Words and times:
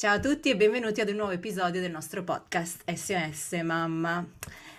Ciao 0.00 0.14
a 0.14 0.18
tutti 0.18 0.48
e 0.48 0.56
benvenuti 0.56 1.02
ad 1.02 1.10
un 1.10 1.16
nuovo 1.16 1.32
episodio 1.32 1.78
del 1.78 1.90
nostro 1.90 2.24
podcast 2.24 2.90
SOS 2.90 3.60
Mamma. 3.62 4.26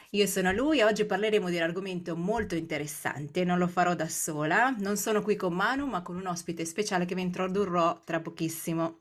Io 0.09 0.25
sono 0.25 0.52
lui 0.52 0.80
e 0.80 0.84
oggi 0.84 1.05
parleremo 1.05 1.47
di 1.47 1.57
un 1.57 1.61
argomento 1.61 2.16
molto 2.16 2.55
interessante, 2.55 3.44
non 3.44 3.59
lo 3.59 3.67
farò 3.67 3.94
da 3.94 4.07
sola, 4.07 4.75
non 4.80 4.97
sono 4.97 5.21
qui 5.21 5.35
con 5.35 5.53
Manu 5.53 5.85
ma 5.85 6.02
con 6.02 6.16
un 6.16 6.25
ospite 6.25 6.66
speciale 6.66 7.05
che 7.05 7.13
vi 7.13 7.21
introdurrò 7.21 8.02
tra 8.03 8.20
pochissimo. 8.20 8.97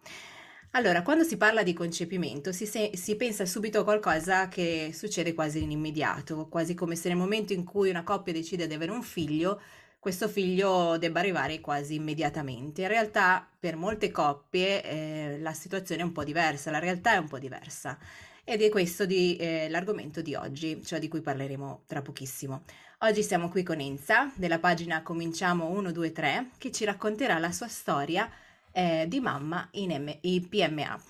Allora, 0.73 1.01
quando 1.01 1.24
si 1.24 1.38
parla 1.38 1.62
di 1.62 1.73
concepimento 1.73 2.52
si, 2.52 2.66
se- 2.66 2.91
si 2.93 3.16
pensa 3.16 3.46
subito 3.46 3.80
a 3.80 3.84
qualcosa 3.84 4.48
che 4.48 4.91
succede 4.93 5.32
quasi 5.32 5.62
in 5.62 5.71
immediato, 5.71 6.48
quasi 6.51 6.74
come 6.74 6.96
se 6.96 7.09
nel 7.09 7.16
momento 7.16 7.55
in 7.55 7.65
cui 7.65 7.88
una 7.88 8.05
coppia 8.05 8.34
decide 8.34 8.66
di 8.66 8.74
avere 8.74 8.93
un 8.93 9.02
figlio 9.02 9.59
questo 10.01 10.29
figlio 10.29 10.97
debba 10.97 11.21
arrivare 11.21 11.61
quasi 11.61 11.95
immediatamente. 11.95 12.83
In 12.83 12.89
realtà 12.89 13.47
per 13.59 13.77
molte 13.77 14.11
coppie 14.11 14.83
eh, 14.83 15.38
la 15.41 15.52
situazione 15.52 16.01
è 16.01 16.05
un 16.05 16.13
po' 16.13 16.24
diversa, 16.24 16.71
la 16.71 16.79
realtà 16.79 17.13
è 17.13 17.19
un 17.19 17.29
po' 17.29 17.38
diversa 17.38 17.99
ed 18.43 18.63
è 18.63 18.71
questo 18.71 19.05
di, 19.05 19.37
eh, 19.37 19.69
l'argomento 19.69 20.23
di 20.23 20.35
oggi, 20.35 20.83
cioè 20.83 20.99
di 20.99 21.09
cui 21.09 21.21
parleremo 21.21 21.83
tra 21.87 22.01
pochissimo. 22.01 22.63
Oggi 23.01 23.23
siamo 23.23 23.51
qui 23.51 23.63
con 23.63 23.79
Enza 23.79 24.33
della 24.35 24.59
pagina 24.59 25.02
Cominciamo 25.02 25.71
123 25.73 26.51
che 26.57 26.73
ci 26.73 26.85
racconterà 26.85 27.39
la 27.39 27.52
sua 27.52 27.69
storia 27.69 28.29
eh, 28.73 29.05
di 29.07 29.21
mamma 29.21 29.69
in 29.73 30.02
M- 30.02 30.49
PMA. 30.49 31.01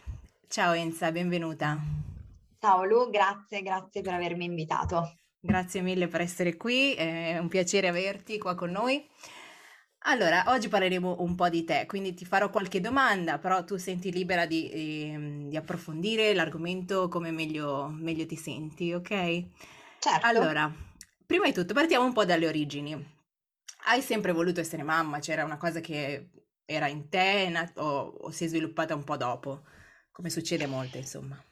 Ciao 0.49 0.73
Enza, 0.73 1.13
benvenuta. 1.13 1.79
Ciao 2.59 2.85
Lu, 2.85 3.09
grazie, 3.09 3.63
grazie 3.63 4.03
per 4.03 4.15
avermi 4.15 4.45
invitato. 4.45 5.20
Grazie 5.43 5.81
mille 5.81 6.07
per 6.07 6.21
essere 6.21 6.57
qui, 6.57 6.93
è 6.93 7.39
un 7.39 7.49
piacere 7.49 7.89
averti 7.89 8.37
qua 8.37 8.55
con 8.55 8.71
noi. 8.71 9.09
Allora, 10.05 10.45
oggi 10.49 10.69
parleremo 10.69 11.17
un 11.21 11.35
po' 11.35 11.49
di 11.49 11.65
te, 11.65 11.85
quindi 11.87 12.15
ti 12.15 12.25
farò 12.25 12.51
qualche 12.51 12.81
domanda, 12.81 13.39
però 13.39 13.65
tu 13.65 13.77
senti 13.77 14.13
libera 14.13 14.47
di, 14.47 14.71
di, 14.71 15.49
di 15.49 15.57
approfondire 15.57 16.35
l'argomento 16.35 17.09
come 17.09 17.31
meglio, 17.31 17.89
meglio 17.89 18.27
ti 18.27 18.37
senti, 18.37 18.93
ok? 18.93 19.09
Certo. 19.99 20.27
Allora, 20.27 20.71
prima 21.27 21.47
di 21.47 21.53
tutto 21.53 21.75
partiamo 21.75 22.05
un 22.05 22.13
po' 22.13 22.25
dalle 22.25 22.47
origini. 22.47 23.19
Hai 23.85 24.03
sempre 24.03 24.33
voluto 24.33 24.61
essere 24.61 24.83
mamma? 24.83 25.21
C'era 25.21 25.45
una 25.45 25.57
cosa 25.57 25.81
che 25.81 26.31
era 26.67 26.87
in 26.87 27.09
te 27.09 27.71
o, 27.77 27.85
o 27.85 28.31
si 28.31 28.45
è 28.45 28.47
sviluppata 28.47 28.95
un 28.95 29.05
po' 29.05 29.17
dopo? 29.17 29.65
Come 30.13 30.31
succede 30.31 30.65
a 30.65 30.69
molte, 30.69 30.99
insomma. 30.99 31.43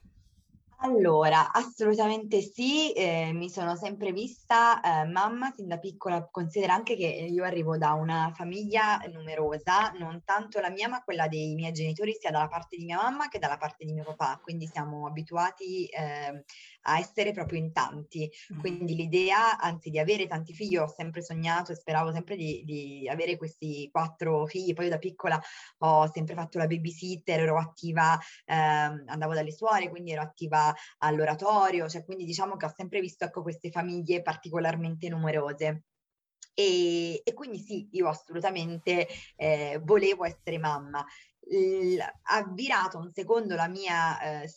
Allora, 0.81 1.51
assolutamente 1.51 2.41
sì, 2.41 2.93
eh, 2.93 3.33
mi 3.33 3.51
sono 3.51 3.75
sempre 3.75 4.13
vista 4.13 4.81
eh, 4.81 5.07
mamma 5.07 5.51
sin 5.51 5.67
da 5.67 5.77
piccola, 5.81 6.29
considera 6.31 6.73
anche 6.73 6.95
che 6.95 7.05
io 7.05 7.43
arrivo 7.43 7.77
da 7.77 7.95
una 7.95 8.31
famiglia 8.33 8.99
numerosa, 9.11 9.91
non 9.99 10.23
tanto 10.25 10.61
la 10.61 10.71
mia 10.71 10.89
ma 10.89 11.03
quella 11.03 11.27
dei 11.27 11.55
miei 11.57 11.73
genitori 11.73 12.15
sia 12.15 12.31
dalla 12.31 12.47
parte 12.47 12.77
di 12.77 12.85
mia 12.85 12.97
mamma 12.97 13.27
che 13.29 13.41
dalla 13.41 13.57
parte 13.57 13.85
di 13.85 13.93
mio 13.93 14.05
papà, 14.05 14.39
quindi 14.41 14.69
siamo 14.69 15.09
abituati 15.09 15.87
eh, 15.87 16.45
a 16.83 16.99
essere 17.01 17.33
proprio 17.33 17.59
in 17.59 17.73
tanti, 17.73 18.31
quindi 18.57 18.95
l'idea 18.95 19.59
anzi 19.59 19.91
di 19.91 19.99
avere 19.99 20.29
tanti 20.29 20.53
figli, 20.55 20.77
ho 20.77 20.87
sempre 20.87 21.23
sognato 21.23 21.73
e 21.73 21.75
speravo 21.75 22.13
sempre 22.13 22.37
di, 22.37 22.63
di 22.65 23.09
avere 23.09 23.37
questi 23.37 23.89
quattro 23.91 24.47
figli, 24.47 24.75
poi 24.75 24.89
da 24.89 24.99
piccola 24.99 25.41
ho 25.79 26.11
sempre 26.13 26.35
fatto 26.35 26.59
la 26.59 26.67
babysitter, 26.67 27.41
ero 27.41 27.59
attiva, 27.59 28.19
ehm, 28.47 29.05
andavo 29.07 29.35
dalle 29.35 29.53
suore, 29.53 29.89
quindi 29.91 30.13
ero 30.13 30.23
attiva 30.23 30.68
all'oratorio, 30.99 31.89
cioè 31.89 32.05
quindi 32.05 32.25
diciamo 32.25 32.57
che 32.57 32.67
ho 32.67 32.73
sempre 32.75 33.01
visto 33.01 33.25
ecco, 33.25 33.43
queste 33.43 33.71
famiglie 33.71 34.23
particolarmente 34.23 35.09
numerose. 35.09 35.85
E, 36.55 37.21
e 37.25 37.35
quindi 37.35 37.59
sì, 37.59 37.89
io 37.93 38.09
assolutamente 38.09 39.07
eh, 39.37 39.81
volevo 39.83 40.25
essere 40.25 40.59
mamma. 40.59 41.05
Ha 42.25 42.45
virato 42.53 42.99
un 42.99 43.11
secondo 43.13 43.55
la 43.55 43.69
mia 43.69 44.43
eh, 44.43 44.49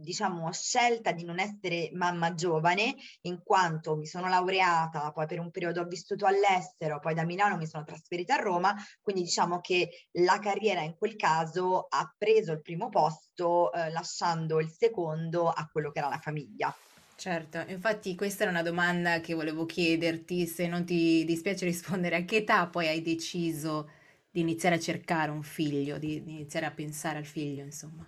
diciamo, 0.00 0.52
scelta 0.52 1.12
di 1.12 1.24
non 1.24 1.38
essere 1.38 1.90
mamma 1.92 2.34
giovane, 2.34 2.94
in 3.22 3.40
quanto 3.42 3.96
mi 3.96 4.06
sono 4.06 4.28
laureata, 4.28 5.10
poi 5.12 5.26
per 5.26 5.40
un 5.40 5.50
periodo 5.50 5.80
ho 5.80 5.86
vissuto 5.86 6.26
all'estero, 6.26 6.98
poi 6.98 7.14
da 7.14 7.24
Milano 7.24 7.56
mi 7.56 7.66
sono 7.66 7.84
trasferita 7.84 8.34
a 8.34 8.42
Roma, 8.42 8.74
quindi 9.00 9.22
diciamo 9.22 9.60
che 9.60 10.08
la 10.12 10.38
carriera 10.38 10.82
in 10.82 10.94
quel 10.96 11.16
caso 11.16 11.86
ha 11.88 12.12
preso 12.16 12.52
il 12.52 12.62
primo 12.62 12.88
posto, 12.88 13.72
eh, 13.72 13.90
lasciando 13.90 14.60
il 14.60 14.70
secondo 14.70 15.48
a 15.48 15.68
quello 15.70 15.90
che 15.90 15.98
era 15.98 16.08
la 16.08 16.18
famiglia. 16.18 16.74
Certo, 17.16 17.58
infatti 17.66 18.14
questa 18.14 18.42
era 18.42 18.52
una 18.52 18.62
domanda 18.62 19.20
che 19.20 19.34
volevo 19.34 19.66
chiederti, 19.66 20.46
se 20.46 20.68
non 20.68 20.84
ti 20.84 21.24
dispiace 21.24 21.64
rispondere, 21.64 22.16
a 22.16 22.24
che 22.24 22.36
età 22.36 22.68
poi 22.68 22.86
hai 22.86 23.02
deciso 23.02 23.90
di 24.30 24.40
iniziare 24.40 24.76
a 24.76 24.78
cercare 24.78 25.30
un 25.32 25.42
figlio, 25.42 25.98
di, 25.98 26.22
di 26.22 26.30
iniziare 26.30 26.66
a 26.66 26.70
pensare 26.70 27.18
al 27.18 27.24
figlio, 27.24 27.64
insomma? 27.64 28.06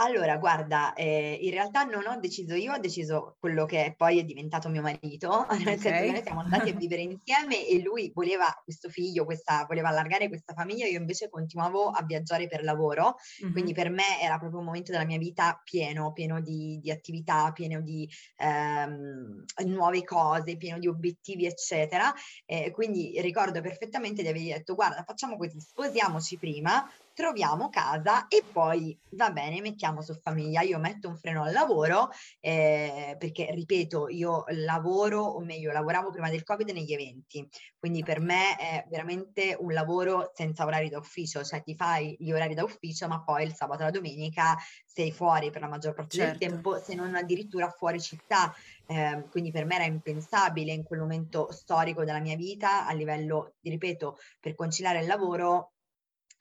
Allora, 0.00 0.36
guarda, 0.36 0.92
eh, 0.94 1.38
in 1.40 1.50
realtà 1.50 1.82
non 1.82 2.06
ho 2.06 2.20
deciso 2.20 2.54
io, 2.54 2.72
ho 2.72 2.78
deciso 2.78 3.36
quello 3.40 3.66
che 3.66 3.94
poi 3.96 4.20
è 4.20 4.24
diventato 4.24 4.68
mio 4.68 4.80
marito, 4.80 5.44
nel 5.64 5.80
senso 5.80 6.02
che 6.02 6.10
noi 6.12 6.22
siamo 6.22 6.40
andati 6.40 6.70
a 6.70 6.72
vivere 6.72 7.02
insieme 7.18 7.66
e 7.66 7.82
lui 7.82 8.12
voleva 8.14 8.46
questo 8.62 8.88
figlio, 8.90 9.24
questa, 9.24 9.64
voleva 9.66 9.88
allargare 9.88 10.28
questa 10.28 10.54
famiglia, 10.54 10.86
io 10.86 11.00
invece 11.00 11.28
continuavo 11.28 11.88
a 11.88 12.04
viaggiare 12.04 12.46
per 12.46 12.62
lavoro, 12.62 13.16
mm-hmm. 13.42 13.52
quindi 13.52 13.72
per 13.74 13.90
me 13.90 14.20
era 14.22 14.38
proprio 14.38 14.60
un 14.60 14.66
momento 14.66 14.92
della 14.92 15.04
mia 15.04 15.18
vita 15.18 15.60
pieno, 15.64 16.12
pieno 16.12 16.40
di, 16.40 16.78
di 16.80 16.92
attività, 16.92 17.50
pieno 17.50 17.80
di 17.80 18.08
ehm, 18.36 19.44
nuove 19.64 20.04
cose, 20.04 20.56
pieno 20.56 20.78
di 20.78 20.86
obiettivi, 20.86 21.44
eccetera. 21.44 22.14
Eh, 22.46 22.70
quindi 22.70 23.20
ricordo 23.20 23.60
perfettamente 23.60 24.22
di 24.22 24.28
aver 24.28 24.42
detto, 24.42 24.76
guarda, 24.76 25.02
facciamo 25.02 25.36
così, 25.36 25.58
sposiamoci 25.58 26.38
prima, 26.38 26.88
troviamo 27.18 27.68
casa 27.68 28.28
e 28.28 28.44
poi 28.44 28.96
va 29.16 29.32
bene, 29.32 29.60
mettiamo 29.60 30.02
su 30.02 30.14
famiglia. 30.14 30.60
Io 30.60 30.78
metto 30.78 31.08
un 31.08 31.16
freno 31.16 31.42
al 31.42 31.52
lavoro 31.52 32.10
eh, 32.38 33.16
perché, 33.18 33.50
ripeto, 33.52 34.08
io 34.08 34.44
lavoro, 34.50 35.22
o 35.22 35.40
meglio, 35.40 35.72
lavoravo 35.72 36.12
prima 36.12 36.30
del 36.30 36.44
Covid 36.44 36.70
negli 36.70 36.92
eventi, 36.92 37.44
quindi 37.76 38.04
per 38.04 38.20
me 38.20 38.56
è 38.56 38.86
veramente 38.88 39.56
un 39.58 39.72
lavoro 39.72 40.30
senza 40.32 40.64
orari 40.64 40.88
da 40.88 40.98
ufficio, 40.98 41.42
cioè 41.42 41.60
ti 41.64 41.74
fai 41.74 42.14
gli 42.20 42.30
orari 42.30 42.54
da 42.54 42.62
ufficio, 42.62 43.08
ma 43.08 43.20
poi 43.20 43.42
il 43.42 43.52
sabato 43.52 43.80
e 43.80 43.86
la 43.86 43.90
domenica 43.90 44.56
sei 44.86 45.10
fuori 45.10 45.50
per 45.50 45.62
la 45.62 45.68
maggior 45.68 45.94
parte 45.94 46.18
certo. 46.18 46.38
del 46.38 46.48
tempo, 46.48 46.78
se 46.78 46.94
non 46.94 47.16
addirittura 47.16 47.68
fuori 47.68 48.00
città. 48.00 48.54
Eh, 48.86 49.24
quindi 49.28 49.50
per 49.50 49.64
me 49.64 49.74
era 49.74 49.84
impensabile 49.84 50.72
in 50.72 50.84
quel 50.84 51.00
momento 51.00 51.50
storico 51.50 52.04
della 52.04 52.20
mia 52.20 52.36
vita 52.36 52.86
a 52.86 52.92
livello, 52.92 53.54
ripeto, 53.60 54.18
per 54.38 54.54
conciliare 54.54 55.00
il 55.00 55.06
lavoro 55.08 55.72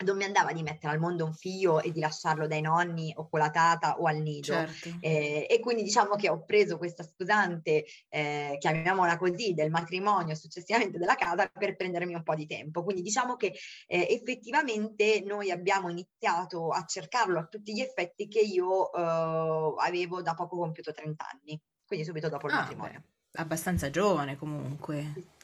non 0.06 0.18
mi 0.18 0.26
andava 0.26 0.52
di 0.52 0.62
mettere 0.62 0.94
al 0.94 1.00
mondo 1.00 1.26
un 1.26 1.34
figlio 1.34 1.82
e 1.82 1.92
di 1.92 2.00
lasciarlo 2.00 2.48
dai 2.48 2.62
nonni 2.62 3.12
o 3.16 3.28
con 3.30 3.40
la 3.40 3.50
tata 3.50 3.98
o 4.00 4.06
al 4.06 4.18
nido. 4.18 4.54
Certo. 4.54 4.90
Eh, 5.00 5.48
e 5.50 5.60
quindi 5.60 5.84
diciamo 5.84 6.16
che 6.16 6.30
ho 6.30 6.44
preso 6.44 6.78
questa 6.78 7.04
scusante, 7.04 7.86
eh, 8.10 8.58
chiamiamola 8.60 9.18
così, 9.18 9.54
del 9.54 9.72
matrimonio 9.72 10.36
successivamente 10.36 11.00
della 11.00 11.16
casa 11.16 11.48
per 11.48 11.76
prendermi 11.76 12.14
un 12.14 12.24
po' 12.24 12.36
di 12.36 12.46
tempo. 12.46 12.84
Quindi 12.84 13.02
diciamo 13.02 13.36
che 13.36 13.54
eh, 13.88 14.08
effettivamente 14.10 15.24
noi 15.26 15.50
abbiamo 15.50 15.90
iniziato 15.90 16.70
a 16.70 16.84
cercarlo 16.86 17.40
a 17.40 17.46
tutti 17.46 17.74
gli 17.74 17.82
effetti 17.82 18.28
che 18.28 18.40
io 18.40 18.92
eh, 18.94 19.76
avevo 19.80 20.22
da 20.22 20.36
poco 20.36 20.58
compiuto 20.58 20.94
30 20.94 21.26
anni, 21.28 21.60
quindi 21.86 22.06
subito 22.06 22.30
dopo 22.30 22.48
il 22.48 22.54
ah, 22.54 22.60
matrimonio. 22.60 23.04
Beh, 23.32 23.42
abbastanza 23.42 23.90
giovane 23.90 24.38
comunque. 24.38 25.36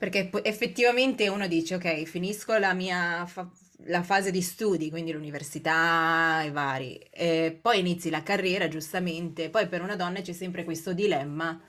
Perché 0.00 0.30
effettivamente 0.44 1.28
uno 1.28 1.46
dice, 1.46 1.74
ok, 1.74 2.04
finisco 2.04 2.56
la 2.56 2.72
mia 2.72 3.26
fa- 3.26 3.50
la 3.84 4.02
fase 4.02 4.30
di 4.30 4.40
studi, 4.40 4.88
quindi 4.88 5.12
l'università 5.12 6.40
e 6.42 6.50
vari, 6.50 6.96
e 6.96 7.58
poi 7.60 7.80
inizi 7.80 8.08
la 8.08 8.22
carriera, 8.22 8.66
giustamente, 8.66 9.50
poi 9.50 9.68
per 9.68 9.82
una 9.82 9.96
donna 9.96 10.22
c'è 10.22 10.32
sempre 10.32 10.64
questo 10.64 10.94
dilemma, 10.94 11.60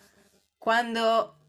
quando 0.57 1.39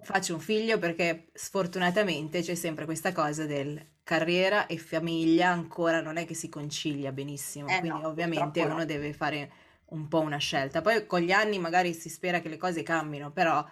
faccio 0.00 0.34
un 0.34 0.40
figlio, 0.40 0.80
perché 0.80 1.28
sfortunatamente 1.32 2.42
c'è 2.42 2.56
sempre 2.56 2.86
questa 2.86 3.12
cosa 3.12 3.46
del 3.46 3.80
carriera 4.02 4.66
e 4.66 4.78
famiglia 4.78 5.50
ancora 5.50 6.00
non 6.00 6.16
è 6.16 6.26
che 6.26 6.34
si 6.34 6.48
concilia 6.48 7.12
benissimo, 7.12 7.68
eh 7.68 7.78
quindi 7.78 8.00
no, 8.00 8.08
ovviamente 8.08 8.62
uno 8.62 8.78
no. 8.78 8.84
deve 8.84 9.12
fare 9.12 9.52
un 9.90 10.08
po' 10.08 10.18
una 10.18 10.38
scelta. 10.38 10.80
Poi 10.80 11.06
con 11.06 11.20
gli 11.20 11.30
anni 11.30 11.60
magari 11.60 11.94
si 11.94 12.08
spera 12.08 12.40
che 12.40 12.48
le 12.48 12.56
cose 12.56 12.82
cambino, 12.82 13.30
però 13.30 13.64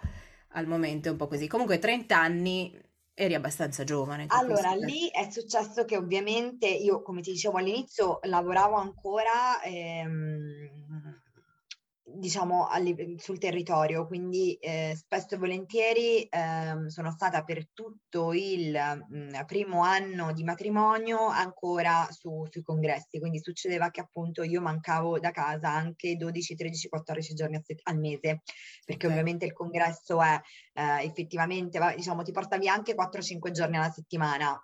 al 0.53 0.67
momento 0.67 1.07
è 1.07 1.11
un 1.11 1.17
po' 1.17 1.27
così. 1.27 1.47
Comunque 1.47 1.79
30 1.79 2.17
anni 2.17 2.77
eri 3.13 3.33
abbastanza 3.35 3.83
giovane. 3.83 4.25
Allora, 4.27 4.73
lì 4.73 5.09
è 5.09 5.29
successo 5.29 5.85
che 5.85 5.97
ovviamente 5.97 6.67
io, 6.67 7.01
come 7.01 7.21
ti 7.21 7.31
dicevo 7.31 7.57
all'inizio, 7.57 8.19
lavoravo 8.23 8.75
ancora 8.75 9.61
ehm, 9.63 11.20
diciamo 12.21 12.67
sul 13.17 13.39
territorio, 13.39 14.05
quindi 14.05 14.53
eh, 14.53 14.93
spesso 14.95 15.33
e 15.33 15.37
volentieri 15.39 16.21
eh, 16.21 16.87
sono 16.87 17.11
stata 17.11 17.43
per 17.43 17.67
tutto 17.73 18.31
il 18.31 18.71
mh, 19.09 19.17
mm, 19.17 19.29
primo 19.47 19.81
anno 19.81 20.31
di 20.31 20.43
matrimonio 20.43 21.25
ancora 21.25 22.07
su, 22.11 22.45
sui 22.49 22.61
congressi, 22.61 23.19
quindi 23.19 23.39
succedeva 23.39 23.89
che 23.89 24.01
appunto 24.01 24.43
io 24.43 24.61
mancavo 24.61 25.19
da 25.19 25.31
casa 25.31 25.69
anche 25.69 26.15
12, 26.15 26.55
13, 26.55 26.89
14 26.89 27.33
giorni 27.33 27.59
al 27.83 27.97
mese, 27.97 28.43
perché 28.85 29.07
okay. 29.07 29.09
ovviamente 29.09 29.45
il 29.45 29.53
congresso 29.53 30.21
è 30.21 30.39
eh, 30.73 31.03
effettivamente, 31.03 31.79
diciamo, 31.95 32.21
ti 32.21 32.31
porta 32.31 32.57
via 32.57 32.73
anche 32.73 32.93
4-5 32.93 33.49
giorni 33.49 33.77
alla 33.77 33.89
settimana, 33.89 34.63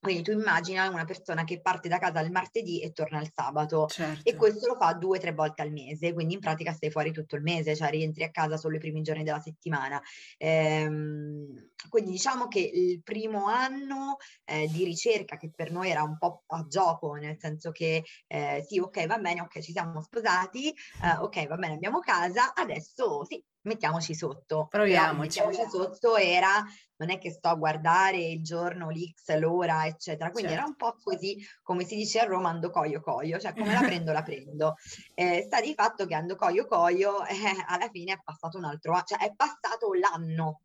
quindi 0.00 0.22
tu 0.22 0.30
immagina 0.32 0.88
una 0.88 1.04
persona 1.04 1.44
che 1.44 1.60
parte 1.60 1.88
da 1.88 1.98
casa 1.98 2.20
il 2.20 2.30
martedì 2.30 2.80
e 2.80 2.92
torna 2.92 3.20
il 3.20 3.30
sabato 3.34 3.86
certo. 3.86 4.28
e 4.28 4.34
questo 4.34 4.66
lo 4.66 4.76
fa 4.76 4.94
due 4.94 5.18
o 5.18 5.20
tre 5.20 5.32
volte 5.32 5.60
al 5.60 5.70
mese, 5.70 6.14
quindi 6.14 6.34
in 6.34 6.40
pratica 6.40 6.72
stai 6.72 6.90
fuori 6.90 7.12
tutto 7.12 7.36
il 7.36 7.42
mese, 7.42 7.76
cioè 7.76 7.90
rientri 7.90 8.24
a 8.24 8.30
casa 8.30 8.56
solo 8.56 8.76
i 8.76 8.78
primi 8.78 9.02
giorni 9.02 9.24
della 9.24 9.40
settimana. 9.40 10.00
Ehm, 10.38 11.70
quindi 11.90 12.12
diciamo 12.12 12.48
che 12.48 12.60
il 12.60 13.02
primo 13.02 13.46
anno 13.46 14.16
eh, 14.44 14.68
di 14.68 14.84
ricerca 14.84 15.36
che 15.36 15.50
per 15.54 15.70
noi 15.70 15.90
era 15.90 16.02
un 16.02 16.16
po' 16.16 16.44
a 16.46 16.64
gioco, 16.66 17.12
nel 17.14 17.36
senso 17.38 17.70
che 17.70 18.02
eh, 18.26 18.64
sì, 18.66 18.78
ok, 18.78 19.06
va 19.06 19.18
bene, 19.18 19.42
ok, 19.42 19.60
ci 19.60 19.72
siamo 19.72 20.00
sposati, 20.00 20.70
eh, 20.70 21.18
ok, 21.20 21.46
va 21.46 21.56
bene, 21.56 21.74
abbiamo 21.74 21.98
casa, 22.00 22.54
adesso 22.54 23.24
sì, 23.26 23.42
mettiamoci 23.62 24.14
sotto. 24.14 24.66
Proviamoci. 24.68 25.40
Mettiamoci 25.40 25.70
sotto 25.70 26.16
era, 26.16 26.64
non 26.96 27.10
è 27.10 27.18
che 27.18 27.30
sto 27.30 27.48
a 27.48 27.54
guardare 27.54 28.18
il 28.18 28.42
giorno, 28.42 28.90
l'X, 28.90 29.36
l'ora, 29.38 29.86
eccetera. 29.86 30.30
Quindi 30.30 30.52
certo. 30.52 30.64
era 30.64 30.70
un 30.70 30.76
po' 30.76 30.96
così, 31.02 31.36
come 31.62 31.84
si 31.84 31.96
dice 31.96 32.20
a 32.20 32.24
Roma, 32.24 32.50
ando 32.50 32.70
coio 32.70 33.00
coio, 33.00 33.38
cioè 33.38 33.52
come 33.54 33.72
la 33.72 33.80
prendo, 33.80 34.12
la 34.12 34.22
prendo. 34.22 34.74
Eh, 35.20 35.42
sta 35.44 35.60
di 35.60 35.74
fatto 35.74 36.06
che 36.06 36.14
ando 36.14 36.34
coio 36.34 36.66
coio, 36.66 37.24
eh, 37.26 37.34
alla 37.66 37.88
fine 37.90 38.12
è 38.14 38.20
passato 38.22 38.56
un 38.56 38.64
altro 38.64 38.92
anno, 38.92 39.04
cioè 39.04 39.18
è 39.18 39.34
passato 39.34 39.92
l'anno 39.92 40.60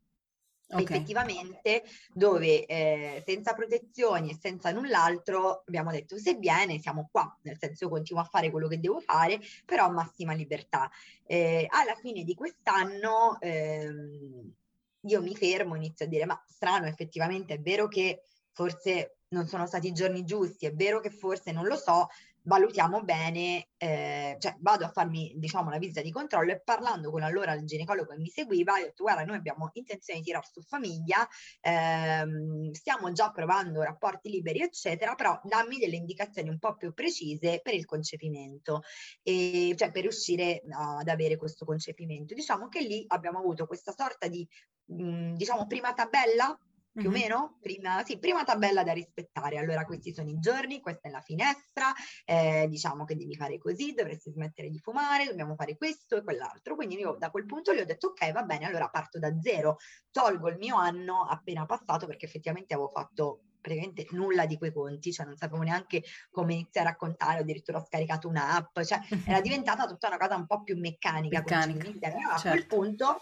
Okay. 0.67 0.83
effettivamente 0.83 1.83
dove 2.11 2.65
eh, 2.65 3.23
senza 3.23 3.53
protezioni 3.53 4.31
e 4.31 4.37
senza 4.39 4.71
null'altro 4.71 5.63
abbiamo 5.67 5.91
detto 5.91 6.17
se 6.17 6.33
viene 6.35 6.79
siamo 6.79 7.07
qua, 7.11 7.37
nel 7.43 7.57
senso 7.59 7.87
continuo 7.87 8.23
a 8.23 8.25
fare 8.25 8.49
quello 8.49 8.67
che 8.67 8.79
devo 8.79 8.99
fare, 8.99 9.39
però 9.63 9.85
a 9.85 9.91
massima 9.91 10.33
libertà. 10.33 10.89
Eh, 11.23 11.67
alla 11.69 11.95
fine 11.95 12.23
di 12.23 12.33
quest'anno 12.33 13.39
ehm, 13.41 14.53
io 15.01 15.21
mi 15.21 15.35
fermo, 15.35 15.75
inizio 15.75 16.05
a 16.05 16.07
dire 16.09 16.25
ma 16.25 16.43
strano 16.47 16.87
effettivamente 16.87 17.53
è 17.53 17.59
vero 17.59 17.87
che 17.87 18.23
forse 18.51 19.17
non 19.29 19.47
sono 19.47 19.67
stati 19.67 19.87
i 19.87 19.93
giorni 19.93 20.23
giusti, 20.23 20.65
è 20.65 20.73
vero 20.73 20.99
che 20.99 21.09
forse 21.11 21.51
non 21.51 21.65
lo 21.65 21.75
so, 21.75 22.07
valutiamo 22.45 23.03
bene, 23.03 23.69
eh, 23.77 24.37
cioè 24.39 24.55
vado 24.59 24.85
a 24.85 24.89
farmi 24.89 25.33
diciamo 25.35 25.69
la 25.69 25.77
visita 25.77 26.01
di 26.01 26.11
controllo 26.11 26.51
e 26.51 26.61
parlando 26.61 27.11
con 27.11 27.23
allora 27.23 27.53
il 27.53 27.65
ginecologo 27.65 28.11
che 28.11 28.17
mi 28.17 28.29
seguiva, 28.29 28.73
ho 28.73 28.77
detto 28.77 29.03
guarda 29.03 29.23
noi 29.23 29.37
abbiamo 29.37 29.69
intenzione 29.73 30.19
di 30.19 30.25
tirare 30.25 30.47
su 30.51 30.61
famiglia, 30.61 31.27
ehm, 31.61 32.71
stiamo 32.71 33.11
già 33.11 33.31
provando 33.31 33.81
rapporti 33.81 34.29
liberi 34.29 34.61
eccetera, 34.61 35.15
però 35.15 35.39
dammi 35.43 35.77
delle 35.77 35.95
indicazioni 35.95 36.49
un 36.49 36.59
po' 36.59 36.75
più 36.75 36.93
precise 36.93 37.61
per 37.61 37.73
il 37.73 37.85
concepimento, 37.85 38.81
e, 39.23 39.73
cioè 39.75 39.91
per 39.91 40.03
riuscire 40.03 40.61
ad 40.69 41.07
avere 41.07 41.37
questo 41.37 41.65
concepimento. 41.65 42.33
Diciamo 42.33 42.67
che 42.69 42.81
lì 42.81 43.03
abbiamo 43.07 43.39
avuto 43.39 43.65
questa 43.65 43.91
sorta 43.91 44.27
di 44.27 44.47
mh, 44.85 45.33
diciamo 45.33 45.65
prima 45.67 45.93
tabella 45.93 46.57
più 46.95 47.09
o 47.09 47.11
meno, 47.11 47.57
prima, 47.61 48.03
sì, 48.05 48.17
prima 48.17 48.43
tabella 48.45 48.83
da 48.83 48.93
rispettare. 48.93 49.57
Allora, 49.57 49.85
questi 49.85 50.13
sono 50.13 50.29
i 50.29 50.39
giorni, 50.39 50.79
questa 50.79 51.09
è 51.09 51.11
la 51.11 51.19
finestra, 51.19 51.93
eh, 52.23 52.67
diciamo 52.69 53.03
che 53.03 53.17
devi 53.17 53.35
fare 53.35 53.57
così, 53.57 53.93
dovresti 53.93 54.31
smettere 54.31 54.69
di 54.69 54.79
fumare, 54.79 55.25
dobbiamo 55.25 55.55
fare 55.55 55.75
questo 55.75 56.15
e 56.15 56.23
quell'altro. 56.23 56.75
Quindi 56.75 56.97
io 56.97 57.17
da 57.19 57.29
quel 57.31 57.45
punto 57.45 57.73
gli 57.73 57.79
ho 57.79 57.85
detto, 57.85 58.07
ok, 58.07 58.31
va 58.31 58.43
bene, 58.43 58.65
allora 58.65 58.87
parto 58.87 59.19
da 59.19 59.33
zero, 59.41 59.77
tolgo 60.09 60.47
il 60.47 60.57
mio 60.57 60.77
anno 60.77 61.25
appena 61.25 61.65
passato 61.65 62.07
perché 62.07 62.25
effettivamente 62.25 62.73
avevo 62.73 62.89
fatto 62.89 63.41
praticamente 63.65 64.07
nulla 64.11 64.45
di 64.45 64.57
quei 64.57 64.71
conti, 64.71 65.11
cioè 65.11 65.25
non 65.25 65.35
sapevo 65.35 65.63
neanche 65.63 66.03
come 66.29 66.53
iniziare 66.53 66.89
a 66.89 66.95
contare, 66.95 67.39
addirittura 67.39 67.79
ho 67.79 67.83
scaricato 67.83 68.27
un'app, 68.27 68.79
cioè 68.81 68.99
era 69.25 69.41
diventata 69.41 69.85
tutta 69.87 70.07
una 70.07 70.17
cosa 70.17 70.35
un 70.35 70.45
po' 70.45 70.61
più 70.61 70.77
meccanica. 70.77 71.39
meccanica. 71.39 71.91
Certo. 71.91 72.07
A 72.07 72.39
quel 72.39 72.39
certo. 72.39 72.75
punto 72.75 73.21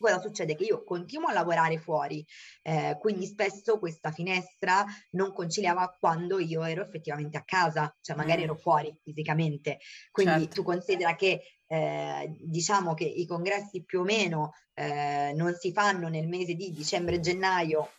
Cosa 0.00 0.18
succede? 0.18 0.54
Che 0.54 0.64
io 0.64 0.82
continuo 0.82 1.28
a 1.28 1.34
lavorare 1.34 1.78
fuori, 1.78 2.24
eh, 2.62 2.96
quindi 2.98 3.26
spesso 3.26 3.78
questa 3.78 4.10
finestra 4.10 4.82
non 5.10 5.30
conciliava 5.34 5.94
quando 6.00 6.38
io 6.38 6.62
ero 6.62 6.82
effettivamente 6.82 7.36
a 7.36 7.44
casa, 7.44 7.94
cioè 8.00 8.16
magari 8.16 8.40
mm. 8.40 8.44
ero 8.44 8.54
fuori 8.54 8.96
fisicamente. 9.02 9.78
Quindi 10.10 10.40
certo. 10.40 10.54
tu 10.54 10.62
considera 10.62 11.14
che 11.16 11.42
eh, 11.66 12.34
diciamo 12.40 12.94
che 12.94 13.04
i 13.04 13.26
congressi 13.26 13.84
più 13.84 14.00
o 14.00 14.04
meno 14.04 14.54
eh, 14.72 15.32
non 15.34 15.54
si 15.54 15.70
fanno 15.70 16.08
nel 16.08 16.28
mese 16.28 16.54
di 16.54 16.70
dicembre-gennaio 16.70 17.82
e 17.82 17.90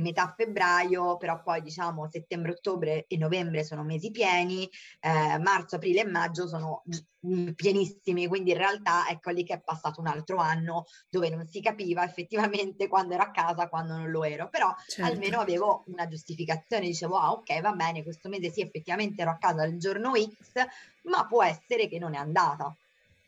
metà 0.00 0.32
febbraio, 0.36 1.16
però 1.16 1.42
poi 1.42 1.62
diciamo 1.62 2.08
settembre, 2.10 2.52
ottobre 2.52 3.04
e 3.08 3.16
novembre 3.16 3.64
sono 3.64 3.82
mesi 3.82 4.10
pieni, 4.10 4.68
eh, 5.00 5.38
marzo, 5.38 5.76
aprile 5.76 6.00
e 6.00 6.06
maggio 6.06 6.46
sono 6.46 6.82
mm, 7.26 7.50
pienissimi, 7.50 8.26
quindi 8.26 8.50
in 8.50 8.58
realtà 8.58 9.08
ecco 9.08 9.30
lì 9.30 9.44
che 9.44 9.54
è 9.54 9.60
passato 9.60 10.00
un 10.00 10.06
altro 10.06 10.38
anno 10.38 10.84
dove 11.08 11.28
non 11.30 11.46
si 11.46 11.60
capiva 11.60 12.04
effettivamente 12.04 12.88
quando 12.88 13.14
ero 13.14 13.22
a 13.22 13.30
casa, 13.30 13.68
quando 13.68 13.96
non 13.96 14.10
lo 14.10 14.24
ero, 14.24 14.48
però 14.48 14.74
certo. 14.86 15.12
almeno 15.12 15.40
avevo 15.40 15.84
una 15.86 16.08
giustificazione, 16.08 16.86
dicevo 16.86 17.16
ah 17.16 17.32
ok 17.32 17.60
va 17.60 17.72
bene, 17.72 18.02
questo 18.02 18.28
mese 18.28 18.50
sì 18.50 18.60
effettivamente 18.60 19.22
ero 19.22 19.30
a 19.30 19.38
casa 19.38 19.64
il 19.64 19.78
giorno 19.78 20.12
X, 20.14 20.64
ma 21.04 21.26
può 21.26 21.42
essere 21.42 21.88
che 21.88 21.98
non 21.98 22.14
è 22.14 22.18
andata. 22.18 22.74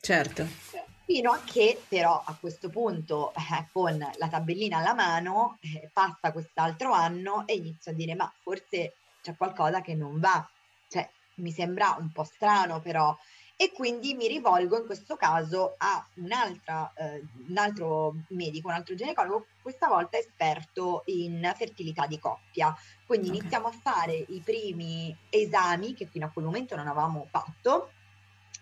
Certo. 0.01 0.97
Fino 1.11 1.31
a 1.31 1.41
che 1.43 1.81
però 1.87 2.21
a 2.23 2.37
questo 2.39 2.69
punto 2.69 3.33
eh, 3.33 3.65
con 3.71 3.97
la 3.97 4.27
tabellina 4.27 4.77
alla 4.77 4.93
mano 4.93 5.57
eh, 5.59 5.89
passa 5.91 6.31
quest'altro 6.31 6.93
anno 6.93 7.47
e 7.47 7.55
inizio 7.55 7.91
a 7.91 7.95
dire 7.95 8.13
ma 8.13 8.31
forse 8.43 8.93
c'è 9.19 9.35
qualcosa 9.35 9.81
che 9.81 9.95
non 9.95 10.19
va, 10.19 10.47
cioè 10.87 11.09
mi 11.37 11.49
sembra 11.49 11.97
un 11.99 12.11
po' 12.11 12.23
strano 12.23 12.79
però 12.79 13.17
e 13.55 13.71
quindi 13.71 14.13
mi 14.13 14.27
rivolgo 14.27 14.77
in 14.77 14.85
questo 14.85 15.15
caso 15.15 15.73
a 15.79 16.07
un'altra, 16.17 16.93
eh, 16.95 17.25
un 17.47 17.57
altro 17.57 18.13
medico, 18.27 18.67
un 18.67 18.75
altro 18.75 18.93
ginecologo, 18.93 19.47
questa 19.63 19.87
volta 19.87 20.19
esperto 20.19 21.01
in 21.07 21.51
fertilità 21.55 22.05
di 22.05 22.19
coppia. 22.19 22.71
Quindi 23.07 23.29
okay. 23.29 23.39
iniziamo 23.39 23.67
a 23.67 23.71
fare 23.71 24.13
i 24.13 24.41
primi 24.45 25.17
esami 25.31 25.95
che 25.95 26.05
fino 26.05 26.27
a 26.27 26.29
quel 26.29 26.45
momento 26.45 26.75
non 26.75 26.85
avevamo 26.85 27.25
fatto 27.31 27.93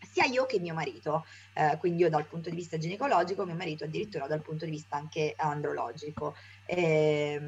sia 0.01 0.25
io 0.25 0.45
che 0.45 0.59
mio 0.59 0.73
marito, 0.73 1.25
eh, 1.53 1.77
quindi 1.79 2.01
io 2.01 2.09
dal 2.09 2.25
punto 2.25 2.49
di 2.49 2.55
vista 2.55 2.77
ginecologico, 2.77 3.45
mio 3.45 3.55
marito 3.55 3.83
addirittura 3.85 4.27
dal 4.27 4.41
punto 4.41 4.65
di 4.65 4.71
vista 4.71 4.95
anche 4.97 5.33
andrologico. 5.37 6.35
Eh, 6.65 7.39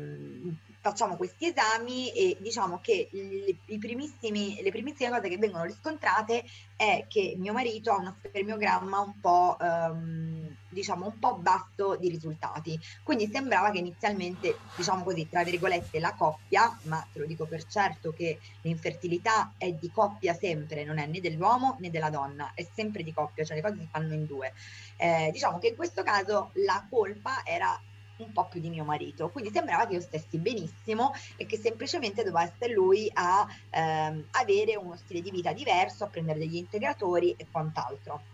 facciamo 0.81 1.17
questi 1.17 1.47
esami 1.47 2.11
e 2.11 2.37
diciamo 2.39 2.79
che 2.81 3.09
le, 3.11 3.77
primissime 3.79 5.09
cose 5.09 5.29
che 5.29 5.37
vengono 5.37 5.65
riscontrate 5.65 6.43
è 6.75 7.05
che 7.07 7.35
mio 7.37 7.51
marito 7.51 7.91
ha 7.91 7.97
uno 7.97 8.15
spermiogramma 8.17 8.99
un 8.99 9.19
po', 9.19 9.57
um, 9.59 10.55
diciamo, 10.69 11.07
un 11.07 11.19
po' 11.19 11.35
basso 11.35 11.97
di 11.97 12.07
risultati. 12.07 12.79
Quindi 13.03 13.29
sembrava 13.31 13.71
che 13.71 13.79
inizialmente, 13.79 14.57
diciamo 14.75 15.03
così, 15.03 15.27
tra 15.27 15.43
virgolette, 15.43 15.99
la 15.99 16.13
coppia, 16.13 16.77
ma 16.83 17.05
te 17.11 17.19
lo 17.19 17.25
dico 17.25 17.45
per 17.45 17.65
certo 17.65 18.13
che 18.13 18.39
l'infertilità 18.61 19.53
è 19.57 19.73
di 19.73 19.91
coppia 19.91 20.33
sempre, 20.33 20.85
non 20.85 20.97
è 20.97 21.05
né 21.05 21.19
dell'uomo 21.19 21.75
né 21.79 21.89
della 21.89 22.09
donna, 22.09 22.53
è 22.55 22.65
sempre 22.73 23.03
di 23.03 23.13
coppia, 23.13 23.43
cioè 23.43 23.57
le 23.57 23.61
cose 23.61 23.77
si 23.79 23.87
fanno 23.91 24.13
in 24.13 24.25
due. 24.25 24.53
Eh, 24.95 25.29
diciamo 25.33 25.59
che 25.59 25.67
in 25.67 25.75
questo 25.75 26.03
caso 26.03 26.51
la 26.53 26.85
colpa 26.89 27.41
era 27.45 27.77
un 28.19 28.31
po' 28.31 28.47
più 28.47 28.59
di 28.59 28.69
mio 28.69 28.83
marito. 28.85 29.31
Quindi 29.31 29.51
sembrava 29.51 29.85
che 29.87 29.93
io 29.95 30.01
stessi 30.01 30.39
benissimo 30.39 31.11
e 31.35 31.45
che 31.45 31.57
semplicemente 31.57 32.23
doveva 32.23 32.43
essere 32.43 32.73
lui 32.73 33.09
a 33.13 33.45
ehm, 33.69 34.27
avere 34.31 34.75
uno 34.75 34.95
stile 34.97 35.21
di 35.21 35.31
vita 35.31 35.53
diverso, 35.53 36.03
a 36.03 36.09
prendere 36.09 36.39
degli 36.39 36.55
integratori 36.55 37.33
e 37.33 37.47
quant'altro. 37.49 38.25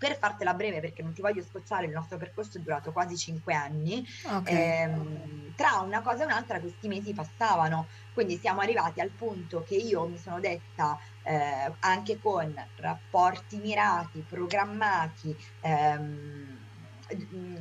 Per 0.00 0.16
fartela 0.16 0.54
breve, 0.54 0.80
perché 0.80 1.02
non 1.02 1.12
ti 1.12 1.20
voglio 1.20 1.42
scocciare, 1.42 1.84
il 1.84 1.92
nostro 1.92 2.16
percorso 2.16 2.56
è 2.56 2.62
durato 2.62 2.90
quasi 2.90 3.16
cinque 3.18 3.52
anni. 3.52 4.02
Okay. 4.24 4.72
Ehm, 4.84 5.52
tra 5.54 5.80
una 5.80 6.00
cosa 6.00 6.22
e 6.22 6.24
un'altra 6.24 6.58
questi 6.60 6.88
mesi 6.88 7.12
passavano, 7.12 7.86
quindi 8.10 8.38
siamo 8.38 8.60
arrivati 8.60 9.00
al 9.00 9.14
punto 9.14 9.62
che 9.62 9.74
io 9.76 10.08
mi 10.08 10.16
sono 10.18 10.40
detta 10.40 10.96
eh, 11.20 11.76
anche 11.80 12.16
con 12.18 12.54
rapporti 12.76 13.58
mirati, 13.60 14.24
programmati, 14.24 15.36
ehm, 15.60 16.59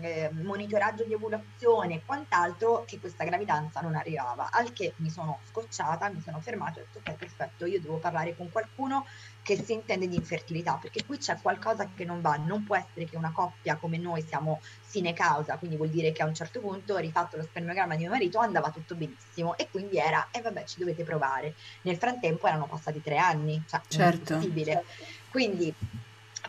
eh, 0.02 0.30
monitoraggio 0.32 1.04
di 1.04 1.14
ovulazione 1.14 1.96
e 1.96 2.02
quant'altro 2.06 2.84
che 2.86 3.00
questa 3.00 3.24
gravidanza 3.24 3.82
non 3.82 3.96
arrivava, 3.96 4.50
al 4.52 4.72
che 4.74 4.94
mi 4.98 5.10
sono 5.10 5.40
scocciata, 5.50 6.10
mi 6.10 6.22
sono 6.22 6.40
fermata 6.40 6.80
e 6.80 6.84
ho 6.84 6.86
detto 6.92 7.10
ok 7.10 7.18
perfetto, 7.18 7.66
io 7.66 7.82
devo 7.82 7.98
parlare 7.98 8.36
con 8.36 8.50
qualcuno 8.52 9.06
che 9.42 9.62
si 9.62 9.74
intende 9.74 10.08
di 10.08 10.16
infertilità, 10.16 10.78
perché 10.80 11.04
qui 11.06 11.18
c'è 11.18 11.40
qualcosa 11.42 11.90
che 11.96 12.06
non 12.06 12.22
va, 12.22 12.36
non 12.36 12.64
può 12.64 12.76
essere 12.76 13.06
che 13.06 13.18
una 13.18 13.32
coppia 13.32 13.78
come 13.78 13.98
noi 13.98 14.22
siamo 14.22 14.60
sine 14.82 15.14
causa, 15.14 15.58
quindi 15.58 15.76
vuol 15.76 15.90
dire 15.90 16.12
che 16.12 16.22
a 16.22 16.26
un 16.26 16.34
certo 16.34 16.60
punto 16.60 16.94
ho 16.94 16.98
rifatto 16.98 17.38
lo 17.38 17.44
spermogramma 17.44 17.96
di 17.96 18.02
mio 18.02 18.12
marito, 18.12 18.40
andava 18.40 18.70
tutto 18.70 18.96
benissimo 18.96 19.58
e 19.58 19.68
quindi 19.72 19.98
era, 19.98 20.28
e 20.32 20.40
eh 20.40 20.42
vabbè 20.42 20.66
ci 20.66 20.80
dovete 20.80 21.04
provare. 21.04 21.56
Nel 21.82 21.98
frattempo 21.98 22.48
erano 22.48 22.68
passati 22.68 23.02
tre 23.02 23.18
anni, 23.18 23.62
cioè 23.68 23.82
certo. 23.88 24.34
non 24.34 24.40
è 24.40 24.46
possibile. 24.46 24.84
Quindi 25.30 25.74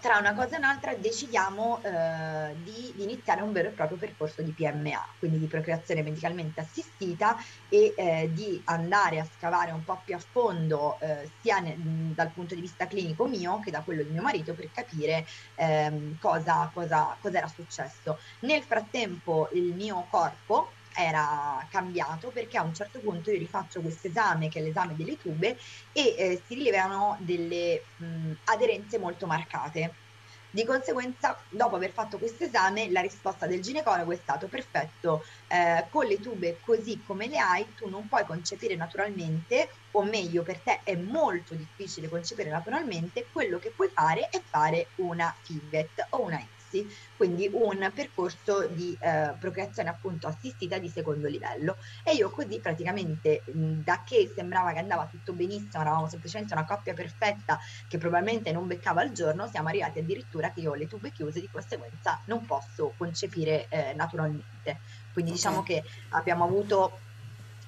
tra 0.00 0.16
una 0.18 0.34
cosa 0.34 0.56
e 0.56 0.58
un'altra 0.58 0.94
decidiamo 0.94 1.80
eh, 1.82 2.54
di, 2.62 2.92
di, 2.96 3.02
iniziare 3.02 3.42
un 3.42 3.52
vero 3.52 3.68
e 3.68 3.72
proprio 3.72 3.98
percorso 3.98 4.42
di 4.42 4.50
PMA, 4.52 5.06
quindi 5.18 5.38
di 5.38 5.46
procreazione 5.46 6.02
medicalmente 6.02 6.60
assistita 6.60 7.36
e 7.68 7.92
eh, 7.96 8.30
di 8.32 8.60
andare 8.64 9.20
a 9.20 9.28
scavare 9.36 9.72
un 9.72 9.84
po' 9.84 10.00
più 10.04 10.14
a 10.14 10.18
fondo 10.18 10.98
eh, 11.00 11.30
sia 11.40 11.60
ne, 11.60 11.76
dal 12.14 12.30
punto 12.30 12.54
di 12.54 12.60
vista 12.62 12.86
clinico 12.86 13.26
mio 13.26 13.60
che 13.60 13.70
da 13.70 13.82
quello 13.82 14.02
di 14.02 14.10
mio 14.10 14.22
marito 14.22 14.54
per 14.54 14.70
capire 14.72 15.26
ehm, 15.56 16.18
cosa, 16.18 16.70
cosa, 16.72 17.16
cosa 17.20 17.38
era 17.38 17.48
successo. 17.48 18.18
Nel 18.40 18.62
frattempo 18.62 19.48
il 19.52 19.74
mio 19.74 20.06
corpo 20.08 20.72
era 20.94 21.66
cambiato 21.70 22.28
perché 22.28 22.58
a 22.58 22.62
un 22.62 22.74
certo 22.74 22.98
punto 22.98 23.30
io 23.30 23.38
rifaccio 23.38 23.80
questo 23.80 24.08
esame 24.08 24.48
che 24.48 24.58
è 24.58 24.62
l'esame 24.62 24.96
delle 24.96 25.18
tube 25.18 25.56
e 25.92 26.14
eh, 26.16 26.42
si 26.46 26.54
rilevano 26.54 27.16
delle 27.20 27.82
mh, 27.96 28.32
aderenze 28.44 28.98
molto 28.98 29.26
marcate. 29.26 29.94
Di 30.52 30.64
conseguenza, 30.64 31.38
dopo 31.48 31.76
aver 31.76 31.92
fatto 31.92 32.18
questo 32.18 32.42
esame, 32.42 32.90
la 32.90 33.00
risposta 33.00 33.46
del 33.46 33.60
ginecologo 33.62 34.10
è 34.10 34.16
stato 34.16 34.48
perfetto, 34.48 35.24
eh, 35.46 35.86
con 35.90 36.06
le 36.06 36.18
tube 36.18 36.58
così 36.64 37.00
come 37.06 37.28
le 37.28 37.38
hai, 37.38 37.64
tu 37.76 37.88
non 37.88 38.08
puoi 38.08 38.24
concepire 38.26 38.74
naturalmente, 38.74 39.70
o 39.92 40.02
meglio 40.02 40.42
per 40.42 40.58
te 40.58 40.80
è 40.82 40.96
molto 40.96 41.54
difficile 41.54 42.08
concepire 42.08 42.50
naturalmente, 42.50 43.26
quello 43.30 43.60
che 43.60 43.70
puoi 43.70 43.90
fare 43.90 44.28
è 44.28 44.40
fare 44.44 44.88
una 44.96 45.32
FIGET 45.40 46.06
o 46.10 46.22
una 46.22 46.38
X 46.38 46.59
ragazzi, 46.70 46.86
quindi 47.16 47.50
un 47.52 47.90
percorso 47.92 48.66
di 48.68 48.96
eh, 49.00 49.34
procreazione 49.38 49.88
appunto 49.88 50.28
assistita 50.28 50.78
di 50.78 50.88
secondo 50.88 51.26
livello. 51.26 51.76
E 52.04 52.14
io 52.14 52.30
così 52.30 52.60
praticamente 52.60 53.42
mh, 53.52 53.82
da 53.82 54.02
che 54.04 54.30
sembrava 54.34 54.72
che 54.72 54.78
andava 54.78 55.06
tutto 55.06 55.32
benissimo, 55.32 55.82
eravamo 55.82 56.08
semplicemente 56.08 56.54
una 56.54 56.64
coppia 56.64 56.94
perfetta 56.94 57.58
che 57.88 57.98
probabilmente 57.98 58.52
non 58.52 58.66
beccava 58.66 59.02
il 59.02 59.12
giorno, 59.12 59.48
siamo 59.48 59.68
arrivati 59.68 59.98
addirittura 59.98 60.52
che 60.52 60.60
io 60.60 60.70
ho 60.70 60.74
le 60.74 60.86
tube 60.86 61.10
chiuse, 61.10 61.40
di 61.40 61.48
conseguenza 61.50 62.20
non 62.26 62.46
posso 62.46 62.94
concepire 62.96 63.66
eh, 63.68 63.92
naturalmente. 63.94 64.78
Quindi 65.12 65.32
okay. 65.32 65.42
diciamo 65.42 65.62
che 65.62 65.82
abbiamo 66.10 66.44
avuto 66.44 66.98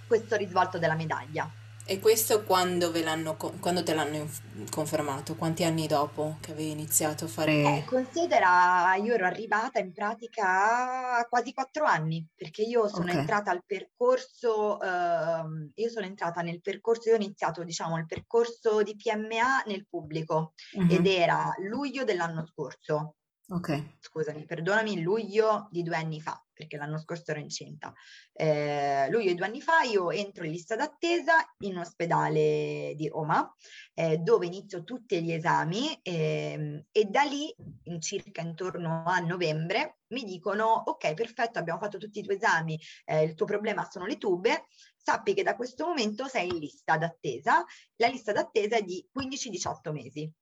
questo 0.07 0.37
risvolto 0.37 0.79
della 0.79 0.95
medaglia. 0.95 1.51
E 1.85 1.99
questo 1.99 2.45
quando, 2.45 2.93
ve 2.93 3.03
l'hanno, 3.03 3.37
quando 3.37 3.83
te 3.83 3.93
l'hanno 3.93 4.29
confermato? 4.71 5.35
Quanti 5.35 5.65
anni 5.65 5.89
dopo 5.89 6.37
che 6.41 6.53
avevi 6.53 6.71
iniziato 6.71 7.25
a 7.25 7.29
fare... 7.29 7.53
Eh, 7.53 7.85
considera, 7.87 8.95
io 8.95 9.15
ero 9.15 9.27
arrivata 9.27 9.81
in 9.81 9.93
pratica 9.93 11.19
a 11.19 11.27
quasi 11.29 11.53
quattro 11.53 11.85
anni, 11.85 12.25
perché 12.35 12.63
io 12.63 12.87
sono 12.87 13.07
okay. 13.07 13.19
entrata 13.19 13.51
al 13.51 13.65
percorso, 13.67 14.81
eh, 14.81 15.71
io 15.75 15.89
sono 15.89 16.07
entrata 16.07 16.41
nel 16.41 16.61
percorso, 16.61 17.09
io 17.09 17.17
ho 17.17 17.21
iniziato 17.21 17.65
diciamo 17.65 17.99
il 17.99 18.07
percorso 18.07 18.83
di 18.83 18.95
PMA 18.95 19.65
nel 19.67 19.87
pubblico 19.89 20.55
mm-hmm. 20.79 20.91
ed 20.91 21.07
era 21.07 21.53
luglio 21.69 22.05
dell'anno 22.05 22.47
scorso. 22.47 23.17
Ok. 23.49 23.97
Scusami, 23.99 24.47
perdonami, 24.47 25.03
luglio 25.03 25.69
di 25.71 25.83
due 25.83 25.97
anni 25.97 26.21
fa, 26.21 26.43
perché 26.53 26.77
l'anno 26.77 26.99
scorso 26.99 27.33
ero 27.33 27.41
incinta. 27.41 27.93
Eh, 28.33 29.11
luglio 29.11 29.29
di 29.29 29.35
due 29.35 29.47
anni 29.47 29.61
fa 29.61 29.83
io 29.83 30.11
entro 30.11 30.45
in 30.45 30.53
lista 30.53 30.77
d'attesa 30.77 31.35
in 31.59 31.75
un 31.75 31.81
ospedale 31.81 32.95
di 32.97 33.09
Roma, 33.09 33.53
eh, 33.95 34.19
dove 34.19 34.47
inizio 34.47 34.85
tutti 34.85 35.23
gli 35.23 35.33
esami 35.33 35.99
eh, 36.03 36.87
e 36.91 37.05
da 37.05 37.23
lì, 37.23 37.55
in 37.85 38.01
circa 38.01 38.41
intorno 38.41 39.03
a 39.05 39.19
novembre, 39.19 39.99
mi 40.13 40.25
dicono, 40.25 40.83
ok, 40.87 41.13
perfetto, 41.13 41.59
abbiamo 41.59 41.81
fatto 41.81 41.99
tutti 41.99 42.21
i 42.21 42.23
tuoi 42.23 42.37
esami, 42.37 42.81
eh, 43.05 43.25
il 43.25 43.35
tuo 43.35 43.45
problema 43.45 43.87
sono 43.91 44.07
le 44.07 44.17
tube, 44.19 44.67
sappi 44.97 45.35
che 45.35 45.43
da 45.43 45.57
questo 45.57 45.87
momento 45.87 46.27
sei 46.27 46.49
in 46.49 46.59
lista 46.59 46.97
d'attesa. 46.97 47.65
La 47.97 48.07
lista 48.07 48.33
d'attesa 48.33 48.77
è 48.77 48.83
di 48.83 49.07
15-18 49.13 49.93
mesi. 49.93 50.33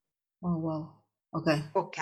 Oh, 0.42 0.54
wow. 0.54 0.99
Ok. 1.32 1.70
Ok, 1.74 1.96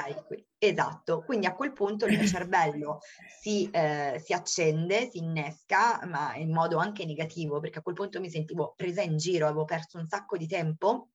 esatto. 0.57 1.23
Quindi 1.23 1.47
a 1.47 1.55
quel 1.55 1.73
punto 1.75 2.07
il 2.07 2.17
mio 2.17 2.27
cervello 2.27 3.01
si, 3.41 3.69
eh, 3.71 4.21
si, 4.25 4.33
accende, 4.33 5.11
si 5.11 5.19
innesca, 5.19 6.01
ma 6.07 6.35
in 6.37 6.51
modo 6.51 6.79
anche 6.79 7.05
negativo, 7.05 7.61
perché 7.61 7.81
a 7.81 7.83
quel 7.83 7.95
punto 7.95 8.21
mi 8.21 8.31
sentivo 8.31 8.73
presa 8.75 9.03
in 9.03 9.19
giro, 9.19 9.47
avevo 9.47 9.67
perso 9.67 9.99
un 9.99 10.07
sacco 10.09 10.39
di 10.39 10.47
tempo 10.47 11.11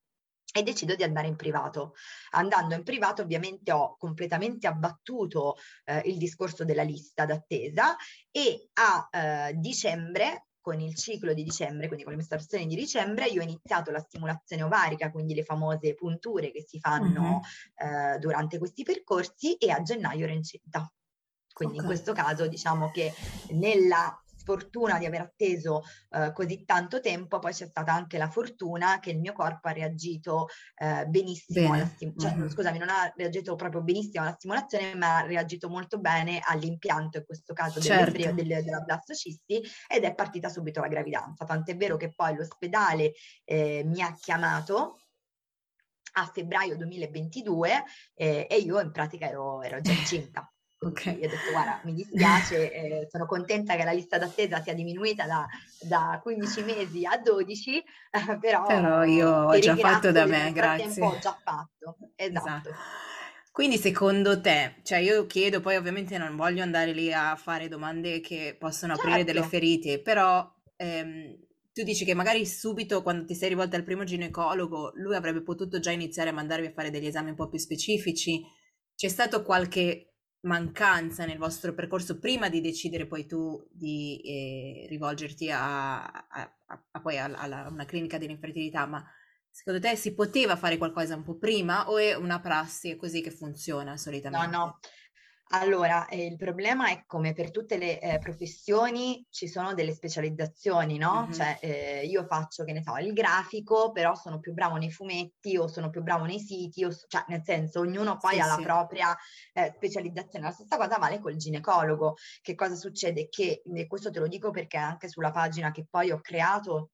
e 0.56 0.62
decido 0.62 0.94
di 0.94 1.02
andare 1.02 1.28
in 1.28 1.36
privato. 1.36 1.96
Andando 2.32 2.76
in 2.76 2.84
privato 2.84 3.24
ovviamente 3.24 3.72
ho 3.72 3.98
completamente 3.98 4.68
abbattuto 4.68 5.56
eh, 5.86 6.04
il 6.06 6.18
discorso 6.18 6.64
della 6.64 6.84
lista 6.84 7.26
d'attesa 7.26 7.96
e 8.30 8.70
a 8.74 9.10
eh, 9.50 9.54
dicembre 9.56 10.50
con 10.64 10.80
il 10.80 10.96
ciclo 10.96 11.34
di 11.34 11.44
dicembre, 11.44 11.88
quindi 11.88 12.06
con 12.06 12.14
le 12.14 12.20
mestruazioni 12.20 12.66
di 12.66 12.76
dicembre, 12.76 13.26
io 13.26 13.42
ho 13.42 13.44
iniziato 13.44 13.92
la 13.92 14.00
stimolazione 14.00 14.64
ovarica, 14.64 15.12
quindi 15.12 15.34
le 15.34 15.44
famose 15.44 15.94
punture 15.94 16.52
che 16.52 16.64
si 16.66 16.80
fanno 16.80 17.42
uh-huh. 17.42 18.16
eh, 18.16 18.18
durante 18.20 18.58
questi 18.58 18.84
percorsi 18.84 19.56
e 19.56 19.72
a 19.72 19.82
gennaio 19.82 20.24
ero 20.24 20.32
incinta. 20.32 20.90
Quindi 21.52 21.76
okay. 21.76 21.86
in 21.86 21.94
questo 21.94 22.14
caso 22.14 22.48
diciamo 22.48 22.92
che 22.92 23.14
nella 23.50 24.23
sfortuna 24.44 25.00
di 25.00 25.06
aver 25.06 25.22
atteso 25.22 25.84
eh, 26.12 26.32
così 26.34 26.66
tanto 26.66 27.00
tempo, 27.00 27.40
poi 27.40 27.54
c'è 27.54 27.66
stata 27.66 27.94
anche 27.94 28.18
la 28.18 28.30
fortuna 28.30 29.00
che 29.00 29.12
il 29.12 29.20
mio 29.20 29.32
corpo 29.34 29.70
ha 29.70 29.72
reagito 29.72 30.48
eh, 30.76 31.06
benissimo 31.06 31.74
alla 31.74 31.86
stimolazione, 31.86 32.14
cioè, 32.18 32.36
mm-hmm. 32.36 32.50
scusami, 32.50 32.78
non 32.78 32.90
ha 32.90 33.12
reagito 33.16 33.56
proprio 33.56 33.82
benissimo 33.82 34.24
alla 34.24 34.34
stimolazione, 34.34 34.96
ma 34.96 35.18
ha 35.18 35.26
reagito 35.26 35.70
molto 35.70 36.00
bene 36.00 36.42
all'impianto, 36.44 37.20
in 37.20 37.26
questo 37.26 37.54
caso 37.54 37.80
certo. 37.80 38.18
del, 38.18 38.36
del, 38.36 38.64
della 38.64 38.82
blastocisti, 38.82 39.62
ed 39.88 40.04
è 40.04 40.14
partita 40.14 40.50
subito 40.50 40.82
la 40.82 40.88
gravidanza. 40.88 41.46
Tant'è 41.46 41.76
vero 41.76 41.98
che 41.98 42.14
poi 42.14 42.36
l'ospedale 42.36 43.14
eh, 43.46 43.84
mi 43.86 44.02
ha 44.02 44.14
chiamato 44.14 44.98
a 46.16 46.30
febbraio 46.32 46.76
2022 46.78 47.84
eh, 48.14 48.46
e 48.48 48.58
io 48.58 48.80
in 48.80 48.92
pratica 48.92 49.28
ero, 49.28 49.62
ero 49.64 49.82
già 49.82 49.92
incinta. 49.92 50.53
Okay. 50.88 51.20
Io 51.20 51.28
ho 51.28 51.30
detto, 51.30 51.52
guarda, 51.52 51.82
mi 51.84 51.94
dispiace, 51.94 52.72
eh, 52.74 53.08
sono 53.10 53.26
contenta 53.26 53.76
che 53.76 53.84
la 53.84 53.92
lista 53.92 54.18
d'attesa 54.18 54.62
sia 54.62 54.74
diminuita 54.74 55.26
da, 55.26 55.48
da 55.82 56.20
15 56.22 56.64
mesi 56.64 57.06
a 57.06 57.18
12, 57.18 57.78
eh, 57.78 57.84
però, 58.40 58.66
però 58.66 59.04
io 59.04 59.30
ho 59.30 59.60
già 59.60 59.76
fatto 59.76 60.12
da 60.12 60.26
me, 60.26 60.52
grazie. 60.52 61.04
Ho 61.04 61.18
già 61.20 61.38
fatto, 61.44 61.98
esatto. 62.16 62.70
esatto. 62.70 62.70
Quindi 63.52 63.78
secondo 63.78 64.42
te, 64.42 64.78
cioè 64.82 64.98
io 64.98 65.28
chiedo, 65.28 65.62
poi 65.62 65.76
ovviamente 65.76 66.18
non 66.18 66.36
voglio 66.36 66.64
andare 66.64 66.92
lì 66.92 67.14
a 67.14 67.36
fare 67.36 67.68
domande 67.68 68.20
che 68.20 68.56
possono 68.58 68.96
certo. 68.96 69.10
aprire 69.10 69.32
delle 69.32 69.46
ferite, 69.46 70.02
però 70.02 70.52
ehm, 70.76 71.38
tu 71.72 71.84
dici 71.84 72.04
che 72.04 72.16
magari 72.16 72.48
subito 72.48 73.04
quando 73.04 73.26
ti 73.26 73.36
sei 73.36 73.50
rivolta 73.50 73.76
al 73.76 73.84
primo 73.84 74.04
ginecologo, 74.04 74.94
lui 74.96 75.16
avrebbe 75.16 75.44
potuto 75.44 75.80
già 75.80 75.92
iniziare 75.92 76.30
a 76.30 76.34
mandarvi 76.34 76.68
a 76.68 76.72
fare 76.72 76.90
degli 76.90 77.06
esami 77.06 77.30
un 77.30 77.36
po' 77.36 77.48
più 77.48 77.60
specifici. 77.60 78.44
C'è 78.96 79.08
stato 79.08 79.44
qualche 79.44 80.13
mancanza 80.44 81.26
nel 81.26 81.38
vostro 81.38 81.74
percorso 81.74 82.20
prima 82.20 82.50
di 82.50 82.62
decidere 82.62 83.06
poi 83.06 83.26
tu 83.26 83.66
di 83.72 84.22
eh, 84.24 84.86
rivolgerti 84.90 85.50
a, 85.50 86.04
a, 86.04 86.28
a, 86.66 86.84
a 86.92 87.02
poi 87.02 87.18
a, 87.18 87.28
una 87.70 87.86
clinica 87.86 88.18
dell'infertilità, 88.18 88.86
ma 88.86 89.04
secondo 89.50 89.80
te 89.80 89.96
si 89.96 90.14
poteva 90.14 90.56
fare 90.56 90.78
qualcosa 90.78 91.16
un 91.16 91.24
po' 91.24 91.38
prima 91.38 91.90
o 91.90 91.98
è 91.98 92.16
una 92.16 92.40
prassi 92.40 92.96
così 92.96 93.22
che 93.22 93.32
funziona 93.32 93.98
solitamente? 93.98 94.48
No, 94.48 94.66
no, 94.66 94.80
allora, 95.56 96.08
eh, 96.08 96.26
il 96.26 96.36
problema 96.36 96.90
è 96.90 97.04
come 97.06 97.34
per 97.34 97.52
tutte 97.52 97.78
le 97.78 98.00
eh, 98.00 98.18
professioni 98.18 99.24
ci 99.30 99.48
sono 99.48 99.76
delle 99.76 99.94
specializzazioni, 99.94 100.98
no? 100.98 101.22
Mm-hmm. 101.22 101.32
Cioè, 101.32 101.58
eh, 101.62 102.06
io 102.06 102.26
faccio, 102.26 102.64
che 102.64 102.74
ne 102.74 102.82
so, 102.82 102.98
il 102.98 103.14
grafico, 103.14 103.92
però 103.92 104.16
sono 104.16 104.40
più 104.40 104.54
bravo 104.54 104.78
nei 104.78 104.90
fumetti 104.90 105.56
o 105.56 105.68
sono 105.68 105.92
più 105.92 106.02
bravo 106.02 106.26
nei 106.26 106.40
siti, 106.40 106.84
o, 106.84 106.92
cioè 106.92 107.24
nel 107.28 107.44
senso 107.44 107.82
ognuno 107.82 108.18
poi 108.18 108.34
sì, 108.34 108.40
ha 108.40 108.44
sì. 108.46 108.50
la 108.50 108.64
propria 108.64 109.18
eh, 109.54 109.72
specializzazione. 109.76 110.46
La 110.46 110.52
stessa 110.52 110.78
cosa 110.78 110.98
vale 110.98 111.20
col 111.20 111.36
ginecologo. 111.36 112.16
Che 112.42 112.56
cosa 112.56 112.76
succede? 112.76 113.30
Che, 113.30 113.62
e 113.64 113.88
questo 113.88 114.10
te 114.10 114.20
lo 114.20 114.28
dico 114.28 114.50
perché 114.50 114.78
anche 114.78 115.08
sulla 115.08 115.32
pagina 115.32 115.72
che 115.72 115.86
poi 115.88 116.10
ho 116.10 116.20
creato 116.20 116.90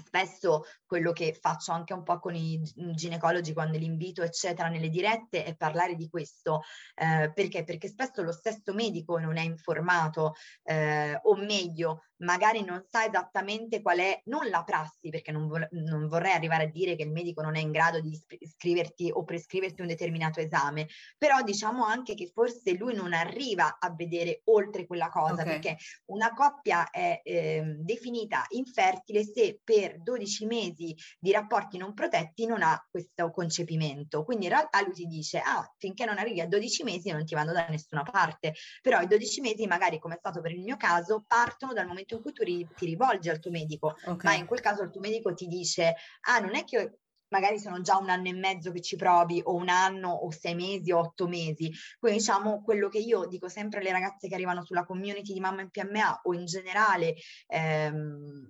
spesso 0.00 0.64
quello 0.86 1.12
che 1.12 1.36
faccio 1.38 1.72
anche 1.72 1.92
un 1.92 2.02
po' 2.02 2.18
con 2.18 2.34
i 2.34 2.60
ginecologi 2.94 3.52
quando 3.52 3.78
li 3.78 3.84
invito, 3.84 4.22
eccetera, 4.22 4.68
nelle 4.68 4.88
dirette 4.88 5.44
è 5.44 5.56
parlare 5.56 5.94
di 5.94 6.08
questo. 6.08 6.62
Eh, 6.94 7.30
perché? 7.32 7.64
Perché 7.64 7.88
spesso 7.88 8.22
lo 8.22 8.32
stesso 8.32 8.72
medico 8.72 9.18
non 9.18 9.36
è 9.36 9.42
informato, 9.42 10.34
eh, 10.64 11.18
o 11.22 11.36
meglio, 11.36 12.04
magari 12.22 12.64
non 12.64 12.84
sa 12.88 13.04
esattamente 13.06 13.82
qual 13.82 13.98
è, 13.98 14.20
non 14.26 14.48
la 14.48 14.62
prassi, 14.62 15.10
perché 15.10 15.32
non, 15.32 15.48
vor- 15.48 15.68
non, 15.72 16.08
vorrei 16.08 16.32
arrivare 16.32 16.64
a 16.64 16.70
dire 16.70 16.96
che 16.96 17.02
il 17.02 17.10
medico 17.10 17.42
non 17.42 17.56
è 17.56 17.60
in 17.60 17.70
grado 17.70 18.00
di 18.00 18.18
scriverti 18.46 19.10
o 19.12 19.24
prescriverti 19.24 19.80
un 19.80 19.88
determinato 19.88 20.40
esame, 20.40 20.88
però 21.18 21.42
diciamo 21.42 21.84
anche 21.84 22.14
che 22.14 22.30
forse 22.32 22.72
lui 22.74 22.94
non 22.94 23.12
arriva 23.12 23.78
a 23.78 23.92
vedere 23.92 24.42
oltre 24.44 24.86
quella 24.86 25.08
cosa, 25.08 25.42
okay. 25.42 25.44
perché 25.44 25.76
una 26.06 26.32
coppia 26.32 26.90
è 26.90 27.20
eh, 27.24 27.76
definita 27.78 28.44
infertile 28.50 29.24
se 29.24 29.60
per 29.62 29.81
12 29.90 30.46
mesi 30.46 30.94
di 31.18 31.32
rapporti 31.32 31.78
non 31.78 31.94
protetti 31.94 32.46
non 32.46 32.62
ha 32.62 32.84
questo 32.90 33.30
concepimento. 33.30 34.24
Quindi 34.24 34.46
in 34.46 34.52
realtà 34.52 34.82
lui 34.82 34.92
ti 34.92 35.06
dice, 35.06 35.38
ah, 35.38 35.68
finché 35.78 36.04
non 36.04 36.18
arrivi 36.18 36.40
a 36.40 36.46
12 36.46 36.84
mesi 36.84 37.10
non 37.10 37.24
ti 37.24 37.34
vanno 37.34 37.52
da 37.52 37.66
nessuna 37.68 38.02
parte, 38.02 38.54
però 38.80 39.00
i 39.00 39.06
12 39.06 39.40
mesi 39.40 39.66
magari, 39.66 39.98
come 39.98 40.14
è 40.14 40.18
stato 40.18 40.40
per 40.40 40.52
il 40.52 40.60
mio 40.60 40.76
caso, 40.76 41.24
partono 41.26 41.72
dal 41.72 41.86
momento 41.86 42.14
in 42.14 42.22
cui 42.22 42.32
tu 42.32 42.42
ri- 42.42 42.68
ti 42.76 42.86
rivolgi 42.86 43.28
al 43.28 43.38
tuo 43.38 43.50
medico, 43.50 43.96
okay. 44.04 44.16
ma 44.22 44.34
in 44.34 44.46
quel 44.46 44.60
caso 44.60 44.82
il 44.82 44.90
tuo 44.90 45.00
medico 45.00 45.34
ti 45.34 45.46
dice, 45.46 45.94
ah, 46.28 46.38
non 46.38 46.54
è 46.54 46.64
che 46.64 46.98
magari 47.32 47.58
sono 47.58 47.80
già 47.80 47.96
un 47.96 48.10
anno 48.10 48.28
e 48.28 48.34
mezzo 48.34 48.70
che 48.70 48.82
ci 48.82 48.94
provi, 48.94 49.40
o 49.42 49.54
un 49.54 49.70
anno, 49.70 50.10
o 50.10 50.30
sei 50.30 50.54
mesi, 50.54 50.92
o 50.92 50.98
otto 50.98 51.26
mesi. 51.26 51.72
Quindi 51.98 52.18
diciamo 52.18 52.62
quello 52.62 52.88
che 52.88 52.98
io 52.98 53.26
dico 53.26 53.48
sempre 53.48 53.80
alle 53.80 53.90
ragazze 53.90 54.28
che 54.28 54.34
arrivano 54.34 54.62
sulla 54.62 54.84
community 54.84 55.32
di 55.32 55.40
Mamma 55.40 55.62
in 55.62 55.70
PMA 55.70 56.20
o 56.24 56.34
in 56.34 56.44
generale, 56.44 57.14
ehm, 57.46 58.48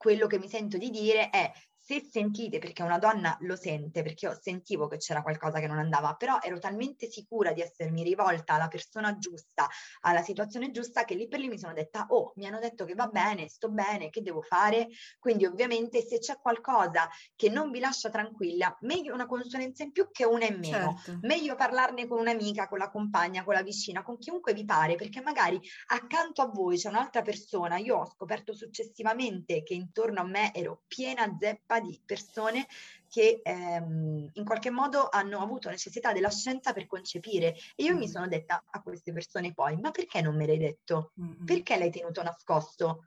quello 0.00 0.26
che 0.26 0.38
mi 0.38 0.48
sento 0.48 0.78
di 0.78 0.88
dire 0.88 1.28
è 1.28 1.52
se 1.90 2.06
sentite, 2.08 2.60
perché 2.60 2.84
una 2.84 2.98
donna 2.98 3.36
lo 3.40 3.56
sente, 3.56 4.04
perché 4.04 4.26
io 4.26 4.38
sentivo 4.40 4.86
che 4.86 4.98
c'era 4.98 5.22
qualcosa 5.22 5.58
che 5.58 5.66
non 5.66 5.78
andava, 5.78 6.14
però 6.14 6.38
ero 6.40 6.60
talmente 6.60 7.10
sicura 7.10 7.52
di 7.52 7.62
essermi 7.62 8.04
rivolta 8.04 8.54
alla 8.54 8.68
persona 8.68 9.18
giusta, 9.18 9.68
alla 10.02 10.22
situazione 10.22 10.70
giusta, 10.70 11.04
che 11.04 11.16
lì 11.16 11.26
per 11.26 11.40
lì 11.40 11.48
mi 11.48 11.58
sono 11.58 11.72
detta, 11.72 12.06
oh, 12.10 12.32
mi 12.36 12.46
hanno 12.46 12.60
detto 12.60 12.84
che 12.84 12.94
va 12.94 13.08
bene, 13.08 13.48
sto 13.48 13.70
bene, 13.70 14.08
che 14.08 14.22
devo 14.22 14.40
fare? 14.40 14.86
Quindi 15.18 15.46
ovviamente 15.46 16.00
se 16.00 16.20
c'è 16.20 16.38
qualcosa 16.40 17.08
che 17.34 17.48
non 17.48 17.72
vi 17.72 17.80
lascia 17.80 18.08
tranquilla, 18.08 18.76
meglio 18.82 19.12
una 19.12 19.26
consulenza 19.26 19.82
in 19.82 19.90
più 19.90 20.10
che 20.12 20.24
una 20.24 20.46
in 20.46 20.60
meno. 20.60 20.96
Certo. 21.02 21.26
Meglio 21.26 21.56
parlarne 21.56 22.06
con 22.06 22.20
un'amica, 22.20 22.68
con 22.68 22.78
la 22.78 22.88
compagna, 22.88 23.42
con 23.42 23.54
la 23.54 23.62
vicina, 23.62 24.04
con 24.04 24.16
chiunque 24.16 24.54
vi 24.54 24.64
pare, 24.64 24.94
perché 24.94 25.22
magari 25.22 25.60
accanto 25.88 26.40
a 26.40 26.46
voi 26.46 26.76
c'è 26.76 26.88
un'altra 26.88 27.22
persona. 27.22 27.78
Io 27.78 27.96
ho 27.96 28.06
scoperto 28.06 28.54
successivamente 28.54 29.64
che 29.64 29.74
intorno 29.74 30.20
a 30.20 30.24
me 30.24 30.54
ero 30.54 30.82
piena 30.86 31.36
zeppa 31.36 31.78
di 31.80 32.00
persone 32.04 32.66
che 33.08 33.40
ehm, 33.42 34.30
in 34.32 34.44
qualche 34.44 34.70
modo 34.70 35.08
hanno 35.10 35.40
avuto 35.40 35.68
necessità 35.68 36.12
della 36.12 36.30
scienza 36.30 36.72
per 36.72 36.86
concepire. 36.86 37.56
E 37.74 37.84
io 37.84 37.94
mm. 37.94 37.98
mi 37.98 38.08
sono 38.08 38.28
detta 38.28 38.62
a 38.70 38.82
queste 38.82 39.12
persone 39.12 39.52
poi, 39.52 39.76
ma 39.78 39.90
perché 39.90 40.20
non 40.20 40.36
me 40.36 40.46
l'hai 40.46 40.58
detto? 40.58 41.12
Mm-hmm. 41.20 41.44
Perché 41.44 41.76
l'hai 41.76 41.90
tenuto 41.90 42.22
nascosto? 42.22 43.06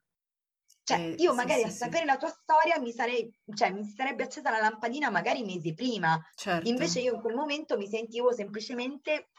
Cioè, 0.84 1.00
eh, 1.00 1.16
io 1.18 1.34
magari 1.34 1.62
sì, 1.62 1.68
a 1.68 1.70
sì, 1.70 1.78
sapere 1.78 2.02
sì. 2.02 2.06
la 2.06 2.18
tua 2.18 2.30
storia 2.30 2.80
mi 2.80 2.92
sarei, 2.92 3.34
cioè, 3.54 3.72
mi 3.72 3.86
sarebbe 3.86 4.24
accesa 4.24 4.52
la 4.52 4.60
lampadina 4.60 5.10
magari 5.10 5.44
mesi 5.44 5.74
prima. 5.74 6.22
Certo. 6.36 6.68
Invece 6.68 7.00
io 7.00 7.14
in 7.16 7.22
quel 7.22 7.36
momento 7.36 7.78
mi 7.78 7.88
sentivo 7.88 8.34
semplicemente 8.34 9.30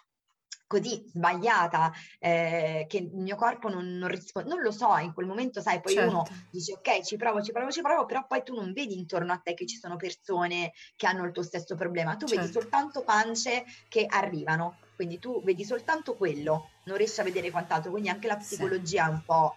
così 0.67 1.05
sbagliata, 1.13 1.93
eh, 2.19 2.87
che 2.89 2.97
il 2.99 3.11
mio 3.13 3.37
corpo 3.37 3.69
non, 3.69 3.97
non 3.97 4.09
risponde, 4.09 4.49
non 4.49 4.63
lo 4.63 4.71
so, 4.71 4.97
in 4.97 5.13
quel 5.13 5.27
momento 5.27 5.61
sai, 5.61 5.81
poi 5.81 5.95
certo. 5.95 6.11
uno 6.11 6.27
dice 6.51 6.73
ok, 6.73 7.03
ci 7.03 7.17
provo, 7.17 7.43
ci 7.43 7.53
provo, 7.53 7.71
ci 7.71 7.83
provo, 7.83 8.07
però 8.07 8.27
poi 8.27 8.43
tu 8.43 8.55
non 8.55 8.73
vedi 8.73 8.97
intorno 8.99 9.33
a 9.33 9.41
te 9.43 9.55
che 9.55 9.67
ci 9.67 9.77
sono 9.77 9.97
persone 9.97 10.73
che 10.97 11.07
hanno 11.07 11.25
il 11.25 11.33
tuo 11.33 11.43
stesso 11.43 11.75
problema, 11.77 12.17
tu 12.17 12.27
certo. 12.27 12.43
vedi 12.43 12.53
soltanto 12.53 13.03
pance 13.03 13.65
che 13.89 14.07
arrivano, 14.09 14.79
quindi 14.97 15.19
tu 15.19 15.43
vedi 15.43 15.65
soltanto 15.65 16.15
quello, 16.15 16.71
non 16.85 16.97
riesci 16.97 17.21
a 17.21 17.25
vedere 17.25 17.51
quant'altro, 17.51 17.91
quindi 17.91 18.09
anche 18.09 18.27
la 18.27 18.37
psicologia 18.37 19.05
sì. 19.05 19.11
è 19.11 19.13
un 19.13 19.23
po'... 19.25 19.57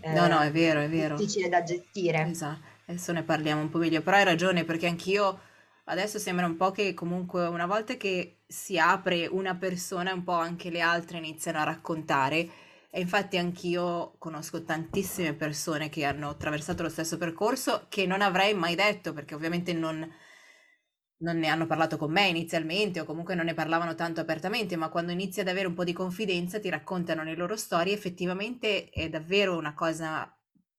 Eh, 0.00 0.12
no, 0.12 0.26
no, 0.26 0.40
è 0.40 0.50
vero, 0.50 0.80
è 0.80 0.88
vero. 0.88 1.16
Difficile 1.16 1.48
da 1.48 1.62
gestire. 1.62 2.26
Esatto, 2.28 2.60
adesso 2.86 3.12
ne 3.12 3.22
parliamo 3.22 3.62
un 3.62 3.70
po' 3.70 3.78
meglio, 3.78 4.02
però 4.02 4.16
hai 4.16 4.24
ragione 4.24 4.64
perché 4.64 4.86
anch'io 4.86 5.40
Adesso 5.88 6.18
sembra 6.18 6.46
un 6.46 6.56
po' 6.56 6.70
che 6.72 6.94
comunque 6.94 7.46
una 7.46 7.66
volta 7.66 7.96
che 7.96 8.38
si 8.46 8.78
apre 8.78 9.26
una 9.26 9.56
persona, 9.56 10.12
un 10.12 10.24
po' 10.24 10.32
anche 10.32 10.70
le 10.70 10.80
altre 10.80 11.18
iniziano 11.18 11.58
a 11.58 11.64
raccontare. 11.64 12.48
E 12.90 13.00
infatti 13.00 13.36
anch'io 13.36 14.14
conosco 14.18 14.64
tantissime 14.64 15.34
persone 15.34 15.88
che 15.88 16.04
hanno 16.04 16.30
attraversato 16.30 16.82
lo 16.82 16.88
stesso 16.88 17.18
percorso 17.18 17.86
che 17.88 18.06
non 18.06 18.22
avrei 18.22 18.54
mai 18.54 18.74
detto 18.74 19.12
perché 19.12 19.34
ovviamente 19.34 19.72
non, 19.74 20.08
non 21.18 21.38
ne 21.38 21.48
hanno 21.48 21.66
parlato 21.66 21.96
con 21.96 22.10
me 22.12 22.26
inizialmente 22.28 23.00
o 23.00 23.04
comunque 23.04 23.34
non 23.34 23.46
ne 23.46 23.54
parlavano 23.54 23.94
tanto 23.94 24.20
apertamente, 24.20 24.76
ma 24.76 24.88
quando 24.90 25.12
inizi 25.12 25.40
ad 25.40 25.48
avere 25.48 25.66
un 25.66 25.74
po' 25.74 25.84
di 25.84 25.92
confidenza 25.92 26.60
ti 26.60 26.68
raccontano 26.68 27.22
le 27.22 27.34
loro 27.34 27.56
storie, 27.56 27.94
effettivamente 27.94 28.90
è 28.90 29.08
davvero 29.08 29.56
una 29.56 29.74
cosa 29.74 30.30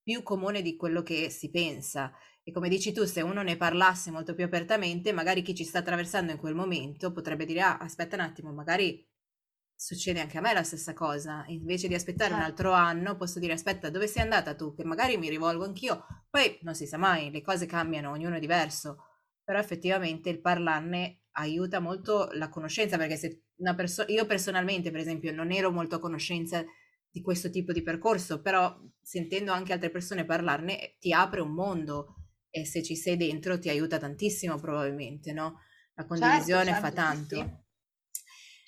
più 0.03 0.23
comune 0.23 0.61
di 0.61 0.75
quello 0.75 1.01
che 1.03 1.29
si 1.29 1.49
pensa 1.49 2.11
e 2.47 2.53
come 2.53 2.69
dici 2.69 2.93
tu, 2.93 3.03
se 3.03 3.19
uno 3.19 3.41
ne 3.41 3.57
parlasse 3.57 4.09
molto 4.09 4.33
più 4.33 4.45
apertamente, 4.45 5.11
magari 5.11 5.41
chi 5.41 5.53
ci 5.53 5.65
sta 5.65 5.79
attraversando 5.79 6.31
in 6.31 6.37
quel 6.37 6.55
momento 6.55 7.11
potrebbe 7.11 7.43
dire, 7.43 7.59
ah, 7.59 7.77
aspetta 7.79 8.15
un 8.15 8.21
attimo, 8.21 8.53
magari 8.53 9.05
succede 9.75 10.21
anche 10.21 10.37
a 10.37 10.41
me 10.41 10.53
la 10.53 10.63
stessa 10.63 10.93
cosa. 10.93 11.43
Invece 11.47 11.89
di 11.89 11.93
aspettare 11.93 12.31
un 12.31 12.39
certo. 12.39 12.51
altro 12.53 12.71
anno, 12.71 13.17
posso 13.17 13.39
dire, 13.39 13.51
aspetta, 13.51 13.89
dove 13.89 14.07
sei 14.07 14.23
andata 14.23 14.55
tu? 14.55 14.73
Che 14.73 14.85
magari 14.85 15.17
mi 15.17 15.27
rivolgo 15.27 15.65
anch'io. 15.65 16.05
Poi 16.29 16.57
non 16.61 16.73
si 16.73 16.87
sa 16.87 16.95
mai, 16.95 17.31
le 17.31 17.41
cose 17.41 17.65
cambiano, 17.65 18.11
ognuno 18.11 18.37
è 18.37 18.39
diverso. 18.39 19.03
Però 19.43 19.59
effettivamente 19.59 20.29
il 20.29 20.39
parlarne 20.39 21.23
aiuta 21.31 21.81
molto 21.81 22.29
la 22.31 22.47
conoscenza, 22.47 22.95
perché 22.95 23.17
se 23.17 23.41
una 23.57 23.75
persona, 23.75 24.09
io 24.09 24.25
personalmente, 24.25 24.89
per 24.89 25.01
esempio, 25.01 25.33
non 25.33 25.51
ero 25.51 25.69
molto 25.69 25.95
a 25.95 25.99
conoscenza 25.99 26.63
di 27.11 27.21
questo 27.21 27.49
tipo 27.49 27.73
di 27.73 27.81
percorso, 27.81 28.41
però 28.41 28.73
sentendo 29.01 29.51
anche 29.51 29.73
altre 29.73 29.89
persone 29.89 30.23
parlarne 30.23 30.95
ti 30.97 31.11
apre 31.11 31.41
un 31.41 31.51
mondo 31.51 32.16
e 32.49 32.65
se 32.65 32.83
ci 32.83 32.95
sei 32.95 33.17
dentro 33.17 33.59
ti 33.59 33.69
aiuta 33.69 33.97
tantissimo 33.97 34.57
probabilmente, 34.57 35.33
no? 35.33 35.59
La 35.95 36.05
certo, 36.05 36.07
condivisione 36.07 36.65
certo, 36.65 36.81
certo, 36.81 36.87
fa 36.87 36.91
tanto. 36.91 37.35
Sì, 37.35 37.41
sì. 37.41 37.65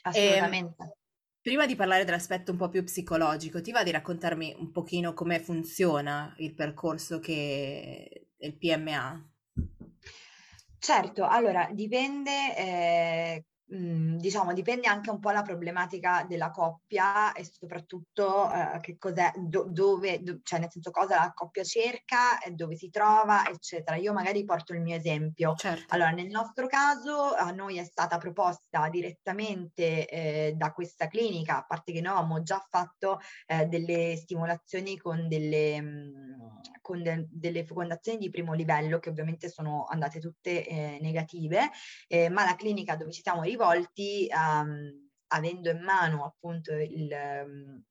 Assolutamente. 0.01 0.83
E, 0.83 0.97
prima 1.41 1.65
di 1.65 1.75
parlare 1.75 2.05
dell'aspetto 2.05 2.51
un 2.51 2.57
po' 2.57 2.69
più 2.69 2.83
psicologico, 2.83 3.61
ti 3.61 3.71
va 3.71 3.83
di 3.83 3.91
raccontarmi 3.91 4.55
un 4.57 4.71
pochino 4.71 5.13
come 5.13 5.39
funziona 5.39 6.33
il 6.37 6.53
percorso 6.53 7.19
che 7.19 8.29
il 8.37 8.57
PMA? 8.57 9.29
Certo, 10.79 11.25
allora 11.25 11.69
dipende 11.73 12.55
eh, 12.55 13.45
Mhmm, 13.71 14.17
diciamo, 14.17 14.51
dipende 14.53 14.87
anche 14.87 15.11
un 15.11 15.19
po' 15.19 15.29
la 15.29 15.43
problematica 15.43 16.25
della 16.27 16.49
coppia 16.49 17.33
e 17.33 17.45
soprattutto 17.45 18.51
eh, 18.51 18.79
che 18.81 18.97
cos'è, 18.97 19.31
do, 19.37 19.65
dove, 19.69 20.23
do, 20.23 20.39
cioè 20.41 20.59
nel 20.59 20.71
senso 20.71 20.89
cosa 20.89 21.17
la 21.17 21.31
coppia 21.33 21.63
cerca, 21.63 22.39
dove 22.51 22.75
si 22.75 22.89
trova, 22.89 23.47
eccetera. 23.47 23.95
Io 23.97 24.11
magari 24.11 24.43
porto 24.43 24.73
il 24.73 24.81
mio 24.81 24.95
esempio. 24.95 25.53
Certo. 25.55 25.93
Allora, 25.93 26.09
nel 26.09 26.27
nostro 26.27 26.65
caso 26.65 27.35
a 27.35 27.51
noi 27.51 27.77
è 27.77 27.83
stata 27.83 28.17
proposta 28.17 28.89
direttamente 28.89 30.07
eh, 30.07 30.53
da 30.55 30.71
questa 30.73 31.07
clinica, 31.07 31.57
a 31.57 31.65
parte 31.65 31.91
che 31.91 32.01
noi 32.01 32.13
avevamo 32.13 32.41
già 32.41 32.65
fatto 32.67 33.19
eh, 33.45 33.65
delle 33.67 34.15
stimolazioni 34.15 34.97
con 34.97 35.27
delle, 35.27 35.79
mh, 35.79 35.85
mhmm, 35.85 36.61
con 36.89 37.03
de, 37.03 37.27
delle 37.29 37.63
fecondazioni 37.63 38.17
di 38.17 38.31
primo 38.31 38.53
livello 38.53 38.97
che 38.97 39.09
ovviamente 39.09 39.47
sono 39.47 39.85
andate 39.85 40.19
tutte 40.19 40.65
eh, 40.65 40.97
negative, 41.01 41.69
eh, 42.07 42.29
ma 42.29 42.43
la 42.43 42.55
clinica 42.55 42.95
dove 42.95 43.11
ci 43.11 43.21
siamo 43.21 43.43
rivolti, 43.43 44.27
um, 44.31 45.07
avendo 45.27 45.69
in 45.69 45.83
mano 45.83 46.25
appunto 46.25 46.73
il, 46.73 47.11
um, 47.45 47.83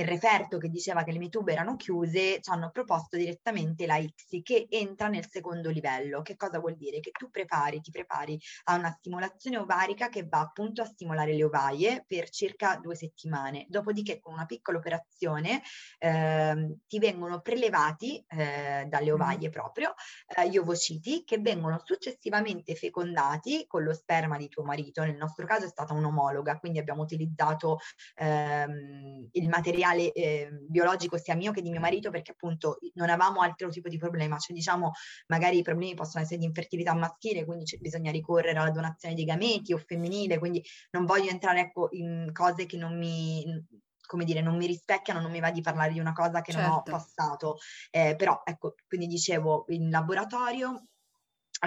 il 0.00 0.06
referto 0.06 0.58
che 0.58 0.68
diceva 0.68 1.04
che 1.04 1.12
le 1.12 1.18
mie 1.18 1.28
tube 1.28 1.52
erano 1.52 1.76
chiuse, 1.76 2.40
ci 2.40 2.50
hanno 2.50 2.70
proposto 2.70 3.16
direttamente 3.16 3.86
la 3.86 3.96
ICSI 3.96 4.42
che 4.42 4.66
entra 4.70 5.08
nel 5.08 5.28
secondo 5.28 5.70
livello. 5.70 6.22
Che 6.22 6.36
cosa 6.36 6.58
vuol 6.58 6.76
dire? 6.76 7.00
Che 7.00 7.10
tu 7.10 7.30
prepari, 7.30 7.80
ti 7.80 7.90
prepari 7.90 8.38
a 8.64 8.76
una 8.76 8.90
stimolazione 8.90 9.58
ovarica 9.58 10.08
che 10.08 10.26
va 10.26 10.40
appunto 10.40 10.82
a 10.82 10.86
stimolare 10.86 11.34
le 11.34 11.44
ovaie 11.44 12.04
per 12.06 12.30
circa 12.30 12.78
due 12.82 12.94
settimane. 12.94 13.66
Dopodiché 13.68 14.20
con 14.20 14.32
una 14.32 14.46
piccola 14.46 14.78
operazione 14.78 15.62
eh, 15.98 16.76
ti 16.86 16.98
vengono 16.98 17.40
prelevati 17.40 18.24
eh, 18.28 18.86
dalle 18.88 19.12
ovaie 19.12 19.48
mm. 19.48 19.52
proprio 19.52 19.94
eh, 20.36 20.48
gli 20.48 20.56
ovociti 20.56 21.24
che 21.24 21.38
vengono 21.38 21.80
successivamente 21.84 22.74
fecondati 22.74 23.66
con 23.66 23.82
lo 23.82 23.92
sperma 23.92 24.36
di 24.36 24.48
tuo 24.48 24.64
marito. 24.64 25.02
Nel 25.02 25.16
nostro 25.16 25.46
caso 25.46 25.66
è 25.66 25.68
stata 25.68 25.92
un'omologa, 25.92 26.58
quindi 26.58 26.78
abbiamo 26.78 27.02
utilizzato 27.02 27.78
ehm, 28.16 29.28
il 29.32 29.48
materiale 29.48 29.89
materiale 29.90 30.12
eh, 30.12 30.48
biologico 30.68 31.18
sia 31.18 31.34
mio 31.34 31.52
che 31.52 31.62
di 31.62 31.70
mio 31.70 31.80
marito 31.80 32.10
perché 32.10 32.32
appunto 32.32 32.78
non 32.94 33.08
avevamo 33.08 33.40
altro 33.40 33.68
tipo 33.68 33.88
di 33.88 33.98
problema, 33.98 34.38
cioè 34.38 34.54
diciamo 34.54 34.92
magari 35.26 35.58
i 35.58 35.62
problemi 35.62 35.94
possono 35.94 36.22
essere 36.22 36.38
di 36.38 36.46
infertilità 36.46 36.94
maschile, 36.94 37.44
quindi 37.44 37.64
bisogna 37.78 38.10
ricorrere 38.10 38.58
alla 38.58 38.70
donazione 38.70 39.14
dei 39.14 39.24
gameti 39.24 39.72
o 39.72 39.78
femminile, 39.78 40.38
quindi 40.38 40.62
non 40.90 41.04
voglio 41.04 41.30
entrare 41.30 41.60
ecco 41.60 41.88
in 41.92 42.30
cose 42.32 42.66
che 42.66 42.76
non 42.76 42.96
mi 42.96 43.44
come 44.10 44.24
dire, 44.24 44.40
non 44.40 44.56
mi 44.56 44.66
rispecchiano, 44.66 45.20
non 45.20 45.30
mi 45.30 45.38
va 45.38 45.52
di 45.52 45.60
parlare 45.60 45.92
di 45.92 46.00
una 46.00 46.12
cosa 46.12 46.40
che 46.40 46.50
certo. 46.50 46.66
non 46.66 46.76
ho 46.76 46.82
certo. 46.82 46.90
passato. 46.90 47.58
Eh, 47.90 48.16
però 48.16 48.42
ecco, 48.42 48.74
quindi 48.88 49.06
dicevo, 49.06 49.66
in 49.68 49.88
laboratorio 49.88 50.86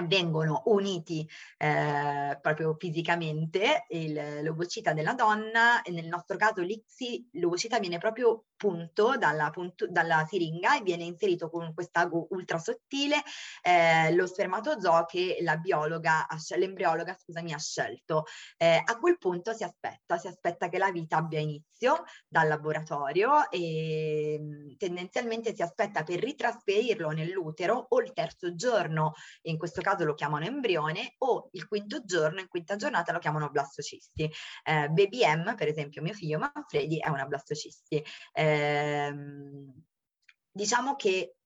vengono 0.02 0.62
uniti 0.66 1.28
eh, 1.58 2.38
proprio 2.40 2.74
fisicamente 2.78 3.86
il, 3.90 4.42
l'ovocita 4.42 4.92
della 4.92 5.14
donna 5.14 5.82
e 5.82 5.90
nel 5.90 6.06
nostro 6.06 6.36
caso 6.36 6.62
l'ICSI 6.62 7.30
l'ovocita 7.34 7.78
viene 7.78 7.98
proprio 7.98 8.44
punto 8.56 9.16
dalla, 9.16 9.50
punto 9.50 9.86
dalla, 9.88 10.24
siringa 10.28 10.76
e 10.76 10.82
viene 10.82 11.04
inserito 11.04 11.50
con 11.50 11.72
quest'ago 11.74 12.28
ultra 12.30 12.58
sottile 12.58 13.22
eh, 13.62 14.12
lo 14.14 14.26
spermatozoo 14.26 15.04
che 15.06 15.38
la 15.40 15.56
biologa, 15.56 16.26
l'embriologa 16.56 17.16
scusami, 17.16 17.52
ha 17.52 17.58
scelto. 17.58 18.24
Eh, 18.56 18.80
a 18.84 18.98
quel 18.98 19.18
punto 19.18 19.52
si 19.52 19.64
aspetta, 19.64 20.16
si 20.18 20.28
aspetta 20.28 20.68
che 20.68 20.78
la 20.78 20.90
vita 20.90 21.16
abbia 21.16 21.40
inizio 21.40 22.04
dal 22.28 22.48
laboratorio 22.48 23.50
e 23.50 24.38
mm, 24.40 24.76
tendenzialmente 24.76 25.54
si 25.54 25.62
aspetta 25.62 26.02
per 26.02 26.20
ritrasferirlo 26.20 27.10
nell'utero 27.10 27.86
o 27.88 28.00
il 28.00 28.12
terzo 28.12 28.54
giorno, 28.54 29.12
in 29.42 29.58
questo 29.58 29.80
caso 29.80 30.04
lo 30.04 30.14
chiamano 30.14 30.44
embrione, 30.44 31.14
o 31.18 31.48
il 31.52 31.66
quinto 31.66 32.04
giorno, 32.04 32.40
in 32.40 32.48
quinta 32.48 32.76
giornata 32.76 33.12
lo 33.12 33.18
chiamano 33.18 33.50
blastocisti. 33.50 34.30
Eh, 34.64 34.88
Baby 34.88 35.24
M, 35.26 35.54
per 35.56 35.68
esempio 35.68 36.02
mio 36.02 36.14
figlio 36.14 36.38
Manfredi, 36.38 36.98
è 36.98 37.08
una 37.08 37.26
blastocisti. 37.26 38.04
Eh, 38.32 38.43
Ehm, 38.44 39.72
diciamo 40.50 40.96
che 40.96 41.36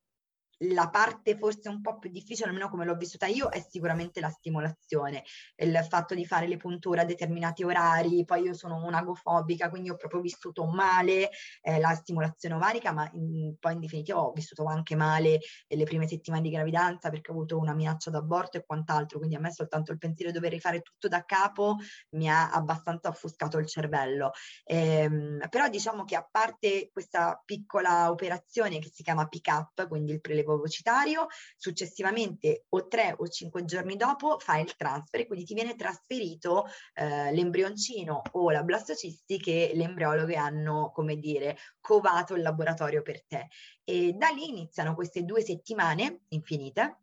la 0.62 0.88
parte 0.88 1.36
forse 1.36 1.68
un 1.68 1.80
po' 1.80 1.98
più 1.98 2.10
difficile, 2.10 2.48
almeno 2.48 2.68
come 2.68 2.84
l'ho 2.84 2.96
vissuta 2.96 3.26
io, 3.26 3.48
è 3.48 3.60
sicuramente 3.60 4.20
la 4.20 4.30
stimolazione, 4.30 5.24
il 5.56 5.86
fatto 5.88 6.14
di 6.14 6.24
fare 6.24 6.48
le 6.48 6.56
punture 6.56 7.02
a 7.02 7.04
determinati 7.04 7.62
orari, 7.62 8.24
poi 8.24 8.42
io 8.42 8.54
sono 8.54 8.84
un'agofobica, 8.84 9.68
quindi 9.68 9.90
ho 9.90 9.96
proprio 9.96 10.20
vissuto 10.20 10.64
male 10.66 11.30
eh, 11.62 11.78
la 11.78 11.94
stimolazione 11.94 12.54
ovarica, 12.56 12.92
ma 12.92 13.08
in, 13.14 13.56
poi 13.58 13.74
in 13.74 13.80
definitiva 13.80 14.20
ho 14.20 14.32
vissuto 14.32 14.64
anche 14.64 14.96
male 14.96 15.40
le 15.68 15.84
prime 15.84 16.08
settimane 16.08 16.42
di 16.42 16.50
gravidanza 16.50 17.10
perché 17.10 17.30
ho 17.30 17.34
avuto 17.34 17.58
una 17.58 17.74
minaccia 17.74 18.10
d'aborto 18.10 18.56
e 18.56 18.64
quant'altro, 18.64 19.18
quindi 19.18 19.36
a 19.36 19.40
me 19.40 19.52
soltanto 19.52 19.92
il 19.92 19.98
pensiero 19.98 20.30
di 20.30 20.36
dover 20.36 20.52
rifare 20.52 20.80
tutto 20.80 21.08
da 21.08 21.24
capo 21.24 21.76
mi 22.10 22.28
ha 22.28 22.50
abbastanza 22.50 23.08
offuscato 23.08 23.58
il 23.58 23.66
cervello. 23.66 24.32
Ehm, 24.64 25.46
però 25.48 25.68
diciamo 25.68 26.04
che 26.04 26.16
a 26.16 26.26
parte 26.28 26.90
questa 26.92 27.40
piccola 27.44 28.10
operazione 28.10 28.78
che 28.78 28.90
si 28.92 29.02
chiama 29.02 29.26
pick 29.28 29.48
up, 29.48 29.86
quindi 29.88 30.12
il 30.12 30.20
prelevo 30.20 30.47
ovocitario, 30.54 31.26
successivamente 31.56 32.66
o 32.70 32.86
tre 32.86 33.14
o 33.16 33.28
cinque 33.28 33.64
giorni 33.64 33.96
dopo 33.96 34.38
fai 34.38 34.62
il 34.62 34.74
transfer, 34.76 35.26
quindi 35.26 35.44
ti 35.44 35.54
viene 35.54 35.74
trasferito 35.74 36.66
eh, 36.94 37.32
l'embrioncino 37.32 38.22
o 38.32 38.50
la 38.50 38.62
blastocisti 38.62 39.38
che 39.38 39.72
le 39.74 39.84
embriologhe 39.84 40.36
hanno, 40.36 40.90
come 40.92 41.16
dire, 41.16 41.56
covato 41.80 42.34
il 42.34 42.42
laboratorio 42.42 43.02
per 43.02 43.24
te. 43.26 43.48
E 43.84 44.12
da 44.12 44.28
lì 44.28 44.48
iniziano 44.48 44.94
queste 44.94 45.24
due 45.24 45.42
settimane 45.42 46.22
infinite, 46.28 46.98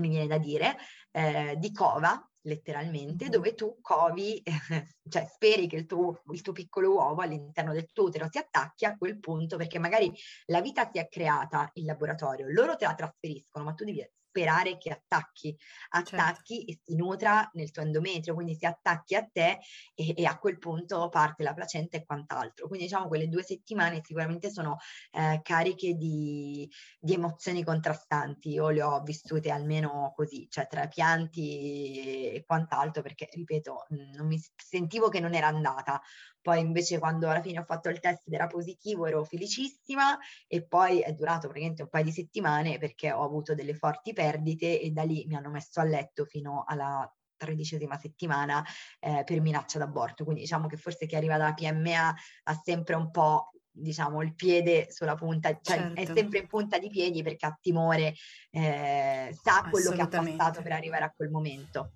mi 0.00 0.08
viene 0.08 0.26
da 0.26 0.38
dire, 0.38 0.76
eh, 1.10 1.54
di 1.58 1.72
cova 1.72 2.26
letteralmente, 2.42 3.28
dove 3.28 3.54
tu 3.54 3.78
covi, 3.80 4.42
cioè 5.08 5.26
speri 5.26 5.66
che 5.66 5.76
il 5.76 5.86
tuo, 5.86 6.22
il 6.32 6.40
tuo, 6.42 6.52
piccolo 6.52 6.92
uovo 6.92 7.22
all'interno 7.22 7.72
del 7.72 7.90
tuo 7.92 8.04
utero 8.04 8.28
si 8.30 8.38
attacchi 8.38 8.84
a 8.84 8.96
quel 8.96 9.18
punto, 9.18 9.56
perché 9.56 9.78
magari 9.78 10.12
la 10.46 10.60
vita 10.60 10.88
si 10.92 10.98
è 10.98 11.08
creata 11.08 11.70
in 11.74 11.86
laboratorio, 11.86 12.46
loro 12.48 12.76
te 12.76 12.84
la 12.84 12.94
trasferiscono, 12.94 13.64
ma 13.64 13.74
tu 13.74 13.84
devi 13.84 14.00
sperare 14.32 14.78
che 14.78 14.90
attacchi, 14.90 15.54
attacchi 15.90 16.56
certo. 16.56 16.72
e 16.72 16.80
si 16.82 16.96
nutra 16.96 17.48
nel 17.52 17.70
tuo 17.70 17.82
endometrio, 17.82 18.32
quindi 18.32 18.54
si 18.54 18.64
attacchi 18.64 19.14
a 19.14 19.28
te 19.30 19.58
e, 19.94 20.14
e, 20.16 20.24
a 20.24 20.38
quel 20.38 20.58
punto 20.58 21.10
parte 21.10 21.42
la 21.42 21.52
placenta 21.52 21.98
e 21.98 22.06
quant'altro. 22.06 22.66
Quindi 22.66 22.86
diciamo 22.86 23.08
quelle 23.08 23.28
due 23.28 23.42
settimane 23.42 24.00
sicuramente 24.02 24.50
sono 24.50 24.78
eh, 25.12 25.40
cariche 25.42 25.94
di, 25.94 26.68
di, 26.98 27.12
emozioni 27.12 27.62
contrastanti, 27.62 28.50
io 28.50 28.70
le 28.70 28.82
ho 28.82 29.02
vissute 29.02 29.50
almeno 29.50 30.12
così, 30.16 30.48
cioè 30.48 30.66
tra 30.66 30.88
pianti 30.88 32.30
e 32.32 32.44
quant'altro, 32.46 33.02
perché 33.02 33.28
ripeto, 33.30 33.86
non 34.16 34.26
mi 34.26 34.40
sentivo 34.56 35.08
che 35.10 35.20
non 35.20 35.34
era 35.34 35.48
andata. 35.48 36.00
Poi 36.42 36.60
invece 36.60 36.98
quando 36.98 37.30
alla 37.30 37.40
fine 37.40 37.60
ho 37.60 37.64
fatto 37.64 37.88
il 37.88 38.00
test 38.00 38.26
ed 38.26 38.34
era 38.34 38.48
positivo 38.48 39.06
ero 39.06 39.24
felicissima 39.24 40.18
e 40.48 40.66
poi 40.66 41.00
è 41.00 41.12
durato 41.12 41.46
praticamente 41.46 41.82
un 41.82 41.88
paio 41.88 42.04
di 42.04 42.12
settimane 42.12 42.78
perché 42.78 43.12
ho 43.12 43.22
avuto 43.22 43.54
delle 43.54 43.74
forti 43.74 44.12
perdite 44.12 44.80
e 44.80 44.90
da 44.90 45.04
lì 45.04 45.24
mi 45.26 45.36
hanno 45.36 45.50
messo 45.50 45.80
a 45.80 45.84
letto 45.84 46.24
fino 46.24 46.64
alla 46.66 47.10
tredicesima 47.36 47.96
settimana 47.98 48.64
eh, 49.00 49.22
per 49.24 49.40
minaccia 49.40 49.78
d'aborto. 49.78 50.24
Quindi 50.24 50.42
diciamo 50.42 50.66
che 50.66 50.76
forse 50.76 51.06
chi 51.06 51.16
arriva 51.16 51.36
dalla 51.36 51.54
PMA 51.54 52.14
ha 52.44 52.60
sempre 52.62 52.94
un 52.96 53.10
po' 53.10 53.52
diciamo 53.72 54.22
il 54.22 54.34
piede 54.34 54.88
sulla 54.90 55.14
punta, 55.14 55.48
cioè 55.60 55.76
certo. 55.76 56.00
è 56.00 56.04
sempre 56.04 56.40
in 56.40 56.46
punta 56.46 56.78
di 56.78 56.90
piedi 56.90 57.22
perché 57.22 57.46
ha 57.46 57.58
timore, 57.60 58.14
eh, 58.50 59.36
sa 59.42 59.66
quello 59.70 59.92
che 59.92 60.02
ha 60.02 60.08
passato 60.08 60.62
per 60.62 60.72
arrivare 60.72 61.04
a 61.04 61.12
quel 61.14 61.30
momento. 61.30 61.94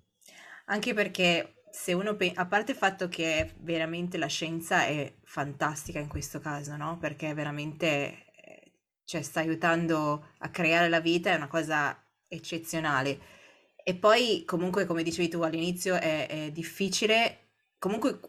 Anche 0.67 0.95
perché 0.95 1.56
se 1.79 1.93
uno 1.93 2.17
pensa, 2.17 2.41
a 2.41 2.47
parte 2.47 2.73
il 2.73 2.79
fatto 2.79 3.07
che 3.07 3.53
veramente 3.59 4.17
la 4.17 4.29
scienza 4.29 4.87
è 4.87 5.13
fantastica 5.25 5.99
in 5.99 6.09
questo 6.09 6.41
caso, 6.41 6.75
no? 6.75 6.97
Perché 6.97 7.35
veramente 7.35 8.25
cioè, 9.05 9.21
sta 9.21 9.41
aiutando 9.41 10.33
a 10.39 10.49
creare 10.49 10.89
la 10.89 11.01
vita, 11.01 11.31
è 11.31 11.37
una 11.37 11.49
cosa 11.49 11.95
eccezionale. 12.29 13.21
E 13.85 13.95
poi, 13.95 14.45
comunque, 14.47 14.87
come 14.87 15.03
dicevi 15.03 15.29
tu 15.29 15.43
all'inizio, 15.43 15.97
è, 15.97 16.27
è 16.27 16.51
difficile. 16.51 17.51
Comunque, 17.79 18.21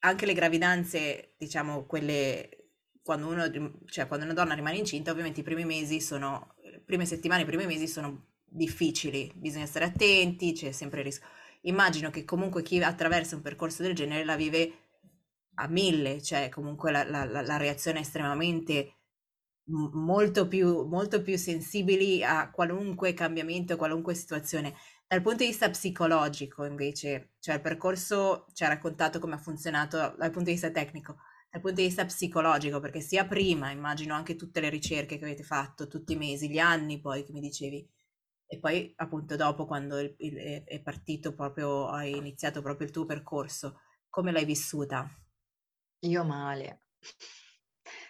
anche 0.00 0.24
le 0.24 0.32
gravidanze, 0.32 1.34
diciamo, 1.36 1.84
quelle 1.84 2.70
quando, 3.02 3.28
uno, 3.28 3.44
cioè, 3.84 4.08
quando 4.08 4.24
una 4.24 4.34
donna 4.34 4.54
rimane 4.54 4.78
incinta, 4.78 5.10
ovviamente 5.10 5.40
i 5.40 5.44
primi 5.44 5.66
mesi 5.66 6.00
sono, 6.00 6.54
prime 6.86 7.04
settimane, 7.04 7.42
i 7.42 7.44
primi 7.46 7.66
mesi 7.66 7.86
sono 7.86 8.28
difficili, 8.42 9.30
bisogna 9.34 9.66
stare 9.66 9.84
attenti, 9.84 10.54
c'è 10.54 10.72
sempre 10.72 11.00
il 11.00 11.04
rischio 11.04 11.28
immagino 11.66 12.10
che 12.10 12.24
comunque 12.24 12.62
chi 12.62 12.82
attraversa 12.82 13.36
un 13.36 13.42
percorso 13.42 13.82
del 13.82 13.94
genere 13.94 14.24
la 14.24 14.36
vive 14.36 14.72
a 15.58 15.68
mille, 15.68 16.22
cioè 16.22 16.48
comunque 16.48 16.90
la, 16.90 17.04
la, 17.04 17.24
la 17.24 17.56
reazione 17.56 17.98
è 17.98 18.02
estremamente 18.02 18.96
molto 19.68 20.46
più, 20.46 20.84
molto 20.84 21.22
più 21.22 21.36
sensibili 21.36 22.22
a 22.22 22.50
qualunque 22.50 23.14
cambiamento, 23.14 23.76
qualunque 23.76 24.14
situazione. 24.14 24.74
Dal 25.08 25.22
punto 25.22 25.38
di 25.38 25.50
vista 25.50 25.70
psicologico, 25.70 26.64
invece, 26.64 27.34
cioè 27.38 27.56
il 27.56 27.60
percorso 27.60 28.46
ci 28.52 28.64
ha 28.64 28.68
raccontato 28.68 29.18
come 29.18 29.34
ha 29.34 29.38
funzionato 29.38 29.96
dal 29.96 30.30
punto 30.30 30.44
di 30.44 30.52
vista 30.52 30.70
tecnico, 30.70 31.16
dal 31.50 31.60
punto 31.60 31.80
di 31.80 31.86
vista 31.86 32.04
psicologico, 32.04 32.80
perché 32.80 33.00
sia 33.00 33.24
prima, 33.24 33.70
immagino 33.70 34.14
anche 34.14 34.36
tutte 34.36 34.60
le 34.60 34.68
ricerche 34.68 35.16
che 35.16 35.24
avete 35.24 35.44
fatto, 35.44 35.86
tutti 35.86 36.12
i 36.12 36.16
mesi, 36.16 36.50
gli 36.50 36.58
anni 36.58 37.00
poi 37.00 37.24
che 37.24 37.32
mi 37.32 37.40
dicevi, 37.40 37.88
e 38.46 38.58
poi 38.58 38.92
appunto 38.96 39.36
dopo 39.36 39.66
quando 39.66 39.98
il, 39.98 40.14
il, 40.18 40.64
è 40.64 40.80
partito 40.80 41.34
proprio, 41.34 41.88
hai 41.88 42.16
iniziato 42.16 42.62
proprio 42.62 42.86
il 42.86 42.92
tuo 42.92 43.04
percorso, 43.04 43.80
come 44.08 44.32
l'hai 44.32 44.44
vissuta? 44.44 45.08
Io 46.00 46.24
male. 46.24 46.82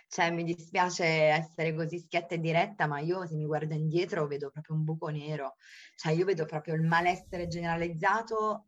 Cioè, 0.09 0.31
mi 0.31 0.44
dispiace 0.44 1.05
essere 1.05 1.75
così 1.75 1.99
schietta 1.99 2.35
e 2.35 2.40
diretta, 2.40 2.87
ma 2.87 3.01
io 3.01 3.27
se 3.27 3.35
mi 3.37 3.44
guardo 3.44 3.75
indietro 3.75 4.27
vedo 4.27 4.51
proprio 4.51 4.77
un 4.77 4.85
buco 4.85 5.09
nero. 5.09 5.57
Cioè, 5.96 6.12
io 6.12 6.25
vedo 6.25 6.46
proprio 6.46 6.75
il 6.75 6.83
malessere 6.83 7.49
generalizzato 7.49 8.66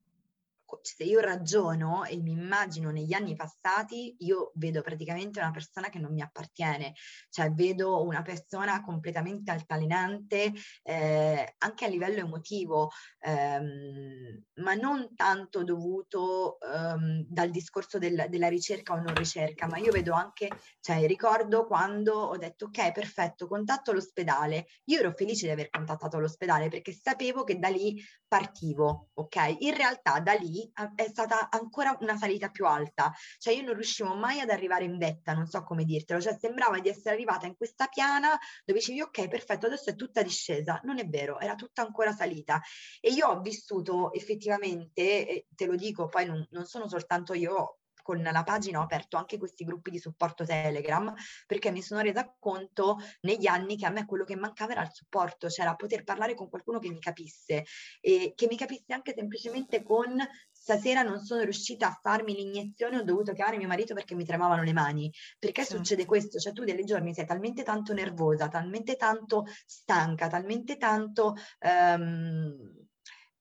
se 0.83 1.05
io 1.05 1.21
ragiono 1.21 2.05
e 2.05 2.17
mi 2.17 2.33
immagino 2.33 2.91
negli 2.91 3.13
anni 3.13 3.35
passati, 3.35 4.17
io 4.21 4.53
vedo 4.55 4.83
praticamente 4.83 5.41
una 5.41 5.51
persona 5.51 5.89
che 5.89 5.99
non 5.99 6.13
mi 6.13 6.21
appartiene, 6.21 6.95
cioè 7.31 7.51
vedo 7.53 8.03
una 8.05 8.23
persona 8.23 8.83
completamente 8.83 9.51
altalenante 9.51 10.53
eh, 10.83 11.55
anche 11.59 11.85
a 11.85 11.89
livello 11.89 12.21
emotivo, 12.21 12.91
ehm, 13.21 14.43
ma 14.55 14.75
non 14.75 15.15
tanto 15.15 15.65
dovuto 15.65 16.59
ehm, 16.61 17.25
dal 17.27 17.51
discorso 17.51 17.99
del, 17.99 18.27
della 18.29 18.49
ricerca 18.49 18.93
o 18.93 19.01
non 19.01 19.15
ricerca, 19.15 19.67
ma 19.67 19.79
io 19.79 19.93
vedo 19.93 20.13
anche, 20.13 20.49
cioè 20.81 21.07
ricordo 21.07 21.67
quando 21.67 22.15
ho 22.15 22.37
detto 22.37 22.67
ok, 22.67 22.93
perfetto, 22.93 23.47
contatto 23.47 23.93
l'ospedale, 23.93 24.67
io 24.85 24.99
ero 25.01 25.13
felice 25.13 25.47
di 25.47 25.53
aver 25.53 25.71
contattato 25.71 26.19
l'ospedale 26.19 26.69
perché 26.69 26.93
sapevo 26.93 27.45
che 27.45 27.59
da 27.59 27.69
lì 27.69 28.03
partivo, 28.27 29.11
ok? 29.15 29.57
In 29.61 29.75
realtà 29.75 30.21
da 30.21 30.33
lì 30.33 30.58
è 30.95 31.09
stata 31.09 31.49
ancora 31.51 31.97
una 32.01 32.17
salita 32.17 32.49
più 32.49 32.67
alta, 32.67 33.13
cioè 33.39 33.55
io 33.55 33.63
non 33.63 33.75
riuscivo 33.75 34.15
mai 34.15 34.41
ad 34.41 34.51
arrivare 34.51 34.85
in 34.85 34.99
vetta, 34.99 35.33
non 35.33 35.47
so 35.47 35.63
come 35.63 35.85
dirtelo, 35.85 36.21
cioè 36.21 36.37
sembrava 36.39 36.79
di 36.81 36.89
essere 36.89 37.15
arrivata 37.15 37.47
in 37.47 37.57
questa 37.57 37.87
piana 37.87 38.39
dove 38.65 38.79
dicevi 38.79 39.01
ok 39.01 39.29
perfetto 39.29 39.67
adesso 39.67 39.91
è 39.91 39.95
tutta 39.95 40.23
discesa, 40.23 40.81
non 40.85 40.99
è 40.99 41.07
vero, 41.07 41.39
era 41.39 41.55
tutta 41.55 41.83
ancora 41.83 42.13
salita. 42.13 42.61
E 43.01 43.11
io 43.11 43.27
ho 43.29 43.41
vissuto 43.41 44.13
effettivamente, 44.13 45.47
te 45.51 45.67
lo 45.67 45.77
dico, 45.77 46.09
poi 46.09 46.27
non, 46.27 46.47
non 46.51 46.65
sono 46.65 46.89
soltanto 46.89 47.35
io, 47.35 47.79
con 48.09 48.23
la 48.23 48.43
pagina 48.43 48.79
ho 48.79 48.85
aperto 48.85 49.19
anche 49.19 49.37
questi 49.37 49.65
gruppi 49.65 49.91
di 49.91 49.99
supporto 49.99 50.47
Telegram 50.47 51.13
perché 51.47 51.71
mi 51.71 51.83
sono 51.83 52.01
resa 52.01 52.35
conto 52.39 52.97
negli 53.21 53.47
anni 53.47 53.77
che 53.77 53.85
a 53.85 53.91
me 53.91 54.07
quello 54.07 54.25
che 54.25 54.35
mancava 54.35 54.73
era 54.73 54.81
il 54.81 54.91
supporto, 54.91 55.51
cioè 55.51 55.77
poter 55.77 56.05
parlare 56.05 56.35
con 56.35 56.49
qualcuno 56.49 56.79
che 56.79 56.89
mi 56.89 57.01
capisse 57.01 57.67
e 58.01 58.33
che 58.35 58.47
mi 58.49 58.57
capisse 58.57 58.95
anche 58.95 59.13
semplicemente 59.15 59.83
con 59.83 60.17
stasera 60.51 61.03
non 61.03 61.21
sono 61.21 61.43
riuscita 61.43 61.89
a 61.89 61.99
farmi 62.01 62.35
l'iniezione, 62.35 62.97
ho 62.97 63.03
dovuto 63.03 63.35
chiamare 63.35 63.59
mio 63.59 63.69
marito 63.69 63.93
perché 63.93 64.15
mi 64.15 64.25
tremavano 64.25 64.63
le 64.63 64.73
mani. 64.73 65.13
Perché 65.39 65.65
certo. 65.65 65.77
succede 65.77 66.07
questo? 66.07 66.39
Cioè 66.39 66.55
tu 66.55 66.65
delle 66.65 66.85
giorni 66.85 67.13
sei 67.13 67.27
talmente 67.27 67.63
tanto 67.63 67.93
nervosa, 67.93 68.49
talmente 68.49 68.97
tanto 68.97 69.45
stanca, 69.67 70.29
talmente 70.29 70.79
tanto... 70.79 71.35
Um, 71.61 72.78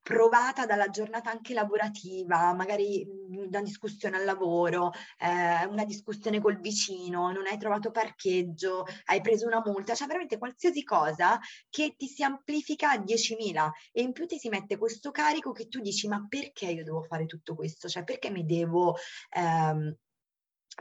provata 0.07 0.65
dalla 0.65 0.87
giornata 0.87 1.29
anche 1.29 1.53
lavorativa, 1.53 2.53
magari 2.53 3.05
una 3.27 3.61
discussione 3.61 4.15
al 4.15 4.23
lavoro, 4.23 4.91
eh, 5.19 5.65
una 5.65 5.83
discussione 5.83 6.39
col 6.39 6.61
vicino, 6.61 7.29
non 7.33 7.45
hai 7.45 7.57
trovato 7.57 7.91
parcheggio, 7.91 8.85
hai 9.07 9.19
preso 9.19 9.47
una 9.47 9.61
multa, 9.65 9.95
cioè 9.95 10.07
veramente 10.07 10.37
qualsiasi 10.37 10.85
cosa 10.85 11.37
che 11.69 11.95
ti 11.97 12.07
si 12.07 12.23
amplifica 12.23 12.91
a 12.91 12.99
10.000 12.99 13.69
e 13.91 14.01
in 14.01 14.13
più 14.13 14.25
ti 14.27 14.37
si 14.37 14.47
mette 14.47 14.77
questo 14.77 15.11
carico 15.11 15.51
che 15.51 15.67
tu 15.67 15.81
dici 15.81 16.07
ma 16.07 16.25
perché 16.25 16.67
io 16.67 16.85
devo 16.85 17.03
fare 17.03 17.25
tutto 17.25 17.53
questo? 17.53 17.89
Cioè 17.89 18.05
perché 18.05 18.29
mi 18.29 18.45
devo... 18.45 18.95
Ehm, 19.31 19.93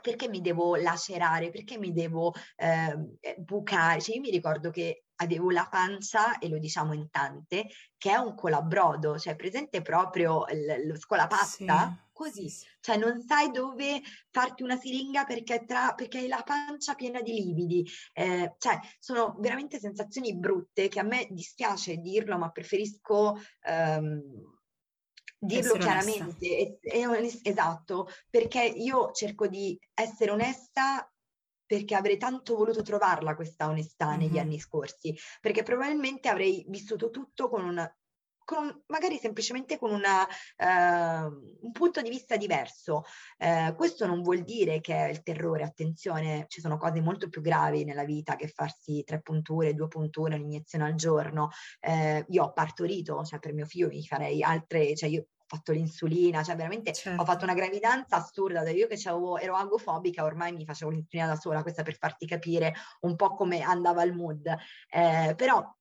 perché 0.02 0.28
mi 0.28 0.42
devo 0.42 0.76
lacerare, 0.76 1.48
perché 1.50 1.78
mi 1.78 1.90
devo 1.90 2.32
eh, 2.56 2.94
bucare? 3.38 4.00
Cioè 4.00 4.14
io 4.14 4.20
mi 4.20 4.30
ricordo 4.30 4.70
che 4.70 5.05
avevo 5.16 5.50
la 5.50 5.66
pancia, 5.70 6.38
e 6.38 6.48
lo 6.48 6.58
diciamo 6.58 6.92
in 6.92 7.10
tante, 7.10 7.68
che 7.96 8.10
è 8.10 8.16
un 8.16 8.34
colabrodo, 8.34 9.18
cioè 9.18 9.36
presente 9.36 9.82
proprio 9.82 10.44
l- 10.46 10.86
lo 10.86 10.96
scolapasta, 10.98 11.88
sì. 11.88 12.10
così, 12.12 12.52
cioè 12.80 12.96
non 12.96 13.22
sai 13.22 13.50
dove 13.50 14.00
farti 14.30 14.62
una 14.62 14.76
siringa 14.76 15.24
perché, 15.24 15.64
tra, 15.64 15.94
perché 15.94 16.18
hai 16.18 16.28
la 16.28 16.42
pancia 16.44 16.94
piena 16.94 17.20
di 17.20 17.32
lividi, 17.32 17.88
eh, 18.12 18.54
cioè 18.58 18.78
sono 18.98 19.36
veramente 19.38 19.78
sensazioni 19.78 20.36
brutte 20.36 20.88
che 20.88 21.00
a 21.00 21.04
me 21.04 21.26
dispiace 21.30 21.96
dirlo, 21.96 22.38
ma 22.38 22.50
preferisco... 22.50 23.40
Ehm, 23.62 24.54
dirlo 25.38 25.74
chiaramente, 25.74 26.78
è, 26.80 26.88
è, 26.88 27.38
esatto, 27.42 28.08
perché 28.30 28.62
io 28.62 29.12
cerco 29.12 29.46
di 29.46 29.78
essere 29.94 30.30
onesta 30.30 31.08
perché 31.66 31.94
avrei 31.94 32.16
tanto 32.16 32.56
voluto 32.56 32.82
trovarla 32.82 33.34
questa 33.34 33.68
onestà 33.68 34.08
mm-hmm. 34.08 34.18
negli 34.18 34.38
anni 34.38 34.58
scorsi, 34.58 35.14
perché 35.40 35.62
probabilmente 35.62 36.28
avrei 36.28 36.64
vissuto 36.68 37.10
tutto 37.10 37.48
con 37.48 37.64
una 37.64 37.90
con, 38.46 38.84
magari 38.86 39.18
semplicemente 39.18 39.76
con 39.76 39.90
una, 39.92 40.22
uh, 40.22 41.56
un 41.60 41.72
punto 41.72 42.00
di 42.00 42.08
vista 42.08 42.36
diverso. 42.36 43.02
Uh, 43.38 43.74
questo 43.74 44.06
non 44.06 44.22
vuol 44.22 44.42
dire 44.44 44.80
che 44.80 44.94
è 44.94 45.08
il 45.10 45.22
terrore, 45.22 45.64
attenzione, 45.64 46.46
ci 46.48 46.60
sono 46.60 46.78
cose 46.78 47.02
molto 47.02 47.28
più 47.28 47.42
gravi 47.42 47.84
nella 47.84 48.04
vita 48.04 48.36
che 48.36 48.46
farsi 48.46 49.02
tre 49.04 49.20
punture, 49.20 49.74
due 49.74 49.88
punture, 49.88 50.36
un'iniezione 50.36 50.84
al 50.84 50.94
giorno. 50.94 51.50
Uh, 51.80 52.24
io 52.28 52.44
ho 52.44 52.52
partorito, 52.52 53.22
cioè 53.24 53.40
per 53.40 53.52
mio 53.52 53.66
figlio 53.66 53.88
mi 53.88 54.06
farei 54.06 54.42
altre, 54.42 54.94
cioè 54.94 55.08
io 55.08 55.26
fatto 55.46 55.72
l'insulina, 55.72 56.42
cioè 56.42 56.56
veramente 56.56 56.92
certo. 56.92 57.22
ho 57.22 57.24
fatto 57.24 57.44
una 57.44 57.54
gravidanza 57.54 58.16
assurda, 58.16 58.62
da 58.62 58.70
io 58.70 58.86
che 58.86 58.98
ero 59.40 59.54
agofobica, 59.54 60.24
ormai 60.24 60.52
mi 60.52 60.64
facevo 60.64 60.90
l'insulina 60.90 61.28
da 61.28 61.36
sola, 61.36 61.62
questa 61.62 61.82
per 61.82 61.96
farti 61.96 62.26
capire 62.26 62.74
un 63.00 63.16
po' 63.16 63.34
come 63.34 63.62
andava 63.62 64.02
il 64.02 64.12
mood. 64.12 64.46
Eh, 64.90 65.34
però 65.36 65.75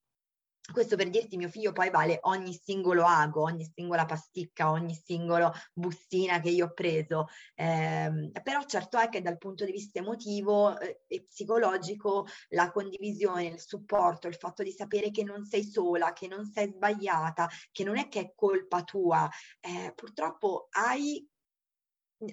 questo 0.71 0.95
per 0.95 1.09
dirti, 1.09 1.37
mio 1.37 1.49
figlio 1.49 1.71
poi 1.71 1.89
vale 1.89 2.19
ogni 2.23 2.53
singolo 2.53 3.05
ago, 3.05 3.41
ogni 3.41 3.69
singola 3.73 4.05
pasticca, 4.05 4.71
ogni 4.71 4.95
singolo 4.95 5.51
bustina 5.73 6.39
che 6.39 6.49
io 6.49 6.65
ho 6.65 6.73
preso. 6.73 7.27
Eh, 7.53 8.31
però 8.43 8.63
certo 8.65 8.97
è 8.97 9.09
che 9.09 9.21
dal 9.21 9.37
punto 9.37 9.65
di 9.65 9.71
vista 9.71 9.99
emotivo 9.99 10.77
eh, 10.79 11.01
e 11.07 11.25
psicologico 11.25 12.25
la 12.49 12.71
condivisione, 12.71 13.45
il 13.45 13.59
supporto, 13.59 14.27
il 14.27 14.35
fatto 14.35 14.63
di 14.63 14.71
sapere 14.71 15.11
che 15.11 15.23
non 15.23 15.45
sei 15.45 15.63
sola, 15.63 16.13
che 16.13 16.27
non 16.27 16.45
sei 16.45 16.71
sbagliata, 16.71 17.47
che 17.71 17.83
non 17.83 17.97
è 17.97 18.07
che 18.07 18.19
è 18.19 18.33
colpa 18.35 18.83
tua, 18.83 19.29
eh, 19.59 19.91
purtroppo 19.93 20.67
hai 20.71 21.27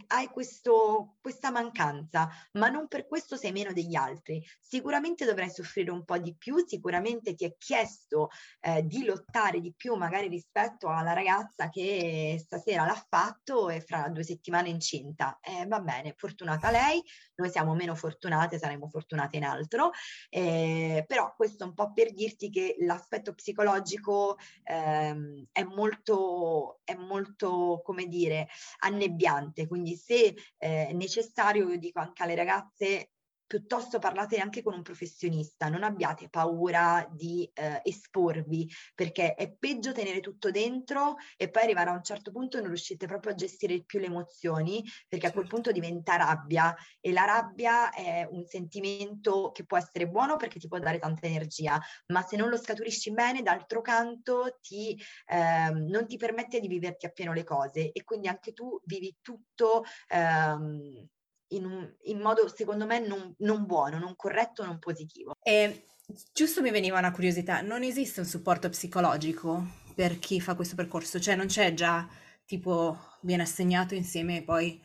hai 0.08 0.28
questo, 0.28 1.16
questa 1.20 1.50
mancanza, 1.50 2.28
ma 2.52 2.68
non 2.68 2.88
per 2.88 3.06
questo 3.06 3.36
sei 3.36 3.52
meno 3.52 3.72
degli 3.72 3.94
altri. 3.94 4.44
Sicuramente 4.60 5.24
dovrai 5.24 5.50
soffrire 5.50 5.90
un 5.90 6.04
po' 6.04 6.18
di 6.18 6.34
più, 6.36 6.64
sicuramente 6.66 7.34
ti 7.34 7.44
è 7.44 7.56
chiesto 7.56 8.28
eh, 8.60 8.86
di 8.86 9.04
lottare 9.04 9.60
di 9.60 9.72
più 9.74 9.94
magari 9.94 10.28
rispetto 10.28 10.88
alla 10.88 11.12
ragazza 11.12 11.68
che 11.68 12.36
stasera 12.38 12.84
l'ha 12.84 13.06
fatto 13.08 13.68
e 13.68 13.80
fra 13.80 14.08
due 14.08 14.22
settimane 14.24 14.68
è 14.68 14.70
incinta. 14.72 15.38
Eh, 15.40 15.66
va 15.66 15.80
bene, 15.80 16.14
fortunata 16.16 16.70
lei, 16.70 17.02
noi 17.36 17.50
siamo 17.50 17.74
meno 17.74 17.94
fortunate, 17.94 18.58
saremo 18.58 18.88
fortunate 18.88 19.36
in 19.36 19.44
altro, 19.44 19.90
eh, 20.30 21.04
però 21.06 21.34
questo 21.34 21.64
un 21.64 21.74
po' 21.74 21.92
per 21.92 22.12
dirti 22.12 22.50
che 22.50 22.76
l'aspetto 22.80 23.34
psicologico 23.34 24.36
ehm, 24.64 25.46
è 25.50 25.64
molto, 25.64 26.80
è 26.84 26.94
molto, 26.94 27.80
come 27.84 28.06
dire, 28.06 28.48
annebbiante, 28.80 29.66
quindi 29.66 29.81
se 29.96 30.34
eh, 30.58 30.88
è 30.88 30.92
necessario, 30.92 31.68
io 31.68 31.78
dico 31.78 32.00
anche 32.00 32.22
alle 32.22 32.34
ragazze, 32.34 33.10
piuttosto 33.52 33.98
parlate 33.98 34.38
anche 34.38 34.62
con 34.62 34.72
un 34.72 34.80
professionista, 34.80 35.68
non 35.68 35.82
abbiate 35.82 36.30
paura 36.30 37.06
di 37.12 37.50
eh, 37.52 37.82
esporvi, 37.84 38.66
perché 38.94 39.34
è 39.34 39.52
peggio 39.52 39.92
tenere 39.92 40.20
tutto 40.20 40.50
dentro 40.50 41.16
e 41.36 41.50
poi 41.50 41.64
arrivare 41.64 41.90
a 41.90 41.92
un 41.92 42.02
certo 42.02 42.30
punto 42.30 42.56
non 42.56 42.68
riuscite 42.68 43.06
proprio 43.06 43.32
a 43.32 43.34
gestire 43.34 43.84
più 43.84 43.98
le 43.98 44.06
emozioni, 44.06 44.82
perché 45.06 45.26
a 45.26 45.32
quel 45.32 45.42
certo. 45.42 45.54
punto 45.54 45.70
diventa 45.70 46.16
rabbia 46.16 46.74
e 46.98 47.12
la 47.12 47.26
rabbia 47.26 47.90
è 47.90 48.26
un 48.30 48.46
sentimento 48.46 49.50
che 49.52 49.66
può 49.66 49.76
essere 49.76 50.08
buono 50.08 50.36
perché 50.36 50.58
ti 50.58 50.68
può 50.68 50.78
dare 50.78 50.98
tanta 50.98 51.26
energia, 51.26 51.78
ma 52.06 52.22
se 52.22 52.38
non 52.38 52.48
lo 52.48 52.56
scaturisci 52.56 53.12
bene, 53.12 53.42
d'altro 53.42 53.82
canto 53.82 54.60
ti, 54.62 54.98
ehm, 55.26 55.90
non 55.90 56.06
ti 56.06 56.16
permette 56.16 56.58
di 56.58 56.68
viverti 56.68 57.04
appieno 57.04 57.34
le 57.34 57.44
cose 57.44 57.92
e 57.92 58.02
quindi 58.02 58.28
anche 58.28 58.54
tu 58.54 58.80
vivi 58.86 59.14
tutto 59.20 59.84
ehm, 60.08 61.06
in, 61.54 61.64
un, 61.64 61.90
in 62.04 62.20
modo 62.20 62.48
secondo 62.48 62.86
me 62.86 62.98
non, 62.98 63.34
non, 63.38 63.66
buono, 63.66 63.98
non 63.98 64.14
corretto, 64.16 64.64
non 64.64 64.78
positivo. 64.78 65.36
E 65.42 65.86
giusto 66.32 66.60
mi 66.60 66.70
veniva 66.70 66.98
una 66.98 67.12
curiosità, 67.12 67.60
non 67.60 67.82
esiste 67.82 68.20
un 68.20 68.26
supporto 68.26 68.68
psicologico 68.68 69.80
per 69.94 70.18
chi 70.18 70.40
fa 70.40 70.54
questo 70.54 70.74
percorso? 70.74 71.20
Cioè 71.20 71.36
non 71.36 71.46
c'è 71.46 71.74
già 71.74 72.08
tipo 72.44 72.98
viene 73.20 73.42
assegnato 73.42 73.94
insieme 73.94 74.42
poi 74.42 74.82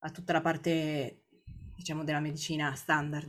a 0.00 0.10
tutta 0.10 0.32
la 0.32 0.40
parte 0.40 1.24
diciamo 1.74 2.04
della 2.04 2.20
medicina 2.20 2.74
standard? 2.74 3.28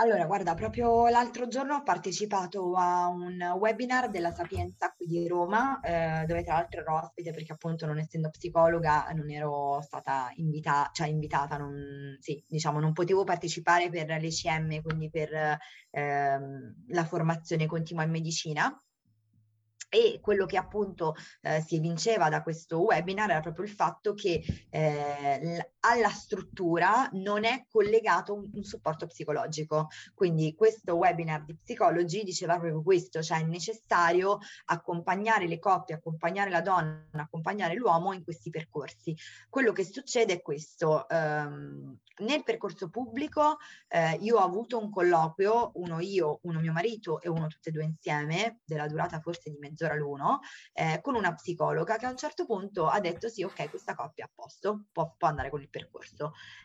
Allora, 0.00 0.26
guarda, 0.26 0.54
proprio 0.54 1.08
l'altro 1.08 1.48
giorno 1.48 1.74
ho 1.74 1.82
partecipato 1.82 2.74
a 2.76 3.08
un 3.08 3.36
webinar 3.58 4.08
della 4.10 4.30
Sapienza 4.30 4.94
qui 4.96 5.06
di 5.06 5.26
Roma, 5.26 5.80
eh, 5.80 6.24
dove 6.24 6.44
tra 6.44 6.54
l'altro 6.54 6.82
ero 6.82 6.94
ospite 6.98 7.32
perché 7.32 7.52
appunto 7.52 7.84
non 7.84 7.98
essendo 7.98 8.30
psicologa 8.30 9.08
non 9.12 9.28
ero 9.28 9.80
stata 9.82 10.30
invita- 10.36 10.88
cioè 10.92 11.08
invitata, 11.08 11.56
non, 11.56 12.16
sì, 12.20 12.40
diciamo, 12.46 12.78
non 12.78 12.92
potevo 12.92 13.24
partecipare 13.24 13.90
per 13.90 14.06
l'ECM, 14.06 14.82
quindi 14.82 15.10
per 15.10 15.58
ehm, 15.90 16.74
la 16.90 17.04
formazione 17.04 17.66
continua 17.66 18.04
in 18.04 18.10
medicina. 18.10 18.80
E 19.90 20.18
quello 20.20 20.44
che 20.44 20.58
appunto 20.58 21.14
eh, 21.40 21.62
si 21.62 21.76
evinceva 21.76 22.28
da 22.28 22.42
questo 22.42 22.82
webinar 22.82 23.30
era 23.30 23.40
proprio 23.40 23.64
il 23.64 23.70
fatto 23.70 24.12
che 24.12 24.44
eh, 24.68 25.72
alla 25.90 26.10
struttura 26.10 27.08
non 27.12 27.44
è 27.44 27.66
collegato 27.68 28.34
un, 28.34 28.50
un, 28.52 28.62
supporto 28.62 29.06
psicologico. 29.06 29.88
Quindi 30.14 30.54
questo 30.54 30.94
webinar 30.94 31.44
di 31.44 31.56
psicologi 31.56 32.22
diceva 32.22 32.58
proprio 32.58 32.82
questo, 32.82 33.22
cioè 33.22 33.40
è 33.40 33.44
necessario 33.44 34.38
accompagnare 34.66 35.46
le 35.46 35.58
coppie, 35.58 35.96
accompagnare 35.96 36.50
la 36.50 36.60
donna, 36.60 37.06
accompagnare 37.12 37.74
l'uomo 37.74 38.12
in 38.12 38.24
questi 38.24 38.50
percorsi. 38.50 39.16
Quello 39.48 39.72
che 39.72 39.84
succede 39.84 40.34
è 40.34 40.42
questo, 40.42 41.08
ehm, 41.08 41.98
nel 42.18 42.42
percorso 42.42 42.88
pubblico 42.88 43.58
eh, 43.88 44.18
io 44.20 44.38
ho 44.38 44.44
avuto 44.44 44.78
un 44.78 44.90
colloquio, 44.90 45.72
uno 45.74 46.00
io, 46.00 46.40
uno 46.42 46.60
mio 46.60 46.72
marito 46.72 47.20
e 47.20 47.28
uno 47.28 47.46
tutte 47.46 47.68
e 47.68 47.72
due 47.72 47.84
insieme, 47.84 48.60
della 48.64 48.86
durata 48.86 49.20
forse 49.20 49.50
di 49.50 49.58
mezz'ora 49.58 49.94
l'uno, 49.94 50.40
eh, 50.72 51.00
con 51.02 51.14
una 51.14 51.34
psicologa 51.34 51.96
che 51.96 52.06
a 52.06 52.10
un 52.10 52.16
certo 52.16 52.44
punto 52.44 52.88
ha 52.88 53.00
detto 53.00 53.28
sì, 53.28 53.42
ok, 53.42 53.70
questa 53.70 53.94
coppia 53.94 54.24
è 54.24 54.28
a 54.28 54.30
posto, 54.34 54.86
può, 54.92 55.14
può 55.16 55.28
andare 55.28 55.50
con 55.50 55.60
il 55.60 55.68
percorso. 55.68 55.77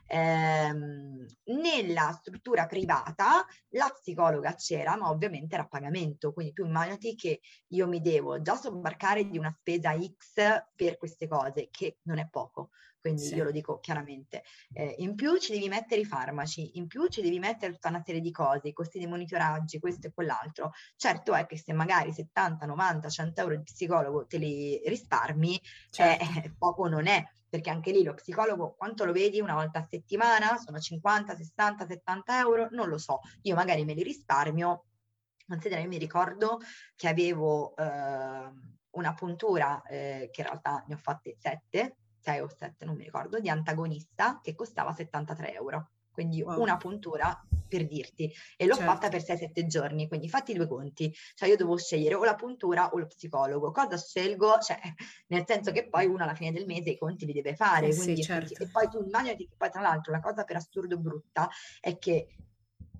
Ehm, 0.07 1.25
nella 1.45 2.11
struttura 2.19 2.65
privata 2.65 3.45
la 3.69 3.89
psicologa 3.93 4.55
c'era, 4.55 4.95
ma 4.95 5.09
ovviamente 5.09 5.55
era 5.55 5.63
a 5.63 5.67
pagamento, 5.67 6.33
quindi 6.33 6.53
tu 6.53 6.65
immaginati 6.65 7.15
che 7.15 7.41
io 7.67 7.87
mi 7.87 8.01
devo 8.01 8.41
già 8.41 8.55
sobbarcare 8.55 9.27
di 9.27 9.37
una 9.37 9.55
spesa 9.59 9.93
X 9.97 10.65
per 10.75 10.97
queste 10.97 11.27
cose, 11.27 11.69
che 11.71 11.97
non 12.03 12.17
è 12.19 12.27
poco 12.29 12.69
quindi 13.03 13.23
sì. 13.23 13.35
io 13.35 13.43
lo 13.43 13.51
dico 13.51 13.81
chiaramente. 13.81 14.43
Eh, 14.71 14.95
in 14.99 15.15
più 15.15 15.37
ci 15.37 15.51
devi 15.51 15.67
mettere 15.67 15.99
i 15.99 16.05
farmaci, 16.05 16.77
in 16.77 16.87
più 16.87 17.07
ci 17.09 17.21
devi 17.21 17.37
mettere 17.37 17.73
tutta 17.73 17.89
una 17.89 18.01
serie 18.01 18.21
di 18.21 18.31
cose, 18.31 18.69
i 18.69 18.73
costi 18.73 18.97
dei 18.97 19.07
monitoraggi, 19.07 19.79
questo 19.79 20.07
e 20.07 20.13
quell'altro. 20.13 20.71
Certo 20.95 21.33
è 21.33 21.45
che 21.45 21.57
se 21.57 21.73
magari 21.73 22.13
70, 22.13 22.65
90, 22.65 23.09
100 23.09 23.41
euro 23.41 23.57
di 23.57 23.63
psicologo 23.63 24.25
te 24.25 24.37
li 24.37 24.81
risparmi, 24.85 25.59
certo. 25.89 26.23
eh, 26.23 26.53
poco 26.57 26.87
non 26.87 27.07
è, 27.07 27.21
perché 27.53 27.69
anche 27.69 27.91
lì 27.91 28.01
lo 28.01 28.15
psicologo 28.15 28.73
quanto 28.73 29.05
lo 29.05 29.11
vedi 29.11 29.39
una 29.39 29.53
volta 29.53 29.77
a 29.77 29.87
settimana? 29.87 30.57
Sono 30.57 30.79
50, 30.79 31.35
60, 31.35 31.85
70 31.85 32.39
euro? 32.39 32.67
Non 32.71 32.89
lo 32.89 32.97
so, 32.97 33.19
io 33.43 33.53
magari 33.53 33.85
me 33.85 33.93
li 33.93 34.01
risparmio. 34.01 34.85
Considera, 35.45 35.81
io 35.81 35.87
mi 35.87 35.99
ricordo 35.99 36.59
che 36.95 37.07
avevo... 37.07 37.75
Eh, 37.75 38.71
una 38.93 39.13
puntura, 39.13 39.81
eh, 39.83 40.29
che 40.31 40.41
in 40.41 40.47
realtà 40.47 40.83
ne 40.87 40.93
ho 40.93 40.97
fatte 40.97 41.35
sette, 41.39 41.97
sei 42.19 42.41
o 42.41 42.47
sette, 42.47 42.85
non 42.85 42.95
mi 42.95 43.03
ricordo, 43.03 43.39
di 43.39 43.49
antagonista 43.49 44.39
che 44.41 44.53
costava 44.53 44.93
73 44.93 45.53
euro. 45.53 45.92
Quindi 46.13 46.41
wow. 46.43 46.61
una 46.61 46.77
puntura 46.77 47.45
per 47.67 47.87
dirti, 47.87 48.31
e 48.55 48.67
l'ho 48.67 48.75
certo. 48.75 48.91
fatta 48.91 49.09
per 49.09 49.23
6-7 49.23 49.65
giorni, 49.65 50.07
quindi 50.07 50.29
fatti 50.29 50.53
due 50.53 50.67
conti, 50.67 51.11
cioè 51.33 51.49
io 51.49 51.55
devo 51.55 51.75
scegliere 51.75 52.13
o 52.13 52.23
la 52.23 52.35
puntura 52.35 52.91
o 52.91 52.99
lo 52.99 53.07
psicologo, 53.07 53.71
cosa 53.71 53.97
scelgo? 53.97 54.57
Cioè, 54.63 54.79
nel 55.27 55.43
senso 55.47 55.71
che 55.71 55.89
poi 55.89 56.05
uno 56.05 56.23
alla 56.23 56.35
fine 56.35 56.51
del 56.51 56.65
mese 56.65 56.91
i 56.91 56.97
conti 56.97 57.25
li 57.25 57.33
deve 57.33 57.55
fare, 57.55 57.87
eh 57.87 57.95
quindi, 57.95 58.17
sì, 58.17 58.23
certo. 58.23 58.61
e 58.61 58.69
poi 58.69 58.87
tu 58.87 59.03
immaginati 59.03 59.47
che 59.47 59.55
poi 59.57 59.71
tra 59.71 59.81
l'altro 59.81 60.11
la 60.11 60.19
cosa 60.19 60.43
per 60.43 60.57
assurdo 60.57 60.97
brutta 60.99 61.49
è 61.81 61.97
che 61.97 62.27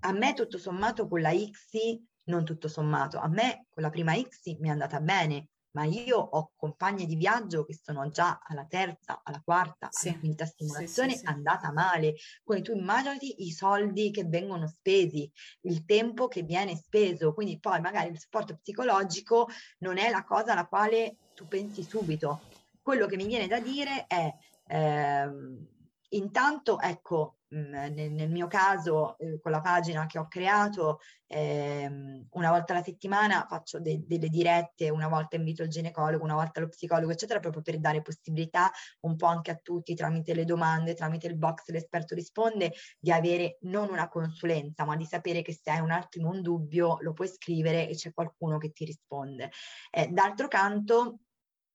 a 0.01 0.11
me 0.11 0.33
tutto 0.33 0.57
sommato 0.57 1.07
con 1.07 1.21
la 1.21 1.31
X, 1.31 1.99
non 2.25 2.43
tutto 2.43 2.67
sommato, 2.67 3.19
a 3.19 3.27
me 3.27 3.67
con 3.69 3.83
la 3.83 3.89
prima 3.89 4.13
X 4.19 4.57
mi 4.57 4.67
è 4.67 4.71
andata 4.71 4.99
bene, 4.99 5.49
ma 5.73 5.85
io 5.85 6.17
ho 6.17 6.51
compagne 6.55 7.05
di 7.05 7.15
viaggio 7.15 7.65
che 7.65 7.77
sono 7.81 8.09
già 8.09 8.39
alla 8.45 8.65
terza, 8.65 9.21
alla 9.23 9.41
quarta, 9.43 9.89
sì. 9.91 10.09
alla 10.09 10.19
quinta 10.19 10.45
stimolazione 10.45 11.11
sì, 11.11 11.17
sì, 11.19 11.25
andata 11.25 11.71
male. 11.71 12.15
Quindi 12.43 12.63
tu 12.63 12.75
immaginati 12.75 13.43
i 13.43 13.51
soldi 13.51 14.11
che 14.11 14.25
vengono 14.25 14.67
spesi, 14.67 15.29
il 15.61 15.85
tempo 15.85 16.27
che 16.27 16.43
viene 16.43 16.75
speso, 16.75 17.33
quindi 17.33 17.59
poi 17.59 17.81
magari 17.81 18.09
il 18.09 18.19
supporto 18.19 18.57
psicologico 18.57 19.47
non 19.79 19.97
è 19.97 20.09
la 20.09 20.23
cosa 20.23 20.51
alla 20.51 20.67
quale 20.67 21.17
tu 21.33 21.47
pensi 21.47 21.83
subito. 21.83 22.41
Quello 22.81 23.05
che 23.07 23.15
mi 23.15 23.25
viene 23.25 23.47
da 23.47 23.59
dire 23.59 24.05
è 24.07 24.31
ehm, 24.67 25.67
intanto, 26.15 26.79
ecco, 26.79 27.37
nel, 27.53 28.11
nel, 28.11 28.29
mio 28.29 28.47
caso, 28.47 29.17
eh, 29.19 29.39
con 29.39 29.51
la 29.51 29.61
pagina 29.61 30.05
che 30.05 30.17
ho 30.17 30.27
creato, 30.27 30.99
ehm, 31.27 32.27
una 32.31 32.49
volta 32.49 32.73
alla 32.73 32.81
settimana 32.81 33.45
faccio 33.47 33.79
de- 33.79 34.03
delle 34.05 34.27
dirette, 34.27 34.89
una 34.89 35.07
volta 35.07 35.35
invito 35.35 35.63
il 35.63 35.69
ginecologo, 35.69 36.23
una 36.23 36.33
volta 36.33 36.59
lo 36.61 36.69
psicologo, 36.69 37.11
eccetera, 37.11 37.39
proprio 37.39 37.61
per 37.61 37.79
dare 37.79 38.01
possibilità 38.01 38.71
un 39.01 39.15
po' 39.15 39.27
anche 39.27 39.51
a 39.51 39.55
tutti, 39.55 39.93
tramite 39.93 40.33
le 40.33 40.45
domande, 40.45 40.95
tramite 40.95 41.27
il 41.27 41.37
box, 41.37 41.69
l'esperto 41.69 42.15
risponde, 42.15 42.73
di 42.99 43.11
avere 43.11 43.57
non 43.61 43.89
una 43.89 44.07
consulenza, 44.09 44.85
ma 44.85 44.95
di 44.95 45.05
sapere 45.05 45.41
che 45.41 45.53
se 45.53 45.69
hai 45.71 45.79
un 45.79 45.91
attimo 45.91 46.29
un 46.29 46.41
dubbio 46.41 46.97
lo 47.01 47.13
puoi 47.13 47.27
scrivere 47.27 47.87
e 47.87 47.95
c'è 47.95 48.13
qualcuno 48.13 48.57
che 48.57 48.71
ti 48.71 48.85
risponde. 48.85 49.51
Eh, 49.91 50.07
d'altro 50.07 50.47
canto, 50.47 51.19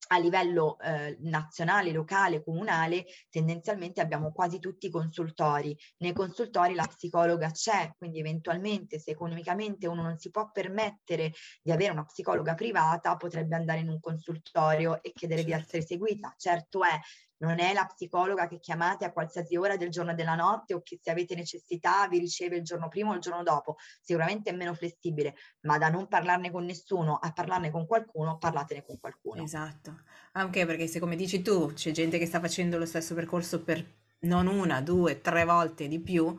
a 0.09 0.19
livello 0.19 0.79
eh, 0.81 1.17
nazionale, 1.21 1.93
locale, 1.93 2.43
comunale, 2.43 3.07
tendenzialmente 3.31 4.01
abbiamo 4.01 4.33
quasi 4.33 4.59
tutti 4.59 4.87
i 4.87 4.91
consultori. 4.91 5.77
Nei 5.99 6.13
consultori 6.13 6.75
la 6.75 6.87
psicologa 6.87 7.51
c'è, 7.51 7.93
quindi 7.97 8.19
eventualmente 8.19 8.99
se 8.99 9.13
economicamente 9.13 9.87
uno 9.87 10.03
non 10.03 10.19
si 10.19 10.31
può 10.31 10.51
permettere 10.51 11.33
di 11.63 11.71
avere 11.71 11.93
una 11.93 12.05
psicologa 12.05 12.55
privata, 12.55 13.17
potrebbe 13.17 13.57
andare 13.57 13.81
in 13.81 13.89
un 13.89 14.01
consultorio 14.01 15.03
e 15.03 15.13
chiedere 15.13 15.45
di 15.45 15.53
essere 15.53 15.83
seguita. 15.83 16.35
Certo 16.37 16.83
è, 16.85 16.99
non 17.39 17.61
è 17.61 17.73
la 17.73 17.85
psicologa 17.87 18.47
che 18.47 18.59
chiamate 18.59 19.05
a 19.05 19.13
qualsiasi 19.13 19.57
ora 19.57 19.77
del 19.77 19.91
giorno 19.91 20.13
e 20.13 20.15
della 20.15 20.35
notte 20.35 20.75
o 20.75 20.83
che 20.83 20.99
se 21.01 21.11
avete 21.11 21.35
necessità 21.35 22.07
vi 22.09 22.19
riceve 22.19 22.57
il 22.57 22.63
giorno 22.63 22.89
prima 22.89 23.11
o 23.11 23.15
il 23.15 23.21
giorno 23.21 23.43
dopo, 23.43 23.77
sicuramente 24.01 24.51
è 24.51 24.53
meno 24.55 24.75
flessibile, 24.75 25.35
ma 25.61 25.79
da 25.79 25.89
non 25.89 26.09
parlarne 26.09 26.51
con 26.51 26.65
nessuno 26.65 27.17
a 27.17 27.33
parlarne 27.33 27.71
con 27.71 27.87
qualcuno, 27.87 28.39
parlatene 28.39 28.85
con 28.85 28.99
qualcuno. 28.99 29.43
Esatto, 29.43 30.03
anche 30.33 30.67
perché 30.67 30.87
se 30.87 30.99
come 30.99 31.17
dici 31.17 31.43
tu 31.43 31.73
c'è 31.73 31.91
gente 31.91 32.19
che 32.19 32.27
sta 32.27 32.41
facendo 32.41 32.79
lo 32.79 32.87
stesso 32.87 33.15
percorso 33.15 33.63
per 33.63 33.85
non 34.21 34.47
una, 34.47 34.81
due, 34.81 35.21
tre 35.21 35.45
volte 35.45 35.87
di 35.87 36.01
più, 36.01 36.37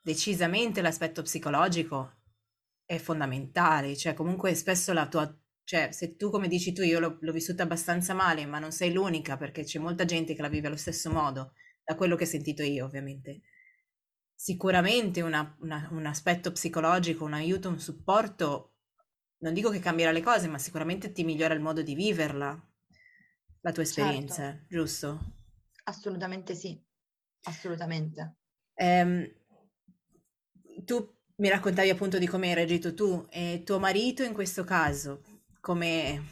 decisamente 0.00 0.80
l'aspetto 0.80 1.22
psicologico 1.22 2.12
è 2.84 2.98
fondamentale, 2.98 3.96
cioè 3.96 4.14
comunque 4.14 4.54
spesso 4.54 4.92
la 4.92 5.06
tua 5.06 5.30
cioè, 5.68 5.92
se 5.92 6.16
tu, 6.16 6.30
come 6.30 6.48
dici 6.48 6.72
tu, 6.72 6.80
io 6.80 6.98
l'ho, 6.98 7.18
l'ho 7.20 7.32
vissuta 7.32 7.62
abbastanza 7.62 8.14
male, 8.14 8.46
ma 8.46 8.58
non 8.58 8.72
sei 8.72 8.90
l'unica 8.90 9.36
perché 9.36 9.64
c'è 9.64 9.78
molta 9.78 10.06
gente 10.06 10.32
che 10.32 10.40
la 10.40 10.48
vive 10.48 10.68
allo 10.68 10.78
stesso 10.78 11.10
modo, 11.10 11.52
da 11.84 11.94
quello 11.94 12.16
che 12.16 12.24
ho 12.24 12.26
sentito 12.26 12.62
io, 12.62 12.86
ovviamente. 12.86 13.42
Sicuramente 14.34 15.20
una, 15.20 15.54
una, 15.60 15.86
un 15.92 16.06
aspetto 16.06 16.52
psicologico, 16.52 17.22
un 17.26 17.34
aiuto, 17.34 17.68
un 17.68 17.78
supporto, 17.78 18.76
non 19.40 19.52
dico 19.52 19.68
che 19.68 19.78
cambierà 19.78 20.10
le 20.10 20.22
cose, 20.22 20.48
ma 20.48 20.56
sicuramente 20.56 21.12
ti 21.12 21.22
migliora 21.22 21.52
il 21.52 21.60
modo 21.60 21.82
di 21.82 21.94
viverla, 21.94 22.72
la 23.60 23.70
tua 23.70 23.82
esperienza, 23.82 24.44
certo. 24.44 24.64
giusto? 24.70 25.34
Assolutamente 25.84 26.54
sì, 26.54 26.82
assolutamente. 27.42 28.36
Um, 28.72 29.30
tu 30.86 31.14
mi 31.36 31.50
raccontavi 31.50 31.90
appunto 31.90 32.16
di 32.16 32.26
come 32.26 32.48
hai 32.48 32.54
reagito 32.54 32.94
tu 32.94 33.26
e 33.28 33.60
tuo 33.66 33.78
marito 33.78 34.22
in 34.22 34.32
questo 34.32 34.64
caso, 34.64 35.20
come, 35.68 36.22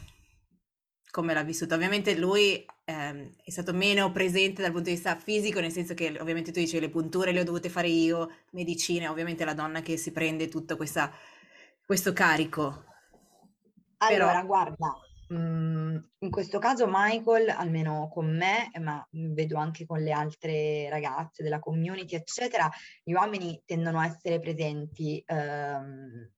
come 1.11 1.33
l'ha 1.35 1.43
vissuta. 1.43 1.75
Ovviamente 1.75 2.17
lui 2.17 2.65
ehm, 2.85 3.35
è 3.43 3.49
stato 3.51 3.71
meno 3.71 4.11
presente 4.11 4.63
dal 4.63 4.71
punto 4.71 4.89
di 4.89 4.95
vista 4.95 5.15
fisico, 5.15 5.59
nel 5.59 5.71
senso 5.71 5.93
che 5.93 6.17
ovviamente 6.19 6.51
tu 6.51 6.59
dici 6.59 6.79
le 6.79 6.89
punture 6.89 7.31
le 7.31 7.41
ho 7.41 7.43
dovute 7.43 7.69
fare 7.69 7.87
io, 7.87 8.31
medicina, 8.53 9.11
ovviamente 9.11 9.45
la 9.45 9.53
donna 9.53 9.81
che 9.81 9.95
si 9.95 10.11
prende 10.11 10.47
tutto 10.47 10.75
questa, 10.75 11.11
questo 11.85 12.13
carico. 12.13 12.85
Allora, 13.97 14.41
Però... 14.41 14.45
guarda, 14.47 14.95
mm, 15.31 15.97
in 16.17 16.31
questo 16.31 16.57
caso 16.57 16.87
Michael, 16.89 17.49
almeno 17.49 18.09
con 18.11 18.35
me, 18.35 18.71
ma 18.79 19.07
vedo 19.11 19.57
anche 19.57 19.85
con 19.85 19.99
le 19.99 20.13
altre 20.13 20.89
ragazze 20.89 21.43
della 21.43 21.59
community, 21.59 22.15
eccetera, 22.15 22.67
gli 23.03 23.13
uomini 23.13 23.61
tendono 23.65 23.99
a 23.99 24.07
essere 24.07 24.39
presenti 24.39 25.21
ehm, 25.23 26.31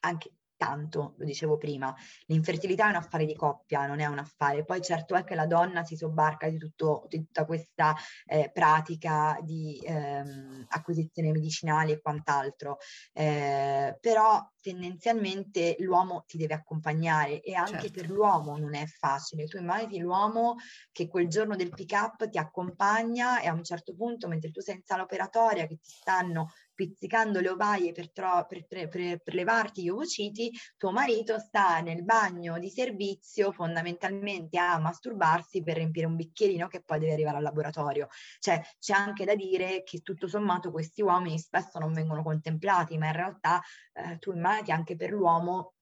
anche 0.00 0.30
tanto, 0.56 1.14
lo 1.18 1.24
dicevo 1.24 1.56
prima, 1.56 1.94
l'infertilità 2.26 2.86
è 2.86 2.90
un 2.90 2.96
affare 2.96 3.24
di 3.24 3.34
coppia, 3.34 3.86
non 3.86 4.00
è 4.00 4.06
un 4.06 4.18
affare. 4.18 4.64
Poi 4.64 4.80
certo 4.82 5.14
è 5.14 5.24
che 5.24 5.34
la 5.34 5.46
donna 5.46 5.84
si 5.84 5.96
sobbarca 5.96 6.48
di, 6.48 6.58
tutto, 6.58 7.06
di 7.08 7.18
tutta 7.18 7.44
questa 7.44 7.94
eh, 8.26 8.50
pratica 8.52 9.38
di 9.42 9.80
ehm, 9.84 10.66
acquisizione 10.68 11.30
medicinali 11.30 11.92
e 11.92 12.00
quant'altro, 12.00 12.78
eh, 13.12 13.96
però 14.00 14.40
tendenzialmente 14.66 15.76
l'uomo 15.78 16.24
ti 16.26 16.36
deve 16.36 16.54
accompagnare 16.54 17.40
e 17.40 17.54
anche 17.54 17.82
certo. 17.82 18.00
per 18.00 18.10
l'uomo 18.10 18.58
non 18.58 18.74
è 18.74 18.84
facile. 18.86 19.44
Tu 19.44 19.58
immagini 19.58 20.00
l'uomo 20.00 20.56
che 20.90 21.06
quel 21.06 21.28
giorno 21.28 21.54
del 21.54 21.70
pick 21.70 21.92
up 21.92 22.28
ti 22.28 22.36
accompagna 22.36 23.40
e 23.40 23.46
a 23.46 23.52
un 23.52 23.62
certo 23.62 23.94
punto, 23.94 24.26
mentre 24.26 24.50
tu 24.50 24.60
sei 24.60 24.74
in 24.74 24.82
sala 24.84 25.04
operatoria, 25.04 25.68
che 25.68 25.78
ti 25.80 25.90
stanno 25.92 26.50
pizzicando 26.76 27.40
le 27.40 27.48
ovaie 27.48 27.92
per, 27.92 28.12
tro- 28.12 28.44
per, 28.46 28.66
per, 28.66 28.88
per, 28.88 29.34
levarti 29.34 29.82
gli 29.82 29.88
ovociti, 29.88 30.52
tuo 30.76 30.92
marito 30.92 31.38
sta 31.38 31.80
nel 31.80 32.04
bagno 32.04 32.58
di 32.58 32.68
servizio 32.68 33.50
fondamentalmente 33.50 34.58
a 34.58 34.78
masturbarsi 34.78 35.62
per 35.62 35.76
riempire 35.76 36.06
un 36.06 36.16
bicchierino 36.16 36.68
che 36.68 36.82
poi 36.82 36.98
deve 36.98 37.14
arrivare 37.14 37.38
al 37.38 37.42
laboratorio. 37.42 38.08
Cioè 38.38 38.62
c'è 38.78 38.92
anche 38.92 39.24
da 39.24 39.34
dire 39.34 39.82
che 39.84 40.00
tutto 40.00 40.28
sommato 40.28 40.70
questi 40.70 41.02
uomini 41.02 41.38
spesso 41.38 41.78
non 41.78 41.92
vengono 41.92 42.22
contemplati, 42.22 42.98
ma 42.98 43.06
in 43.06 43.12
realtà 43.12 43.60
eh, 43.94 44.18
tu 44.18 44.32
immaginati 44.56 44.70
anche 44.70 44.96
per 44.96 45.10
l'uomo 45.10 45.72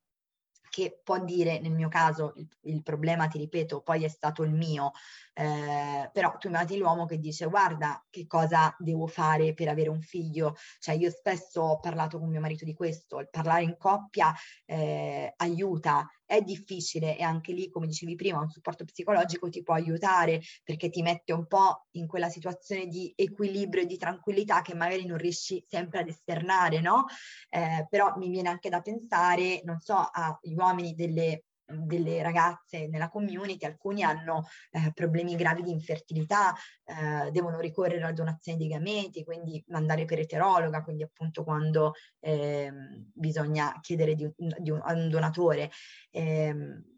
che 0.71 1.01
può 1.05 1.23
dire, 1.23 1.61
nel 1.61 1.71
mio 1.71 1.89
caso, 1.89 2.33
il, 2.35 2.49
il, 2.63 2.83
problema, 2.83 3.29
ti 3.29 3.39
ripeto, 3.39 3.81
poi 3.83 4.03
è 4.03 4.09
stato 4.09 4.43
il 4.43 4.51
mio, 4.51 4.91
eh, 5.35 6.09
però 6.13 6.37
tu 6.39 6.47
immagini 6.47 6.79
l'uomo 6.79 7.07
che 7.07 7.19
dice 7.19 7.47
guarda 7.47 8.05
che 8.09 8.27
cosa 8.27 8.75
devo 8.79 9.07
fare 9.07 9.53
per 9.53 9.69
avere 9.69 9.89
un 9.91 10.01
figlio, 10.01 10.55
cioè 10.79 10.95
io 10.95 11.11
spesso 11.11 11.61
ho 11.61 11.81
parlato 11.81 12.19
con 12.19 12.29
mio 12.29 12.41
marito 12.41 12.65
di 12.65 12.73
questo, 12.75 13.19
il 13.19 13.29
parlare 13.29 13.65
in 13.65 13.77
coppia 13.77 14.33
eh, 14.65 15.33
aiuta, 15.37 16.09
è 16.25 16.41
difficile 16.41 17.19
e 17.19 17.23
anche 17.23 17.53
lì, 17.53 17.69
come 17.69 17.87
dicevi 17.87 18.15
prima, 18.15 18.41
un 18.41 18.49
supporto 18.49 18.85
psicologico 18.85 19.49
ti 19.49 19.63
può 19.63 19.75
aiutare 19.75 20.41
perché 20.63 20.89
ti 20.89 21.03
mette 21.03 21.33
un 21.33 21.47
po' 21.47 21.87
in 21.93 22.07
quella 22.07 22.29
situazione 22.29 22.87
di 22.87 23.13
equilibrio 23.17 23.83
e 23.83 23.87
di 23.87 23.99
tranquillità 23.99 24.63
che 24.63 24.75
magari 24.75 25.05
non 25.05 25.19
riesci 25.19 25.65
sempre 25.69 26.01
ad 26.01 26.09
esternare, 26.09 26.81
no? 26.81 27.05
Eh, 27.51 27.87
però 27.91 28.15
mi 28.17 28.29
viene 28.31 28.49
anche 28.49 28.69
da 28.69 28.81
pensare, 28.81 29.61
non 29.65 29.81
so, 29.81 29.97
agli 29.97 30.55
uomini 30.55 30.95
delle 30.95 31.45
delle 31.67 32.23
ragazze 32.23 32.89
nella 32.89 33.09
community, 33.09 33.65
alcuni 33.65 34.03
hanno 34.03 34.47
eh, 34.71 34.93
problemi 34.93 35.35
gravi 35.37 35.63
di 35.63 35.71
infertilità, 35.71 36.55
eh, 36.85 37.31
devono 37.31 37.61
ricorrere 37.61 38.03
alla 38.03 38.13
donazione 38.13 38.59
dei 38.59 38.69
gameti, 38.69 39.25
quindi 39.25 39.63
andare 39.71 40.05
per 40.05 40.19
eterologa, 40.19 40.83
quindi 40.83 41.03
appunto 41.03 41.45
quando 41.45 41.95
eh, 42.21 42.73
bisogna 43.13 43.79
chiedere 43.81 44.15
di, 44.15 44.31
di 44.37 44.71
un, 44.71 44.81
a 44.83 44.93
un 44.93 45.09
donatore. 45.09 45.71
Ehm, 46.11 46.93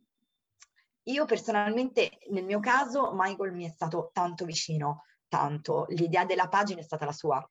io 1.09 1.25
personalmente, 1.25 2.19
nel 2.31 2.45
mio 2.45 2.59
caso, 2.59 3.13
Michael 3.15 3.53
mi 3.53 3.65
è 3.65 3.71
stato 3.71 4.11
tanto 4.13 4.45
vicino, 4.45 5.05
tanto. 5.29 5.87
L'idea 5.91 6.25
della 6.25 6.49
pagina 6.49 6.81
è 6.81 6.83
stata 6.83 7.05
la 7.05 7.13
sua, 7.13 7.49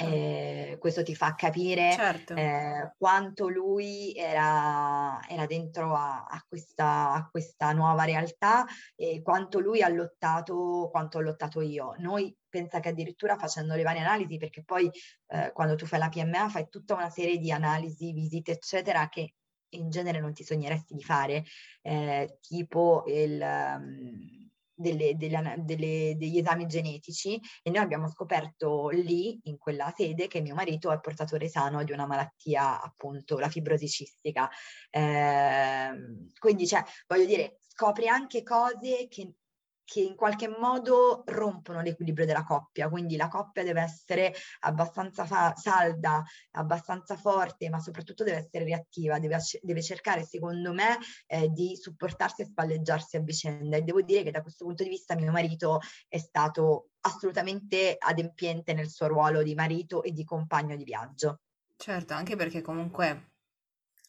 eh, 0.00 0.76
questo 0.78 1.02
ti 1.02 1.16
fa 1.16 1.34
capire 1.34 1.92
certo. 1.92 2.34
eh, 2.34 2.92
quanto 2.96 3.48
lui 3.48 4.12
era, 4.14 5.20
era 5.28 5.44
dentro 5.46 5.92
a, 5.92 6.24
a, 6.24 6.44
questa, 6.46 7.12
a, 7.12 7.28
questa, 7.28 7.72
nuova 7.72 8.04
realtà 8.04 8.64
e 8.94 9.22
quanto 9.22 9.58
lui 9.58 9.82
ha 9.82 9.88
lottato, 9.88 10.88
quanto 10.92 11.18
ho 11.18 11.20
lottato 11.20 11.60
io. 11.60 11.96
Noi 11.98 12.32
pensa 12.48 12.78
che 12.78 12.90
addirittura 12.90 13.36
facendo 13.36 13.74
le 13.74 13.82
varie 13.82 14.02
analisi, 14.02 14.38
perché 14.38 14.62
poi 14.62 14.88
eh, 15.26 15.50
quando 15.52 15.74
tu 15.74 15.84
fai 15.84 15.98
la 15.98 16.08
PMA 16.08 16.48
fai 16.48 16.68
tutta 16.68 16.94
una 16.94 17.10
serie 17.10 17.38
di 17.38 17.50
analisi, 17.50 18.12
visite, 18.12 18.52
eccetera, 18.52 19.08
che 19.08 19.34
in 19.70 19.90
genere 19.90 20.20
non 20.20 20.32
ti 20.32 20.44
sogneresti 20.44 20.94
di 20.94 21.02
fare, 21.02 21.44
eh, 21.82 22.38
tipo 22.40 23.02
il... 23.08 23.40
Um, 23.40 24.47
delle, 24.78 25.16
delle, 25.16 25.56
delle, 25.58 26.14
degli 26.16 26.38
esami 26.38 26.66
genetici 26.66 27.40
e 27.62 27.70
noi 27.70 27.82
abbiamo 27.82 28.08
scoperto 28.08 28.88
lì, 28.90 29.38
in 29.44 29.58
quella 29.58 29.92
sede, 29.94 30.28
che 30.28 30.40
mio 30.40 30.54
marito 30.54 30.92
è 30.92 31.00
portatore 31.00 31.48
sano 31.48 31.82
di 31.82 31.92
una 31.92 32.06
malattia, 32.06 32.80
appunto, 32.80 33.38
la 33.38 33.48
fibrosi 33.48 33.88
cistica. 33.88 34.48
Eh, 34.90 35.90
quindi, 36.38 36.66
cioè, 36.66 36.82
voglio 37.06 37.26
dire, 37.26 37.58
scopri 37.66 38.08
anche 38.08 38.42
cose 38.42 39.08
che 39.08 39.32
che 39.88 40.00
in 40.00 40.16
qualche 40.16 40.48
modo 40.48 41.22
rompono 41.24 41.80
l'equilibrio 41.80 42.26
della 42.26 42.44
coppia, 42.44 42.90
quindi 42.90 43.16
la 43.16 43.28
coppia 43.28 43.62
deve 43.62 43.80
essere 43.80 44.34
abbastanza 44.60 45.24
fa- 45.24 45.54
salda, 45.56 46.22
abbastanza 46.50 47.16
forte, 47.16 47.70
ma 47.70 47.80
soprattutto 47.80 48.22
deve 48.22 48.36
essere 48.36 48.64
reattiva, 48.64 49.18
deve, 49.18 49.38
deve 49.62 49.80
cercare, 49.80 50.24
secondo 50.24 50.74
me, 50.74 50.98
eh, 51.26 51.48
di 51.48 51.74
supportarsi 51.74 52.42
e 52.42 52.44
spalleggiarsi 52.44 53.16
a 53.16 53.20
vicenda. 53.20 53.78
E 53.78 53.80
devo 53.80 54.02
dire 54.02 54.24
che 54.24 54.30
da 54.30 54.42
questo 54.42 54.66
punto 54.66 54.82
di 54.82 54.90
vista 54.90 55.14
mio 55.14 55.32
marito 55.32 55.80
è 56.06 56.18
stato 56.18 56.90
assolutamente 57.00 57.96
adempiente 57.98 58.74
nel 58.74 58.90
suo 58.90 59.06
ruolo 59.06 59.42
di 59.42 59.54
marito 59.54 60.02
e 60.02 60.12
di 60.12 60.22
compagno 60.22 60.76
di 60.76 60.84
viaggio. 60.84 61.40
Certo, 61.78 62.12
anche 62.12 62.36
perché 62.36 62.60
comunque, 62.60 63.30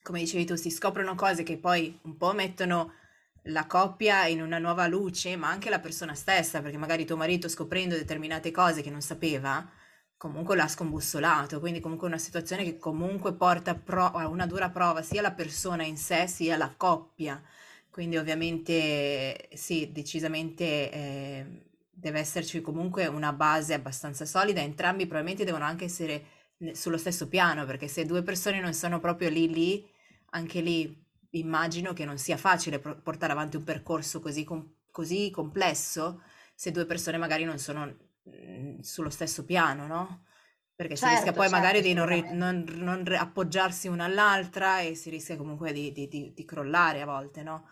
come 0.03 0.19
dicevi 0.19 0.43
tu, 0.43 0.55
si 0.55 0.71
scoprono 0.71 1.15
cose 1.15 1.43
che 1.43 1.57
poi 1.57 1.97
un 2.01 2.17
po' 2.17 2.33
mettono 2.33 2.95
la 3.49 3.65
coppia 3.67 4.25
in 4.27 4.41
una 4.41 4.57
nuova 4.59 4.87
luce, 4.87 5.35
ma 5.35 5.49
anche 5.49 5.69
la 5.69 5.79
persona 5.79 6.13
stessa, 6.15 6.61
perché 6.61 6.77
magari 6.77 7.05
tuo 7.05 7.17
marito 7.17 7.47
scoprendo 7.47 7.95
determinate 7.95 8.51
cose 8.51 8.81
che 8.81 8.89
non 8.89 9.01
sapeva, 9.01 9.67
comunque 10.17 10.55
l'ha 10.55 10.67
scombussolato, 10.67 11.59
quindi 11.59 11.79
comunque 11.79 12.07
una 12.07 12.17
situazione 12.17 12.63
che 12.63 12.77
comunque 12.77 13.33
porta 13.33 13.75
pro- 13.75 14.11
a 14.11 14.27
una 14.27 14.45
dura 14.45 14.69
prova 14.69 15.01
sia 15.01 15.21
la 15.21 15.31
persona 15.31 15.83
in 15.83 15.97
sé 15.97 16.27
sia 16.27 16.57
la 16.57 16.73
coppia. 16.75 17.41
Quindi 17.89 18.17
ovviamente 18.17 19.49
sì, 19.53 19.91
decisamente 19.91 20.91
eh, 20.91 21.45
deve 21.91 22.19
esserci 22.19 22.61
comunque 22.61 23.07
una 23.07 23.33
base 23.33 23.73
abbastanza 23.73 24.25
solida, 24.25 24.61
entrambi 24.61 25.05
probabilmente 25.05 25.43
devono 25.45 25.65
anche 25.65 25.85
essere 25.85 26.23
sullo 26.73 26.97
stesso 26.97 27.27
piano, 27.27 27.65
perché 27.65 27.87
se 27.87 28.05
due 28.05 28.21
persone 28.23 28.59
non 28.59 28.73
sono 28.73 28.99
proprio 28.99 29.29
lì 29.29 29.49
lì, 29.51 29.89
anche 30.31 30.61
lì 30.61 31.07
immagino 31.31 31.93
che 31.93 32.05
non 32.05 32.17
sia 32.17 32.37
facile 32.37 32.79
portare 32.79 33.31
avanti 33.31 33.57
un 33.57 33.63
percorso 33.63 34.19
così, 34.19 34.43
com- 34.43 34.67
così 34.91 35.29
complesso 35.29 36.21
se 36.55 36.71
due 36.71 36.85
persone 36.85 37.17
magari 37.17 37.43
non 37.43 37.57
sono 37.57 37.85
mh, 38.23 38.79
sullo 38.79 39.09
stesso 39.09 39.45
piano, 39.45 39.87
no? 39.87 40.23
Perché 40.75 40.95
certo, 40.95 41.07
si 41.07 41.13
rischia 41.15 41.33
poi 41.33 41.49
certo, 41.49 41.55
magari 41.57 41.81
di 41.81 41.93
non, 41.93 42.05
ri- 42.07 42.25
non, 42.31 42.65
non, 42.77 43.03
appoggiarsi 43.07 43.87
una 43.87 44.05
all'altra 44.05 44.79
e 44.79 44.95
si 44.95 45.09
rischia 45.09 45.35
comunque 45.37 45.73
di, 45.73 45.91
di, 45.91 46.07
di, 46.07 46.33
di 46.33 46.45
crollare 46.45 47.01
a 47.01 47.05
volte, 47.05 47.43
no? 47.43 47.67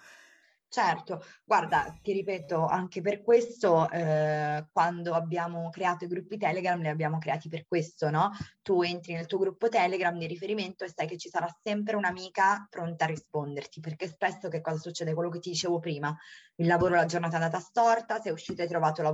Certo, 0.69 1.23
guarda, 1.45 1.97
ti 2.01 2.11
ripeto, 2.11 2.65
anche 2.65 2.99
per 2.99 3.21
questo 3.21 3.89
eh, 3.89 4.67
quando 4.73 5.13
abbiamo 5.13 5.69
creato 5.69 6.03
i 6.03 6.07
gruppi 6.07 6.37
Telegram 6.37 6.79
li 6.81 6.89
abbiamo 6.89 7.19
creati 7.19 7.47
per 7.47 7.65
questo, 7.65 8.09
no? 8.09 8.31
Tu 8.61 8.81
entri 8.81 9.13
nel 9.13 9.27
tuo 9.27 9.37
gruppo 9.37 9.69
Telegram 9.69 10.15
di 10.17 10.27
riferimento 10.27 10.83
e 10.83 10.91
sai 10.93 11.07
che 11.07 11.17
ci 11.17 11.29
sarà 11.29 11.47
sempre 11.63 11.95
un'amica 11.95 12.67
pronta 12.69 13.05
a 13.05 13.07
risponderti, 13.07 13.79
perché 13.79 14.07
spesso 14.09 14.49
che 14.49 14.59
cosa 14.59 14.77
succede? 14.77 15.13
Quello 15.13 15.29
che 15.29 15.39
ti 15.39 15.51
dicevo 15.51 15.79
prima, 15.79 16.13
il 16.55 16.67
lavoro 16.67 16.95
la 16.95 17.05
giornata 17.05 17.37
è 17.37 17.41
andata 17.41 17.59
storta, 17.59 18.19
sei 18.19 18.33
uscito 18.33 18.59
e 18.59 18.63
hai 18.63 18.69
trovato 18.69 19.01
la, 19.01 19.11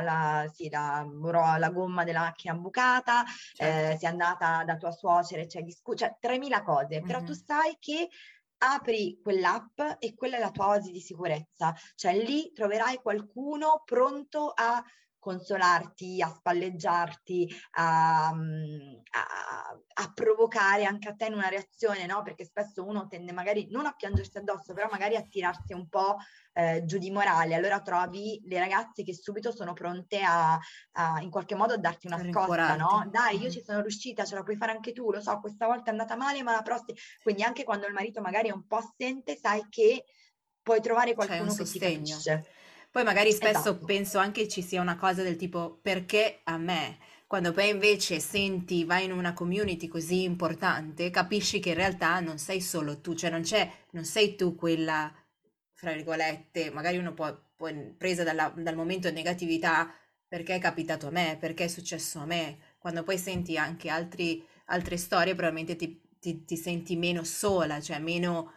la, 0.00 0.50
sì, 0.52 0.68
la, 0.68 1.06
la, 1.56 1.70
gomma 1.70 2.02
della 2.02 2.20
macchina 2.20 2.54
bucata, 2.54 3.22
certo. 3.54 3.92
eh, 3.92 3.96
sei 3.96 4.08
andata 4.10 4.64
da 4.64 4.76
tua 4.76 4.90
suocera 4.90 5.40
e 5.40 5.46
c'è 5.46 5.62
discusso, 5.62 5.98
cioè 5.98 6.16
3.000 6.20 6.64
cose, 6.64 6.96
mm-hmm. 6.96 7.06
però 7.06 7.22
tu 7.22 7.32
sai 7.32 7.76
che 7.78 8.08
apri 8.58 9.18
quell'app 9.22 9.80
e 9.98 10.14
quella 10.14 10.36
è 10.36 10.40
la 10.40 10.50
tua 10.50 10.68
oasi 10.68 10.90
di 10.90 11.00
sicurezza, 11.00 11.74
cioè 11.94 12.16
lì 12.16 12.52
troverai 12.52 12.96
qualcuno 12.96 13.82
pronto 13.84 14.52
a 14.54 14.82
consolarti, 15.26 16.22
a 16.22 16.28
spalleggiarti, 16.28 17.52
a, 17.72 18.28
a, 18.28 18.34
a, 19.94 20.12
provocare 20.14 20.84
anche 20.84 21.08
a 21.08 21.14
te 21.16 21.26
in 21.26 21.32
una 21.32 21.48
reazione, 21.48 22.06
no? 22.06 22.22
Perché 22.22 22.44
spesso 22.44 22.84
uno 22.84 23.08
tende 23.08 23.32
magari 23.32 23.66
non 23.68 23.86
a 23.86 23.92
piangersi 23.92 24.38
addosso, 24.38 24.72
però 24.72 24.86
magari 24.88 25.16
a 25.16 25.26
tirarsi 25.28 25.72
un 25.72 25.88
po' 25.88 26.16
eh, 26.56 26.84
giù 26.86 26.96
di 26.96 27.10
morale. 27.10 27.54
Allora 27.54 27.80
trovi 27.80 28.40
le 28.46 28.58
ragazze 28.58 29.02
che 29.02 29.14
subito 29.14 29.52
sono 29.52 29.74
pronte 29.74 30.22
a, 30.22 30.58
a 30.92 31.20
in 31.20 31.28
qualche 31.28 31.54
modo 31.54 31.74
a 31.74 31.76
darti 31.76 32.06
una 32.06 32.18
scossa, 32.18 32.76
no? 32.76 33.06
Dai, 33.10 33.38
io 33.38 33.50
ci 33.50 33.62
sono 33.62 33.82
riuscita, 33.82 34.24
ce 34.24 34.34
la 34.34 34.42
puoi 34.42 34.56
fare 34.56 34.72
anche 34.72 34.92
tu, 34.92 35.10
lo 35.10 35.20
so, 35.20 35.38
questa 35.38 35.66
volta 35.66 35.88
è 35.88 35.90
andata 35.90 36.16
male, 36.16 36.42
ma 36.42 36.52
la 36.52 36.62
prossima... 36.62 36.98
Quindi 37.22 37.42
anche 37.42 37.62
quando 37.62 37.86
il 37.86 37.92
marito 37.92 38.22
magari 38.22 38.48
è 38.48 38.52
un 38.52 38.66
po' 38.66 38.76
assente, 38.76 39.36
sai 39.36 39.66
che 39.68 40.04
puoi 40.62 40.80
trovare 40.80 41.14
qualcuno 41.14 41.52
che 41.52 41.64
ti 41.64 41.78
capisce. 41.78 42.46
Poi 42.90 43.04
magari 43.04 43.32
spesso 43.32 43.58
esatto. 43.58 43.84
penso 43.84 44.16
anche 44.16 44.48
ci 44.48 44.62
sia 44.62 44.80
una 44.80 44.96
cosa 44.96 45.22
del 45.22 45.36
tipo 45.36 45.78
perché 45.82 46.40
a 46.44 46.56
me? 46.56 46.96
Quando 47.26 47.52
poi 47.52 47.68
invece 47.68 48.18
senti, 48.20 48.84
vai 48.84 49.04
in 49.04 49.12
una 49.12 49.34
community 49.34 49.88
così 49.88 50.22
importante, 50.22 51.10
capisci 51.10 51.58
che 51.58 51.70
in 51.70 51.74
realtà 51.74 52.20
non 52.20 52.38
sei 52.38 52.62
solo 52.62 53.00
tu, 53.00 53.14
cioè 53.14 53.28
non 53.28 53.42
c'è, 53.42 53.70
non 53.90 54.04
sei 54.04 54.36
tu 54.36 54.54
quella, 54.54 55.12
fra 55.76 55.92
virgolette, 55.92 56.70
magari 56.70 56.96
uno 56.96 57.12
può, 57.12 57.38
può 57.54 57.70
presa 57.96 58.24
dalla, 58.24 58.52
dal 58.56 58.74
momento 58.74 59.08
di 59.08 59.14
negatività 59.14 59.94
perché 60.26 60.56
è 60.56 60.58
capitato 60.58 61.06
a 61.06 61.10
me, 61.10 61.36
perché 61.38 61.64
è 61.64 61.68
successo 61.68 62.18
a 62.18 62.26
me. 62.26 62.58
Quando 62.78 63.02
poi 63.04 63.18
senti 63.18 63.56
anche 63.56 63.90
altri, 63.90 64.44
altre 64.66 64.96
storie, 64.96 65.34
probabilmente 65.34 65.76
ti, 65.76 66.00
ti, 66.18 66.44
ti 66.44 66.56
senti 66.56 66.96
meno 66.96 67.22
sola, 67.24 67.80
cioè 67.80 67.98
meno 67.98 68.52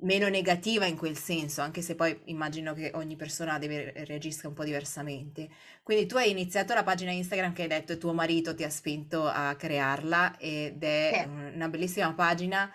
meno 0.00 0.28
negativa 0.28 0.84
in 0.84 0.96
quel 0.96 1.16
senso, 1.16 1.62
anche 1.62 1.80
se 1.80 1.94
poi 1.94 2.20
immagino 2.24 2.74
che 2.74 2.90
ogni 2.94 3.16
persona 3.16 3.58
deve, 3.58 3.92
reagisca 4.04 4.48
un 4.48 4.54
po' 4.54 4.64
diversamente. 4.64 5.48
Quindi 5.82 6.06
tu 6.06 6.16
hai 6.16 6.30
iniziato 6.30 6.74
la 6.74 6.82
pagina 6.82 7.12
Instagram 7.12 7.54
che 7.54 7.62
hai 7.62 7.68
detto 7.68 7.96
tuo 7.96 8.12
marito 8.12 8.54
ti 8.54 8.62
ha 8.62 8.70
spinto 8.70 9.26
a 9.26 9.54
crearla 9.56 10.36
ed 10.38 10.82
è 10.82 11.24
eh. 11.24 11.54
una 11.54 11.68
bellissima 11.68 12.12
pagina. 12.12 12.70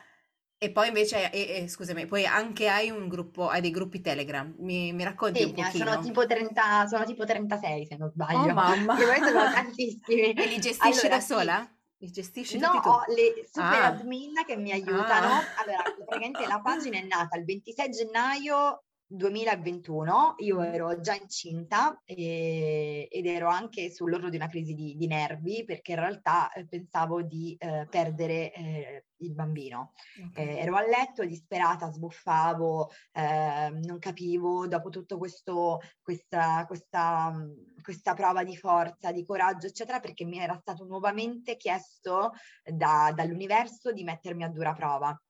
E 0.64 0.70
poi 0.70 0.90
invece, 0.90 1.32
e, 1.32 1.64
e, 1.64 1.68
scusami, 1.68 2.06
poi 2.06 2.24
anche 2.28 2.70
hai 2.70 2.92
un 2.92 3.08
gruppo, 3.08 3.48
hai 3.48 3.62
dei 3.62 3.72
gruppi 3.72 4.00
Telegram, 4.00 4.54
mi, 4.60 4.94
mi 4.94 5.04
racconti 5.04 5.40
sì, 5.40 5.46
un 5.46 5.54
pochino? 5.56 5.86
Sono 5.86 6.02
tipo, 6.04 6.28
30, 6.28 6.86
sono 6.86 7.04
tipo 7.04 7.26
36 7.26 7.88
se 7.88 7.98
non 7.98 8.12
sbaglio. 8.12 8.52
Oh 8.52 8.54
mamma! 8.54 8.96
Che 8.96 9.04
poi 9.04 9.18
sono 9.18 9.52
tantissimi. 9.52 10.22
E 10.38 10.46
li 10.46 10.60
gestisci 10.60 11.08
allora, 11.08 11.08
da 11.08 11.20
sola? 11.20 11.68
Sì. 11.68 12.06
Li 12.06 12.12
gestisci 12.12 12.60
no, 12.60 12.68
tutti 12.68 12.82
tu? 12.82 12.90
ho 12.90 13.04
le 13.08 13.48
super 13.52 13.82
ah. 13.82 13.86
admin 13.88 14.34
che 14.46 14.56
mi 14.56 14.72
aiutano. 14.72 15.34
Ah. 15.34 15.44
Allora, 15.64 15.82
praticamente 15.82 16.46
la 16.46 16.62
pagina 16.62 16.98
è 17.00 17.06
nata 17.06 17.38
il 17.40 17.46
26 17.46 17.90
gennaio 17.90 18.84
2021 19.12 20.36
io 20.38 20.62
ero 20.62 21.00
già 21.02 21.14
incinta 21.16 22.02
e, 22.06 23.08
ed 23.12 23.26
ero 23.26 23.50
anche 23.50 23.92
sull'orlo 23.92 24.30
di 24.30 24.38
una 24.38 24.48
crisi 24.48 24.74
di, 24.74 24.96
di 24.96 25.08
nervi 25.08 25.66
perché 25.66 25.92
in 25.92 26.00
realtà 26.00 26.52
eh, 26.54 26.66
pensavo 26.66 27.22
di 27.22 27.56
eh, 27.60 27.88
perdere 27.90 28.54
eh, 28.54 29.06
il 29.18 29.34
bambino. 29.34 29.94
Okay. 30.30 30.48
Eh, 30.48 30.58
ero 30.60 30.76
a 30.76 30.82
letto 30.82 31.26
disperata, 31.26 31.92
sbuffavo, 31.92 32.90
ehm, 33.12 33.82
non 33.84 34.00
capivo 34.00 34.68
dopo 34.68 34.90
tutto 34.90 35.18
questo, 35.18 35.80
questa, 36.02 36.66
questa, 36.66 37.34
questa 37.82 38.14
prova 38.14 38.44
di 38.44 38.56
forza, 38.56 39.12
di 39.12 39.26
coraggio, 39.26 39.68
eccetera, 39.68 40.00
perché 40.00 40.26
mi 40.26 40.40
era 40.40 40.58
stato 40.60 40.86
nuovamente 40.86 41.58
chiesto 41.58 42.32
da, 42.64 43.12
dall'universo 43.14 43.92
di 43.92 44.04
mettermi 44.04 44.44
a 44.44 44.50
dura 44.50 44.74
prova. 44.74 45.22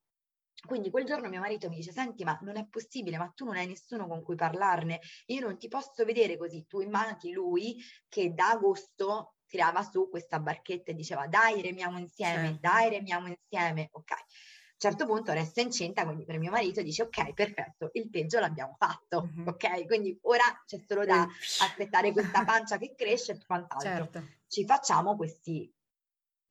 Quindi 0.65 0.89
quel 0.89 1.05
giorno 1.05 1.27
mio 1.27 1.39
marito 1.39 1.69
mi 1.69 1.77
dice, 1.77 1.91
senti, 1.91 2.23
ma 2.23 2.37
non 2.41 2.55
è 2.55 2.65
possibile, 2.67 3.17
ma 3.17 3.31
tu 3.35 3.45
non 3.45 3.55
hai 3.55 3.67
nessuno 3.67 4.07
con 4.07 4.21
cui 4.21 4.35
parlarne, 4.35 4.99
io 5.27 5.41
non 5.41 5.57
ti 5.57 5.67
posso 5.67 6.05
vedere 6.05 6.37
così. 6.37 6.65
Tu 6.67 6.81
immaginati 6.81 7.31
lui 7.31 7.77
che 8.07 8.33
da 8.33 8.51
agosto 8.51 9.35
tirava 9.47 9.83
su 9.83 10.07
questa 10.09 10.39
barchetta 10.39 10.91
e 10.91 10.93
diceva, 10.93 11.27
dai, 11.27 11.61
remiamo 11.61 11.97
insieme, 11.97 12.45
certo. 12.45 12.59
dai, 12.61 12.89
remiamo 12.89 13.27
insieme, 13.27 13.89
ok. 13.91 14.11
A 14.11 14.15
un 14.15 14.89
certo 14.89 15.05
punto 15.05 15.33
resta 15.33 15.61
incinta, 15.61 16.05
quindi 16.05 16.25
per 16.25 16.39
mio 16.39 16.51
marito 16.51 16.81
dice, 16.81 17.03
ok, 17.03 17.33
perfetto, 17.33 17.89
il 17.93 18.09
peggio 18.09 18.39
l'abbiamo 18.39 18.75
fatto, 18.79 19.23
mm-hmm. 19.23 19.47
ok? 19.47 19.85
Quindi 19.85 20.17
ora 20.23 20.43
c'è 20.65 20.79
solo 20.87 21.05
da 21.05 21.27
aspettare 21.59 22.11
questa 22.11 22.43
pancia 22.45 22.77
che 22.77 22.95
cresce 22.95 23.33
e 23.33 23.45
quant'altro. 23.45 23.89
Certo. 23.89 24.27
Ci 24.47 24.65
facciamo 24.65 25.15
questi 25.15 25.71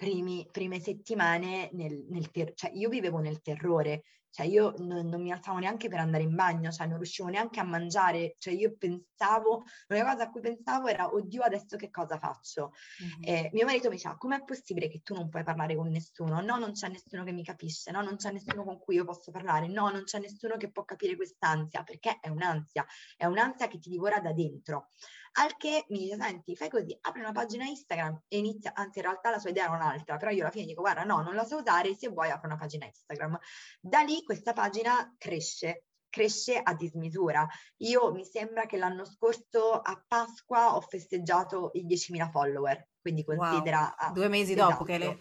primi, 0.01 0.49
prime 0.51 0.81
settimane 0.81 1.69
nel, 1.75 2.07
nel 2.09 2.31
ter- 2.31 2.55
cioè 2.55 2.71
io 2.73 2.89
vivevo 2.89 3.19
nel 3.19 3.43
terrore, 3.43 4.05
cioè 4.31 4.47
io 4.47 4.74
non, 4.78 5.09
non, 5.09 5.20
mi 5.20 5.33
alzavo 5.33 5.59
neanche 5.59 5.89
per 5.89 5.99
andare 5.99 6.22
in 6.22 6.35
bagno, 6.35 6.70
cioè 6.70 6.87
non 6.87 6.99
riuscivo 6.99 7.28
neanche 7.28 7.61
a 7.61 7.64
mangiare, 7.64 8.37
cioè 8.39 8.55
io 8.55 8.76
pensavo, 8.76 9.64
l'unica 9.89 10.12
cosa 10.12 10.24
a 10.24 10.31
cui 10.31 10.41
pensavo 10.41 10.87
era, 10.87 11.12
oddio 11.12 11.43
adesso 11.43 11.76
che 11.76 11.91
cosa 11.91 12.18
faccio? 12.18 12.72
Mm-hmm. 13.03 13.22
Eh, 13.22 13.51
mio 13.53 13.64
marito 13.66 13.89
mi 13.89 13.97
diceva, 13.97 14.16
com'è 14.16 14.45
possibile 14.45 14.89
che 14.89 15.01
tu 15.03 15.14
non 15.14 15.28
puoi 15.28 15.43
parlare 15.43 15.74
con 15.74 15.89
nessuno? 15.89 16.41
No, 16.41 16.59
non 16.59 16.72
c'è 16.72 16.89
nessuno 16.89 17.24
che 17.24 17.33
mi 17.33 17.45
capisce, 17.45 17.91
no, 17.91 18.03
non 18.03 18.16
c'è 18.16 18.31
nessuno 18.31 18.64
con 18.64 18.78
cui 18.78 18.95
io 18.95 19.05
posso 19.05 19.31
parlare, 19.31 19.66
no, 19.68 19.91
non 19.91 20.05
c'è 20.05 20.18
nessuno 20.20 20.57
che 20.57 20.70
può 20.70 20.85
capire 20.85 21.16
quest'ansia, 21.16 21.83
perché 21.83 22.18
è 22.20 22.28
un'ansia, 22.28 22.87
è 23.16 23.26
un'ansia 23.26 23.66
che 23.66 23.78
ti 23.78 23.91
divora 23.91 24.20
da 24.20 24.33
dentro. 24.33 24.89
Al 25.33 25.57
che 25.57 25.85
mi 25.91 25.99
dice, 26.01 26.16
senti, 26.16 26.57
fai 26.57 26.68
così, 26.68 26.97
apri 27.03 27.20
una 27.20 27.31
pagina 27.31 27.64
Instagram 27.64 28.22
e 28.26 28.39
inizia, 28.39 28.72
anzi 28.74 28.99
in 28.99 29.05
realtà 29.05 29.31
la 29.31 29.39
sua 29.39 29.51
idea 29.51 29.66
era 29.66 29.74
un'altra, 29.74 30.16
però 30.16 30.33
io 30.33 30.41
alla 30.41 30.51
fine 30.51 30.66
dico, 30.66 30.81
guarda, 30.81 31.05
no, 31.05 31.22
non 31.22 31.35
la 31.35 31.45
so 31.45 31.59
usare, 31.59 31.95
se 31.95 32.09
vuoi 32.09 32.31
apri 32.31 32.49
una 32.49 32.57
pagina 32.57 32.87
Instagram. 32.87 33.39
Da 33.81 34.01
lì 34.01 34.20
questa 34.23 34.53
pagina 34.53 35.14
cresce, 35.18 35.85
cresce 36.09 36.59
a 36.59 36.75
dismisura. 36.75 37.47
Io 37.79 38.12
mi 38.12 38.25
sembra 38.25 38.66
che 38.66 38.77
l'anno 38.77 39.05
scorso 39.05 39.81
a 39.81 40.03
Pasqua 40.07 40.77
ho 40.77 40.81
festeggiato 40.81 41.71
i 41.75 41.87
10.000 41.87 42.31
follower, 42.31 42.89
quindi 43.01 43.25
considera... 43.25 43.95
Wow. 43.99 44.12
Due 44.12 44.29
mesi 44.29 44.53
esatto. 44.53 44.71
dopo 44.71 44.85
che 44.85 44.99
le... 44.99 45.18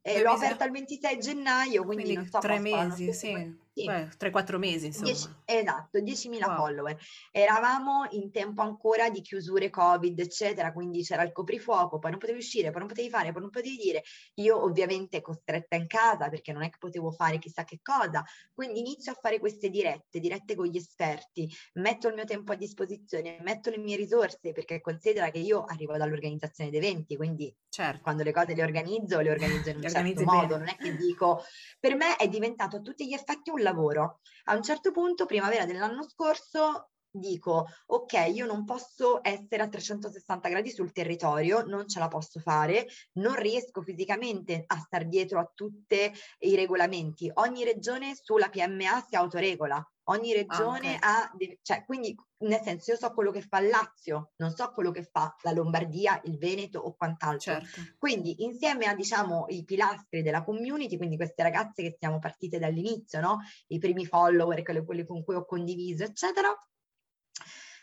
Eh, 0.00 0.22
l'ho 0.22 0.30
aperta 0.30 0.64
il 0.64 0.70
26 0.70 1.18
gennaio, 1.18 1.84
quindi, 1.84 2.04
quindi 2.04 2.20
non 2.20 2.26
so 2.28 2.38
tre 2.38 2.58
mesi, 2.58 3.12
sì 3.12 3.66
sì. 3.82 3.88
3-4 3.88 4.56
mesi, 4.56 4.86
insomma. 4.86 5.06
10, 5.06 5.28
esatto, 5.44 5.98
10.000 5.98 6.44
wow. 6.44 6.56
follower. 6.56 6.98
Eravamo 7.30 8.06
in 8.10 8.30
tempo 8.30 8.62
ancora 8.62 9.10
di 9.10 9.20
chiusure 9.20 9.70
Covid, 9.70 10.18
eccetera, 10.18 10.72
quindi 10.72 11.02
c'era 11.02 11.22
il 11.22 11.32
coprifuoco, 11.32 11.98
poi 11.98 12.10
non 12.10 12.18
potevi 12.18 12.38
uscire, 12.38 12.70
poi 12.70 12.80
non 12.80 12.88
potevi 12.88 13.10
fare, 13.10 13.32
poi 13.32 13.42
non 13.42 13.50
potevi 13.50 13.76
dire. 13.76 14.02
Io 14.34 14.62
ovviamente 14.62 15.20
costretta 15.20 15.76
in 15.76 15.86
casa 15.86 16.28
perché 16.28 16.52
non 16.52 16.62
è 16.62 16.70
che 16.70 16.78
potevo 16.78 17.10
fare 17.10 17.38
chissà 17.38 17.64
che 17.64 17.80
cosa, 17.82 18.24
quindi 18.52 18.80
inizio 18.80 19.12
a 19.12 19.18
fare 19.20 19.38
queste 19.38 19.68
dirette, 19.68 20.20
dirette 20.20 20.54
con 20.54 20.66
gli 20.66 20.76
esperti, 20.76 21.50
metto 21.74 22.08
il 22.08 22.14
mio 22.14 22.24
tempo 22.24 22.52
a 22.52 22.56
disposizione, 22.56 23.38
metto 23.42 23.70
le 23.70 23.78
mie 23.78 23.96
risorse 23.96 24.52
perché 24.52 24.80
considera 24.80 25.30
che 25.30 25.38
io 25.38 25.64
arrivo 25.64 25.96
dall'organizzazione 25.96 26.70
di 26.70 26.76
eventi, 26.76 27.16
quindi 27.16 27.54
certo. 27.68 28.00
quando 28.02 28.22
le 28.22 28.32
cose 28.32 28.54
le 28.54 28.62
organizzo, 28.62 29.20
le 29.20 29.30
organizzo 29.30 29.70
in 29.70 29.76
un 29.76 29.88
certo 29.88 30.24
modo, 30.24 30.56
non 30.56 30.68
è 30.68 30.76
che 30.76 30.96
dico, 30.96 31.42
per 31.78 31.94
me 31.94 32.16
è 32.16 32.28
diventato 32.28 32.76
a 32.76 32.80
tutti 32.80 33.06
gli 33.06 33.12
effetti 33.12 33.50
un 33.50 33.60
lavoro. 33.68 34.20
A 34.44 34.54
un 34.54 34.62
certo 34.62 34.90
punto, 34.90 35.26
primavera 35.26 35.64
dell'anno 35.64 36.02
scorso, 36.02 36.90
dico, 37.10 37.66
ok, 37.86 38.30
io 38.32 38.46
non 38.46 38.64
posso 38.64 39.20
essere 39.22 39.62
a 39.62 39.68
360 39.68 40.48
gradi 40.48 40.70
sul 40.70 40.92
territorio, 40.92 41.64
non 41.64 41.88
ce 41.88 41.98
la 41.98 42.08
posso 42.08 42.40
fare, 42.40 42.86
non 43.14 43.34
riesco 43.34 43.82
fisicamente 43.82 44.64
a 44.66 44.78
star 44.78 45.06
dietro 45.06 45.40
a 45.40 45.50
tutti 45.52 46.10
i 46.40 46.54
regolamenti. 46.54 47.30
Ogni 47.34 47.64
regione 47.64 48.14
sulla 48.14 48.48
PMA 48.48 49.04
si 49.06 49.16
autoregola, 49.16 49.82
ogni 50.10 50.32
regione 50.32 50.98
ah, 51.00 51.30
okay. 51.32 51.48
ha, 51.50 51.58
cioè, 51.62 51.84
quindi 51.84 52.14
nel 52.38 52.60
senso 52.62 52.92
io 52.92 52.96
so 52.96 53.12
quello 53.12 53.30
che 53.30 53.40
fa 53.40 53.58
il 53.58 53.68
Lazio, 53.68 54.32
non 54.36 54.54
so 54.54 54.70
quello 54.72 54.90
che 54.90 55.02
fa 55.02 55.34
la 55.42 55.52
Lombardia, 55.52 56.20
il 56.24 56.38
Veneto 56.38 56.78
o 56.80 56.94
quant'altro. 56.94 57.52
Certo. 57.52 57.80
Quindi 57.98 58.42
insieme 58.44 58.86
a 58.86 58.94
diciamo 58.94 59.46
i 59.48 59.64
pilastri 59.64 60.22
della 60.22 60.44
community, 60.44 60.96
quindi 60.96 61.16
queste 61.16 61.42
ragazze 61.42 61.82
che 61.82 61.96
siamo 61.98 62.18
partite 62.18 62.58
dall'inizio, 62.58 63.20
no? 63.20 63.38
I 63.68 63.78
primi 63.78 64.06
follower, 64.06 64.62
quelli 64.62 65.06
con 65.06 65.24
cui 65.24 65.34
ho 65.34 65.44
condiviso, 65.44 66.04
eccetera, 66.04 66.48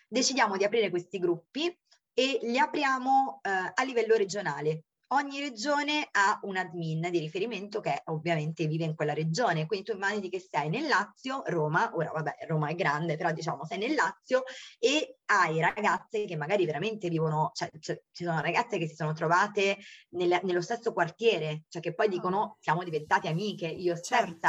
decidiamo 0.07 0.57
di 0.57 0.63
aprire 0.63 0.89
questi 0.89 1.19
gruppi 1.19 1.65
e 2.13 2.39
li 2.43 2.57
apriamo 2.57 3.41
eh, 3.43 3.49
a 3.73 3.83
livello 3.83 4.15
regionale. 4.15 4.85
Ogni 5.09 5.39
regione 5.39 6.07
ha 6.11 6.39
un 6.43 6.57
admin 6.57 7.09
di 7.11 7.19
riferimento 7.19 7.79
che 7.79 8.01
ovviamente 8.05 8.65
vive 8.65 8.85
in 8.85 8.95
quella 8.95 9.13
regione, 9.13 9.67
quindi 9.67 9.85
tu 9.85 9.93
immagini 9.93 10.29
che 10.29 10.39
sei 10.39 10.67
nel 10.67 10.87
Lazio, 10.87 11.43
Roma, 11.45 11.91
ora 11.93 12.09
vabbè 12.11 12.37
Roma 12.47 12.69
è 12.69 12.75
grande, 12.75 13.15
però 13.15 13.31
diciamo 13.31 13.65
sei 13.65 13.77
nel 13.77 13.93
Lazio 13.93 14.41
e 14.79 15.17
hai 15.25 15.59
ragazze 15.59 16.25
che 16.25 16.35
magari 16.35 16.65
veramente 16.65 17.07
vivono, 17.09 17.51
cioè, 17.53 17.69
cioè 17.79 18.01
ci 18.11 18.23
sono 18.23 18.41
ragazze 18.41 18.79
che 18.79 18.87
si 18.87 18.95
sono 18.95 19.13
trovate 19.13 19.77
nel, 20.09 20.39
nello 20.41 20.61
stesso 20.61 20.91
quartiere, 20.91 21.65
cioè 21.69 21.83
che 21.83 21.93
poi 21.93 22.09
dicono 22.09 22.57
siamo 22.59 22.83
diventate 22.83 23.27
amiche, 23.27 23.67
io 23.67 23.95
stessa 23.95 24.15
certo 24.15 24.47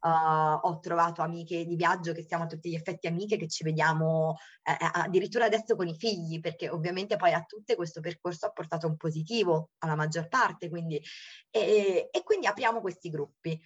Uh, 0.00 0.60
ho 0.62 0.78
trovato 0.78 1.22
amiche 1.22 1.64
di 1.64 1.74
viaggio 1.74 2.12
che 2.12 2.22
siamo 2.22 2.44
a 2.44 2.46
tutti 2.46 2.70
gli 2.70 2.74
effetti 2.74 3.08
amiche, 3.08 3.36
che 3.36 3.48
ci 3.48 3.64
vediamo 3.64 4.36
eh, 4.62 4.72
eh, 4.72 4.90
addirittura 4.92 5.46
adesso 5.46 5.74
con 5.74 5.88
i 5.88 5.96
figli, 5.96 6.38
perché 6.38 6.68
ovviamente 6.68 7.16
poi 7.16 7.32
a 7.32 7.42
tutte 7.42 7.74
questo 7.74 8.00
percorso 8.00 8.46
ha 8.46 8.50
portato 8.50 8.86
un 8.86 8.96
positivo, 8.96 9.70
alla 9.78 9.96
maggior 9.96 10.28
parte, 10.28 10.68
quindi, 10.68 11.02
e, 11.50 12.08
e 12.12 12.22
quindi 12.22 12.46
apriamo 12.46 12.80
questi 12.80 13.10
gruppi. 13.10 13.60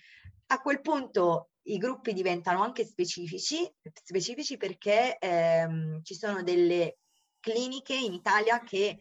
A 0.47 0.61
quel 0.61 0.81
punto 0.81 1.51
i 1.65 1.77
gruppi 1.77 2.15
diventano 2.15 2.63
anche 2.63 2.85
specifici, 2.87 3.71
specifici 3.93 4.57
perché 4.57 5.19
ehm, 5.19 6.03
ci 6.03 6.15
sono 6.15 6.43
delle 6.43 6.99
cliniche 7.41 7.95
in 7.95 8.15
Italia 8.15 8.61
che 8.63 8.87
eh, 8.87 9.01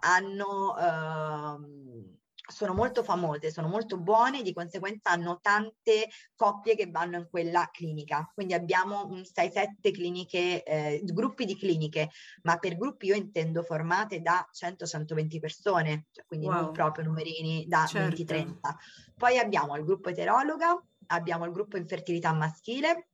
hanno... 0.00 0.76
Ehm, 0.78 2.18
sono 2.46 2.74
molto 2.74 3.02
famose, 3.02 3.50
sono 3.50 3.68
molto 3.68 3.98
buone, 3.98 4.42
di 4.42 4.52
conseguenza 4.52 5.10
hanno 5.10 5.38
tante 5.40 6.08
coppie 6.36 6.76
che 6.76 6.90
vanno 6.90 7.16
in 7.16 7.28
quella 7.30 7.68
clinica. 7.72 8.30
Quindi 8.34 8.54
abbiamo 8.54 9.06
un 9.06 9.22
6-7 9.22 9.92
cliniche, 9.92 10.62
eh, 10.62 11.00
gruppi 11.04 11.44
di 11.44 11.56
cliniche, 11.56 12.10
ma 12.42 12.56
per 12.58 12.76
gruppi 12.76 13.06
io 13.06 13.14
intendo 13.14 13.62
formate 13.62 14.20
da 14.20 14.46
100-120 14.52 15.40
persone, 15.40 16.06
cioè 16.10 16.24
quindi 16.26 16.46
wow. 16.46 16.56
non 16.56 16.72
proprio 16.72 17.04
numerini 17.04 17.66
da 17.66 17.86
certo. 17.86 18.22
20-30. 18.22 18.58
Poi 19.16 19.38
abbiamo 19.38 19.76
il 19.76 19.84
gruppo 19.84 20.10
eterologa, 20.10 20.78
abbiamo 21.06 21.44
il 21.46 21.52
gruppo 21.52 21.76
infertilità 21.76 22.32
maschile, 22.32 23.08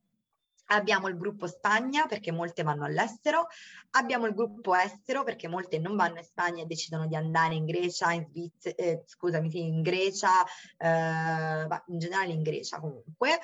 Abbiamo 0.73 1.09
il 1.09 1.17
gruppo 1.17 1.47
Spagna 1.47 2.05
perché 2.05 2.31
molte 2.31 2.63
vanno 2.63 2.85
all'estero, 2.85 3.47
abbiamo 3.91 4.25
il 4.25 4.33
gruppo 4.33 4.73
estero 4.73 5.23
perché 5.23 5.49
molte 5.49 5.79
non 5.79 5.97
vanno 5.97 6.19
in 6.19 6.23
Spagna 6.23 6.63
e 6.63 6.65
decidono 6.65 7.07
di 7.07 7.15
andare 7.15 7.55
in 7.55 7.65
Grecia, 7.65 8.13
in 8.13 8.25
Svizzera, 8.29 8.75
eh, 8.77 9.03
scusami, 9.05 9.49
in 9.53 9.81
Grecia, 9.81 10.45
eh, 10.77 11.67
in 11.87 11.99
generale 11.99 12.31
in 12.31 12.41
Grecia 12.41 12.79
comunque. 12.79 13.39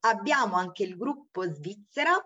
Abbiamo 0.00 0.56
anche 0.56 0.82
il 0.82 0.96
gruppo 0.96 1.44
Svizzera, 1.44 2.20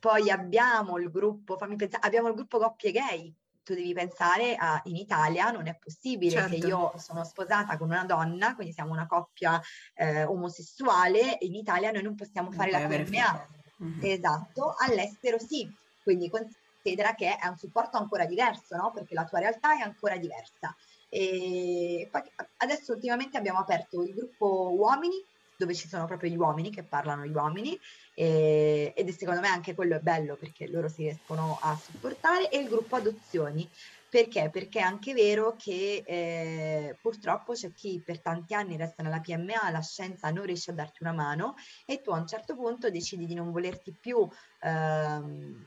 poi 0.00 0.28
abbiamo 0.28 0.98
il 0.98 1.10
gruppo, 1.12 1.56
fammi 1.56 1.76
pensare, 1.76 2.04
abbiamo 2.04 2.28
il 2.28 2.34
gruppo 2.34 2.58
coppie 2.58 2.90
gay. 2.90 3.32
Tu 3.62 3.74
devi 3.74 3.94
pensare 3.94 4.56
a, 4.56 4.82
in 4.86 4.96
Italia 4.96 5.50
non 5.50 5.68
è 5.68 5.78
possibile 5.78 6.32
certo. 6.32 6.50
che 6.50 6.66
io 6.66 6.92
sono 6.98 7.24
sposata 7.24 7.78
con 7.78 7.88
una 7.88 8.04
donna, 8.04 8.56
quindi 8.56 8.74
siamo 8.74 8.92
una 8.92 9.06
coppia 9.06 9.58
eh, 9.94 10.24
omosessuale, 10.24 11.38
in 11.40 11.54
Italia 11.54 11.92
noi 11.92 12.02
non 12.02 12.16
possiamo 12.16 12.50
fare 12.50 12.72
non 12.72 12.80
la 12.82 12.88
PMA 12.88 13.62
Mm-hmm. 13.84 13.98
Esatto, 14.02 14.74
all'estero 14.78 15.38
sì, 15.38 15.70
quindi 16.02 16.30
considera 16.30 17.14
che 17.14 17.36
è 17.36 17.46
un 17.46 17.56
supporto 17.56 17.96
ancora 17.98 18.24
diverso, 18.24 18.76
no? 18.76 18.92
Perché 18.92 19.14
la 19.14 19.24
tua 19.24 19.40
realtà 19.40 19.76
è 19.76 19.82
ancora 19.82 20.16
diversa. 20.16 20.74
E 21.08 22.08
poi 22.10 22.22
adesso 22.58 22.92
ultimamente 22.92 23.36
abbiamo 23.36 23.58
aperto 23.58 24.02
il 24.02 24.14
gruppo 24.14 24.72
uomini, 24.74 25.16
dove 25.56 25.74
ci 25.74 25.86
sono 25.86 26.06
proprio 26.06 26.30
gli 26.30 26.36
uomini 26.36 26.70
che 26.70 26.82
parlano 26.82 27.24
gli 27.24 27.34
uomini, 27.34 27.78
e, 28.14 28.92
ed 28.96 29.08
è 29.08 29.12
secondo 29.12 29.40
me 29.40 29.48
anche 29.48 29.74
quello 29.74 29.96
è 29.96 30.00
bello 30.00 30.36
perché 30.36 30.66
loro 30.68 30.88
si 30.88 31.02
riescono 31.02 31.58
a 31.60 31.76
supportare, 31.76 32.50
e 32.50 32.58
il 32.58 32.68
gruppo 32.68 32.96
adozioni, 32.96 33.68
perché? 34.14 34.48
Perché 34.48 34.78
è 34.78 34.82
anche 34.82 35.12
vero 35.12 35.56
che 35.56 36.04
eh, 36.06 36.96
purtroppo 37.00 37.52
c'è 37.52 37.72
chi 37.72 38.00
per 38.00 38.20
tanti 38.20 38.54
anni 38.54 38.76
resta 38.76 39.02
nella 39.02 39.18
PMA, 39.18 39.70
la 39.72 39.80
scienza 39.80 40.30
non 40.30 40.44
riesce 40.44 40.70
a 40.70 40.74
darti 40.74 41.02
una 41.02 41.12
mano 41.12 41.54
e 41.84 42.00
tu 42.00 42.10
a 42.12 42.18
un 42.20 42.26
certo 42.28 42.54
punto 42.54 42.90
decidi 42.90 43.26
di 43.26 43.34
non 43.34 43.50
volerti 43.50 43.92
più 43.92 44.24
ehm, 44.60 45.66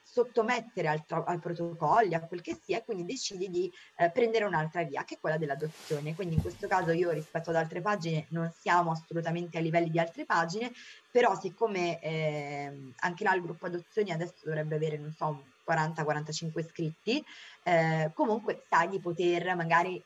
sottomettere 0.00 0.88
al, 0.88 1.04
al 1.06 1.38
protocollo, 1.40 2.16
a 2.16 2.26
quel 2.26 2.40
che 2.40 2.54
sia, 2.54 2.78
e 2.78 2.84
quindi 2.84 3.04
decidi 3.04 3.48
di 3.48 3.70
eh, 3.96 4.10
prendere 4.10 4.46
un'altra 4.46 4.82
via, 4.84 5.04
che 5.04 5.16
è 5.16 5.18
quella 5.20 5.36
dell'adozione. 5.36 6.14
Quindi 6.14 6.36
in 6.36 6.40
questo 6.40 6.66
caso 6.66 6.90
io 6.90 7.10
rispetto 7.10 7.50
ad 7.50 7.56
altre 7.56 7.82
pagine 7.82 8.28
non 8.30 8.50
siamo 8.50 8.92
assolutamente 8.92 9.58
a 9.58 9.60
livelli 9.60 9.90
di 9.90 9.98
altre 9.98 10.24
pagine, 10.24 10.70
però 11.10 11.38
siccome 11.38 12.00
eh, 12.00 12.92
anche 13.00 13.24
là 13.24 13.34
il 13.34 13.42
gruppo 13.42 13.66
adozioni 13.66 14.10
adesso 14.10 14.40
dovrebbe 14.46 14.76
avere, 14.76 14.96
non 14.96 15.10
so, 15.10 15.53
40-45 15.66 16.58
iscritti, 16.58 17.24
eh, 17.62 18.10
comunque 18.14 18.64
sai 18.68 18.88
di 18.88 19.00
poter 19.00 19.54
magari 19.56 20.02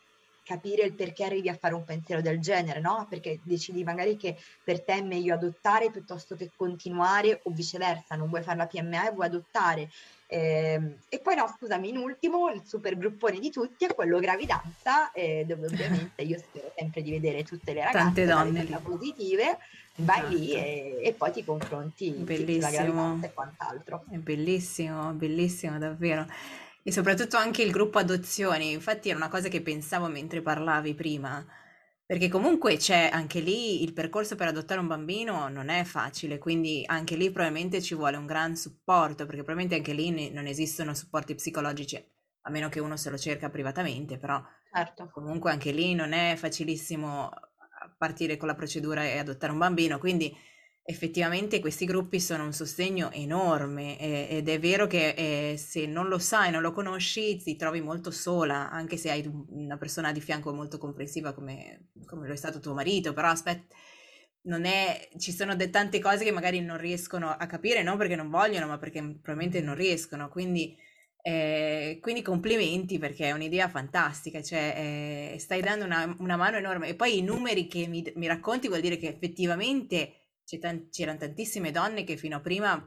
capire 0.49 0.85
il 0.85 0.95
perché 0.95 1.25
arrivi 1.25 1.51
a 1.51 1.59
fare 1.61 1.75
un 1.75 1.85
pensiero 1.85 2.23
del 2.23 2.41
genere, 2.41 2.81
no? 2.81 3.07
Perché 3.07 3.39
decidi 3.43 3.85
magari 3.85 4.17
che 4.17 4.35
per 4.65 4.83
te 4.83 4.95
è 4.95 5.03
meglio 5.03 5.35
adottare 5.35 5.91
piuttosto 5.91 6.37
che 6.37 6.51
continuare 6.57 7.41
o 7.43 7.51
viceversa, 7.51 8.17
non 8.17 8.31
vuoi 8.31 8.43
fare 8.43 8.57
la 8.57 8.67
PMA 8.67 9.11
e 9.11 9.13
vuoi 9.13 9.27
adottare. 9.27 9.91
Eh, 10.27 10.97
e 11.07 11.19
poi 11.19 11.37
no, 11.37 11.55
scusami, 11.55 11.91
in 11.91 11.99
ultimo, 11.99 12.49
il 12.49 12.63
super 12.65 12.97
gruppone 12.97 13.39
di 13.39 13.51
tutti 13.51 13.85
è 13.85 13.95
quello 13.95 14.19
gravidanza, 14.19 15.13
eh, 15.13 15.45
dove 15.47 15.67
ovviamente 15.67 16.23
io 16.23 16.39
spero 16.39 16.73
sempre 16.75 17.03
di 17.03 17.11
vedere 17.11 17.45
tutte 17.45 17.75
le 17.75 17.85
ragazze 17.85 18.25
Tante 18.25 18.25
donne 18.25 18.81
positive, 18.83 19.59
vai 19.97 20.19
esatto. 20.21 20.35
lì 20.35 20.53
e, 20.53 20.99
e, 21.03 21.13
poi 21.13 21.31
ti 21.31 21.45
confronti 21.45 22.11
bellissimo. 22.11 23.21
e 23.23 23.33
quant'altro. 23.35 24.05
È 24.11 24.17
bellissimo, 24.17 25.13
bellissimo 25.13 25.77
davvero. 25.77 26.27
E 26.83 26.93
soprattutto 26.93 27.37
anche 27.37 27.63
il 27.63 27.71
gruppo 27.71 27.99
adozioni, 27.99 28.73
infatti 28.73 29.11
era 29.11 29.19
una 29.19 29.29
cosa 29.29 29.49
che 29.49 29.61
pensavo 29.61 30.09
mentre 30.09 30.41
parlavi 30.41 30.95
prima, 30.95 31.45
perché 32.07 32.29
comunque 32.29 32.79
c'è 32.79 33.11
anche 33.13 33.41
lì 33.41 33.83
il 33.83 33.93
percorso 33.93 34.35
per 34.35 34.49
adottare 34.49 34.81
un 34.81 34.87
bambino 34.87 35.49
non 35.49 35.69
è 35.69 35.85
facile, 35.85 36.39
quindi 36.39 36.83
anche 36.87 37.17
lì 37.17 37.31
probabilmente 37.31 37.83
ci 37.83 37.95
vuole 37.95 38.17
un 38.17 38.25
gran 38.25 38.57
supporto, 38.57 39.27
perché 39.27 39.43
probabilmente 39.43 39.75
anche 39.75 39.93
lì 39.93 40.31
non 40.31 40.47
esistono 40.47 40.95
supporti 40.95 41.35
psicologici, 41.35 42.03
a 42.43 42.51
meno 42.51 42.71
che 42.71 42.81
uno 42.81 42.97
se 42.97 43.11
lo 43.11 43.19
cerca 43.19 43.51
privatamente, 43.51 44.17
però 44.17 44.43
certo. 44.73 45.11
comunque 45.13 45.51
anche 45.51 45.71
lì 45.71 45.95
non 45.95 46.13
è 46.13 46.37
facilissimo 46.37 47.29
partire 47.99 48.39
con 48.39 48.49
la 48.49 48.55
procedura 48.55 49.05
e 49.05 49.19
adottare 49.19 49.53
un 49.53 49.59
bambino, 49.59 49.99
quindi 49.99 50.35
effettivamente 50.91 51.61
questi 51.61 51.85
gruppi 51.85 52.19
sono 52.19 52.45
un 52.45 52.55
sostegno 52.55 53.11
enorme 53.11 53.99
eh, 53.99 54.29
ed 54.31 54.49
è 54.49 54.59
vero 54.59 54.87
che 54.87 55.11
eh, 55.11 55.57
se 55.59 55.85
non 55.85 56.09
lo 56.09 56.19
sai, 56.19 56.51
non 56.51 56.63
lo 56.63 56.73
conosci, 56.73 57.37
ti 57.37 57.57
trovi 57.57 57.83
molto 57.83 58.11
sola, 58.11 58.71
anche 58.71 58.97
se 58.97 59.11
hai 59.11 59.31
una 59.51 59.77
persona 59.77 60.13
di 60.13 60.23
fianco 60.23 60.51
molto 60.55 60.79
comprensiva 60.79 61.35
come, 61.35 61.91
come 62.07 62.27
lo 62.27 62.33
è 62.33 62.37
stato 62.37 62.59
tuo 62.59 62.73
marito, 62.73 63.13
però 63.13 63.29
aspetta, 63.29 63.75
non 64.45 64.65
è, 64.65 65.11
ci 65.19 65.31
sono 65.31 65.55
de- 65.55 65.69
tante 65.69 65.99
cose 66.01 66.25
che 66.25 66.33
magari 66.33 66.61
non 66.61 66.79
riescono 66.79 67.29
a 67.29 67.47
capire, 67.47 67.83
non 67.83 67.99
perché 67.99 68.17
non 68.17 68.31
vogliono, 68.31 68.67
ma 68.67 68.79
perché 68.79 69.01
probabilmente 69.03 69.61
non 69.61 69.75
riescono. 69.75 70.31
Quindi, 70.31 70.75
eh, 71.21 71.99
quindi 72.01 72.23
complimenti 72.23 72.99
perché 72.99 73.27
è 73.27 73.33
un'idea 73.33 73.69
fantastica, 73.69 74.43
cioè 74.43 75.33
eh, 75.35 75.39
stai 75.39 75.61
dando 75.61 75.85
una, 75.85 76.17
una, 76.21 76.37
mano 76.37 76.57
enorme. 76.57 76.89
E 76.89 76.95
poi 76.95 77.19
i 77.19 77.23
numeri 77.23 77.67
che 77.69 77.87
mi, 77.89 78.11
mi 78.15 78.27
racconti 78.27 78.69
vuol 78.69 78.81
dire 78.81 78.97
che 78.97 79.09
effettivamente 79.09 80.18
c'erano 80.49 81.19
tantissime 81.19 81.71
donne 81.71 82.05
che 82.05 82.17
fino 82.17 82.37
a 82.37 82.41
prima, 82.41 82.87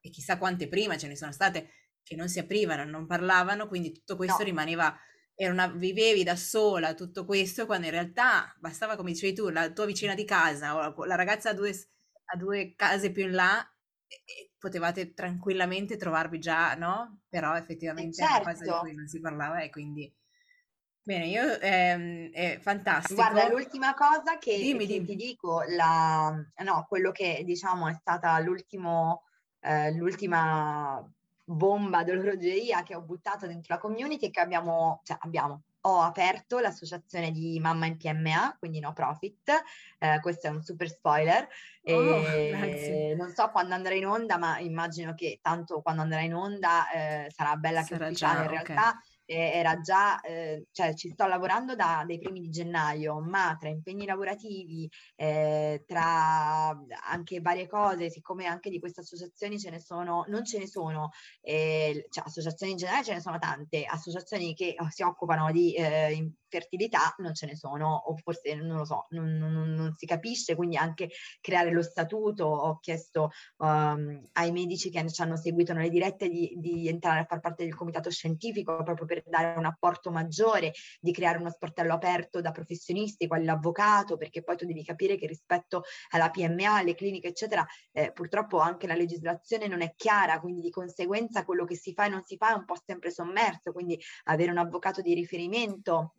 e 0.00 0.10
chissà 0.10 0.38
quante 0.38 0.68
prima 0.68 0.96
ce 0.96 1.06
ne 1.06 1.16
sono 1.16 1.30
state, 1.30 1.70
che 2.02 2.16
non 2.16 2.28
si 2.28 2.38
aprivano, 2.38 2.84
non 2.84 3.06
parlavano, 3.06 3.68
quindi 3.68 3.92
tutto 3.92 4.16
questo 4.16 4.38
no. 4.38 4.44
rimaneva 4.44 4.98
una, 5.36 5.68
vivevi 5.68 6.24
da 6.24 6.36
sola 6.36 6.94
tutto 6.94 7.24
questo, 7.24 7.66
quando 7.66 7.86
in 7.86 7.92
realtà 7.92 8.54
bastava, 8.58 8.96
come 8.96 9.12
dicevi 9.12 9.34
tu, 9.34 9.48
la 9.48 9.70
tua 9.70 9.86
vicina 9.86 10.14
di 10.14 10.24
casa 10.24 10.90
o 10.90 11.04
la 11.04 11.14
ragazza 11.14 11.50
a 11.50 11.54
due, 11.54 11.72
a 12.24 12.36
due 12.36 12.74
case 12.74 13.12
più 13.12 13.24
in 13.24 13.32
là, 13.32 13.64
e, 14.06 14.16
e 14.24 14.50
potevate 14.58 15.14
tranquillamente 15.14 15.96
trovarvi 15.96 16.38
già, 16.38 16.74
no? 16.74 17.20
Però 17.28 17.54
effettivamente 17.56 18.16
certo. 18.16 18.32
è 18.32 18.40
una 18.40 18.50
cosa 18.50 18.62
di 18.62 18.68
certo. 18.68 18.80
cui 18.80 18.94
non 18.94 19.06
si 19.06 19.20
parlava 19.20 19.60
e 19.60 19.70
quindi... 19.70 20.14
Bene, 21.02 21.26
io 21.26 21.58
ehm, 21.58 22.30
è 22.30 22.58
fantastico. 22.60 23.14
Guarda, 23.14 23.48
l'ultima 23.48 23.94
cosa 23.94 24.38
che, 24.38 24.56
dimmi, 24.56 24.86
che 24.86 24.92
dimmi. 24.94 25.06
ti 25.06 25.16
dico, 25.16 25.62
la, 25.66 26.30
no, 26.62 26.86
quello 26.88 27.10
che 27.10 27.42
diciamo 27.44 27.88
è 27.88 27.94
stata 27.94 28.38
l'ultimo, 28.40 29.24
eh, 29.60 29.92
l'ultima 29.92 31.02
bomba 31.42 32.04
d'orologeria 32.04 32.82
che 32.82 32.94
ho 32.94 33.00
buttato 33.00 33.46
dentro 33.46 33.74
la 33.74 33.80
community 33.80 34.26
e 34.26 34.30
che 34.30 34.40
abbiamo, 34.40 35.00
cioè 35.02 35.16
abbiamo, 35.20 35.62
ho 35.82 36.00
aperto 36.02 36.58
l'associazione 36.58 37.30
di 37.32 37.58
Mamma 37.58 37.86
in 37.86 37.96
PMA, 37.96 38.56
quindi 38.58 38.78
no 38.78 38.92
profit, 38.92 39.50
eh, 39.98 40.20
questo 40.20 40.48
è 40.48 40.50
un 40.50 40.62
super 40.62 40.88
spoiler, 40.88 41.48
Oh, 41.82 43.14
non 43.16 43.32
so 43.34 43.48
quando 43.50 43.74
andrà 43.74 43.94
in 43.94 44.06
onda, 44.06 44.36
ma 44.36 44.58
immagino 44.58 45.14
che 45.14 45.38
tanto 45.40 45.80
quando 45.80 46.02
andrà 46.02 46.20
in 46.20 46.34
onda 46.34 46.90
eh, 46.90 47.32
sarà 47.34 47.56
bella 47.56 47.80
che 47.80 47.94
Sarà 47.94 48.06
ufficiale 48.06 48.34
già, 48.34 48.44
in 48.44 48.50
realtà 48.50 49.00
eh, 49.30 49.52
era 49.54 49.80
già, 49.80 50.20
eh, 50.20 50.66
cioè 50.72 50.94
ci 50.94 51.10
sto 51.10 51.26
lavorando 51.26 51.76
da, 51.76 52.02
dai 52.04 52.18
primi 52.18 52.40
di 52.40 52.50
gennaio, 52.50 53.20
ma 53.20 53.56
tra 53.58 53.68
impegni 53.68 54.04
lavorativi, 54.04 54.90
eh, 55.14 55.84
tra 55.86 56.70
anche 57.08 57.40
varie 57.40 57.68
cose, 57.68 58.10
siccome 58.10 58.46
anche 58.46 58.70
di 58.70 58.80
queste 58.80 59.02
associazioni 59.02 59.58
ce 59.58 59.70
ne 59.70 59.78
sono, 59.80 60.24
non 60.28 60.44
ce 60.44 60.58
ne 60.58 60.66
sono, 60.66 61.10
eh, 61.42 62.06
cioè 62.10 62.24
associazioni 62.26 62.72
in 62.72 62.78
generale 62.78 63.04
ce 63.04 63.14
ne 63.14 63.20
sono 63.20 63.38
tante, 63.38 63.84
associazioni 63.84 64.52
che 64.54 64.74
oh, 64.78 64.88
si 64.90 65.02
occupano 65.02 65.52
di 65.52 65.74
infertilità 66.50 67.14
non 67.18 67.32
ce 67.34 67.46
ne 67.46 67.54
sono, 67.54 68.02
o 68.06 68.16
forse 68.16 68.54
non 68.54 68.76
lo 68.78 68.84
so, 68.84 69.06
non, 69.10 69.36
non- 69.36 69.72
non 69.72 69.94
si 69.96 70.04
capisce, 70.04 70.56
quindi 70.56 70.76
anche 70.76 71.10
creare 71.40 71.70
lo 71.70 71.82
statuto, 71.82 72.44
ho 72.44 72.78
chiesto 72.80 73.30
um, 73.58 74.20
ai 74.32 74.50
medici 74.50 74.90
che 74.90 75.08
ci 75.10 75.22
hanno 75.22 75.36
seguito 75.36 75.72
nelle 75.72 75.88
dirette 75.88 76.28
di, 76.28 76.54
di 76.56 76.88
entrare 76.88 77.20
a 77.20 77.24
far 77.24 77.40
parte 77.40 77.64
del 77.64 77.74
comitato 77.74 78.10
scientifico 78.10 78.82
proprio 78.82 79.06
per 79.06 79.22
dare 79.26 79.56
un 79.56 79.64
apporto 79.64 80.10
maggiore, 80.10 80.72
di 80.98 81.12
creare 81.12 81.38
uno 81.38 81.50
sportello 81.50 81.94
aperto 81.94 82.40
da 82.40 82.50
professionisti, 82.50 83.28
quali 83.28 83.44
l'avvocato, 83.44 84.16
perché 84.16 84.42
poi 84.42 84.56
tu 84.56 84.66
devi 84.66 84.84
capire 84.84 85.16
che 85.16 85.26
rispetto 85.26 85.84
alla 86.10 86.30
PMA, 86.30 86.76
alle 86.76 86.94
cliniche, 86.94 87.28
eccetera, 87.28 87.64
eh, 87.92 88.12
purtroppo 88.12 88.58
anche 88.58 88.86
la 88.86 88.94
legislazione 88.94 89.68
non 89.68 89.82
è 89.82 89.94
chiara, 89.96 90.40
quindi 90.40 90.60
di 90.60 90.70
conseguenza 90.70 91.44
quello 91.44 91.64
che 91.64 91.76
si 91.76 91.92
fa 91.92 92.06
e 92.06 92.08
non 92.08 92.24
si 92.24 92.36
fa 92.36 92.50
è 92.50 92.56
un 92.56 92.64
po' 92.64 92.76
sempre 92.84 93.10
sommerso, 93.10 93.72
quindi 93.72 93.98
avere 94.24 94.50
un 94.50 94.58
avvocato 94.58 95.00
di 95.00 95.14
riferimento 95.14 96.14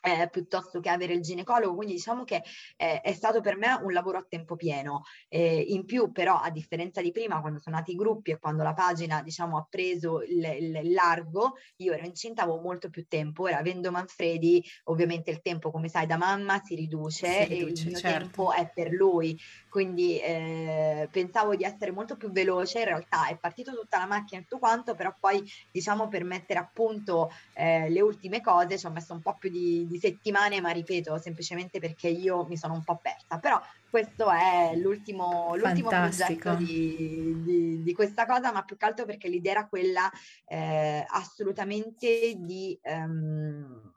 eh, 0.00 0.28
piuttosto 0.30 0.80
che 0.80 0.88
avere 0.88 1.14
il 1.14 1.20
ginecologo, 1.22 1.74
quindi 1.74 1.94
diciamo 1.94 2.24
che 2.24 2.42
eh, 2.76 3.00
è 3.00 3.12
stato 3.12 3.40
per 3.40 3.56
me 3.56 3.72
un 3.82 3.92
lavoro 3.92 4.18
a 4.18 4.26
tempo 4.28 4.56
pieno. 4.56 5.02
Eh, 5.28 5.60
in 5.68 5.84
più 5.84 6.10
però 6.12 6.38
a 6.40 6.50
differenza 6.50 7.00
di 7.02 7.10
prima 7.12 7.40
quando 7.40 7.58
sono 7.58 7.76
nati 7.76 7.92
i 7.92 7.96
gruppi 7.96 8.30
e 8.32 8.38
quando 8.38 8.62
la 8.62 8.72
pagina 8.74 9.22
diciamo 9.22 9.56
ha 9.58 9.66
preso 9.68 10.22
il, 10.22 10.42
il- 10.44 10.80
il 10.82 10.92
largo, 10.92 11.54
io 11.76 11.92
ero 11.92 12.04
incinta, 12.06 12.42
avevo 12.42 12.60
molto 12.60 12.88
più 12.90 13.06
tempo, 13.06 13.42
ora 13.44 13.58
avendo 13.58 13.90
Manfredi 13.90 14.62
ovviamente 14.84 15.30
il 15.30 15.40
tempo 15.40 15.70
come 15.70 15.88
sai 15.88 16.06
da 16.06 16.16
mamma 16.16 16.60
si 16.62 16.74
riduce, 16.74 17.26
Si 17.26 17.42
e 17.42 17.44
riduce, 17.46 17.82
il 17.84 17.90
mio 17.90 18.00
certo. 18.00 18.18
tempo 18.18 18.52
è 18.52 18.70
per 18.72 18.90
lui, 18.92 19.38
quindi 19.68 20.18
eh, 20.20 21.08
pensavo 21.10 21.54
di 21.56 21.64
essere 21.64 21.92
molto 21.92 22.16
più 22.16 22.30
veloce, 22.30 22.78
in 22.80 22.84
realtà 22.86 23.28
è 23.28 23.38
partito 23.38 23.72
tutta 23.74 23.98
la 23.98 24.06
macchina 24.06 24.40
e 24.40 24.44
tutto 24.44 24.58
quanto, 24.58 24.94
però 24.94 25.14
poi 25.18 25.42
diciamo 25.70 26.08
per 26.08 26.24
mettere 26.24 26.58
a 26.58 26.70
punto 26.72 27.30
eh, 27.52 27.88
le 27.88 28.00
ultime 28.00 28.40
cose 28.40 28.78
ci 28.78 28.86
ho 28.86 28.90
messo 28.90 29.12
un 29.12 29.20
po' 29.22 29.36
più 29.38 29.50
di, 29.50 29.86
di 29.90 29.98
settimane, 29.98 30.60
ma 30.60 30.70
ripeto, 30.70 31.18
semplicemente 31.18 31.80
perché 31.80 32.08
io 32.08 32.46
mi 32.46 32.56
sono 32.56 32.74
un 32.74 32.84
po' 32.84 32.98
persa. 33.02 33.38
Però 33.38 33.60
questo 33.90 34.30
è 34.30 34.74
l'ultimo, 34.76 35.54
l'ultimo 35.56 35.88
progetto 35.88 36.54
di, 36.54 37.42
di- 37.42 37.82
di 37.82 37.92
questa 37.92 38.24
cosa, 38.26 38.52
ma 38.52 38.62
più 38.62 38.76
che 38.76 38.84
altro 38.86 39.04
perché 39.04 39.28
l'idea 39.28 39.52
era 39.52 39.66
quella 39.68 40.10
eh, 40.46 41.04
assolutamente 41.08 42.34
di... 42.38 42.78
ehm, 42.82 43.92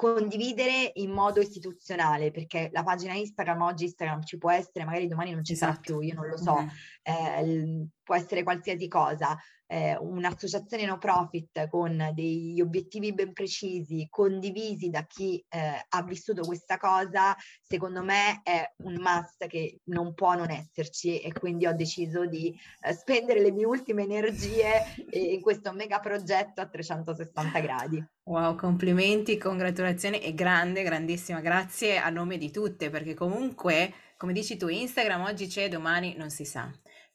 condividere 0.00 0.92
in 0.94 1.10
modo 1.10 1.40
istituzionale 1.42 2.30
perché 2.30 2.70
la 2.72 2.82
pagina 2.82 3.12
Instagram 3.12 3.60
oggi 3.60 3.84
Instagram 3.84 4.22
ci 4.22 4.38
può 4.38 4.50
essere 4.50 4.86
magari 4.86 5.06
domani 5.06 5.32
non 5.32 5.44
ci 5.44 5.54
sarà 5.54 5.72
Esatto. 5.72 5.98
più 5.98 6.00
io 6.00 6.14
non 6.14 6.26
lo 6.26 6.38
so 6.38 6.54
Mhm. 6.56 6.70
eh, 7.02 7.86
può 8.10 8.18
essere 8.18 8.42
qualsiasi 8.42 8.88
cosa, 8.88 9.38
eh, 9.68 9.96
un'associazione 9.96 10.84
no 10.84 10.98
profit 10.98 11.68
con 11.68 12.10
degli 12.12 12.60
obiettivi 12.60 13.14
ben 13.14 13.32
precisi, 13.32 14.08
condivisi 14.10 14.90
da 14.90 15.04
chi 15.06 15.40
eh, 15.48 15.86
ha 15.88 16.02
vissuto 16.02 16.42
questa 16.42 16.76
cosa, 16.76 17.36
secondo 17.62 18.02
me 18.02 18.40
è 18.42 18.68
un 18.78 18.96
must 18.98 19.46
che 19.46 19.78
non 19.84 20.12
può 20.14 20.34
non 20.34 20.50
esserci 20.50 21.20
e 21.20 21.32
quindi 21.32 21.66
ho 21.66 21.72
deciso 21.72 22.26
di 22.26 22.52
eh, 22.80 22.92
spendere 22.94 23.40
le 23.40 23.52
mie 23.52 23.66
ultime 23.66 24.02
energie 24.02 24.82
in 25.14 25.40
questo 25.40 25.72
mega 25.72 26.00
progetto 26.00 26.60
a 26.60 26.66
360 26.66 27.60
gradi. 27.60 28.04
Wow, 28.24 28.56
complimenti, 28.56 29.38
congratulazioni 29.38 30.18
e 30.18 30.34
grande, 30.34 30.82
grandissima 30.82 31.40
grazie 31.40 31.98
a 31.98 32.10
nome 32.10 32.38
di 32.38 32.50
tutte, 32.50 32.90
perché 32.90 33.14
comunque, 33.14 33.92
come 34.16 34.32
dici 34.32 34.56
tu, 34.56 34.66
Instagram 34.66 35.22
oggi 35.22 35.46
c'è, 35.46 35.68
domani 35.68 36.16
non 36.16 36.30
si 36.30 36.44
sa. 36.44 36.68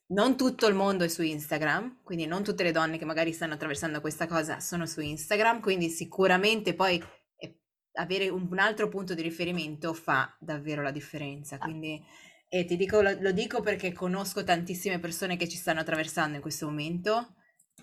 Non 0.07 0.37
tutto 0.37 0.67
il 0.67 0.75
mondo 0.75 1.03
è 1.03 1.07
su 1.07 1.23
Instagram, 1.23 2.01
quindi 2.03 2.27
non 2.27 2.43
tutte 2.43 2.61
le 2.63 2.71
donne 2.71 2.99
che 2.99 3.05
magari 3.05 3.33
stanno 3.33 3.55
attraversando 3.55 4.01
questa 4.01 4.27
cosa 4.27 4.59
sono 4.59 4.85
su 4.85 5.01
Instagram, 5.01 5.61
quindi 5.61 5.89
sicuramente 5.89 6.75
poi 6.75 7.03
eh, 7.37 7.59
avere 7.93 8.29
un, 8.29 8.59
altro 8.59 8.87
punto 8.87 9.15
di 9.15 9.23
riferimento 9.23 9.93
fa 9.93 10.35
davvero 10.39 10.83
la 10.83 10.91
differenza. 10.91 11.57
Quindi, 11.57 12.03
e 12.47 12.65
ti 12.65 12.75
dico, 12.75 13.01
lo, 13.01 13.17
lo 13.19 13.31
dico 13.31 13.61
perché 13.61 13.93
conosco 13.93 14.43
tantissime 14.43 14.99
persone 14.99 15.37
che 15.37 15.47
ci 15.47 15.57
stanno 15.57 15.79
attraversando 15.79 16.35
in 16.35 16.41
questo 16.41 16.67
momento 16.67 17.33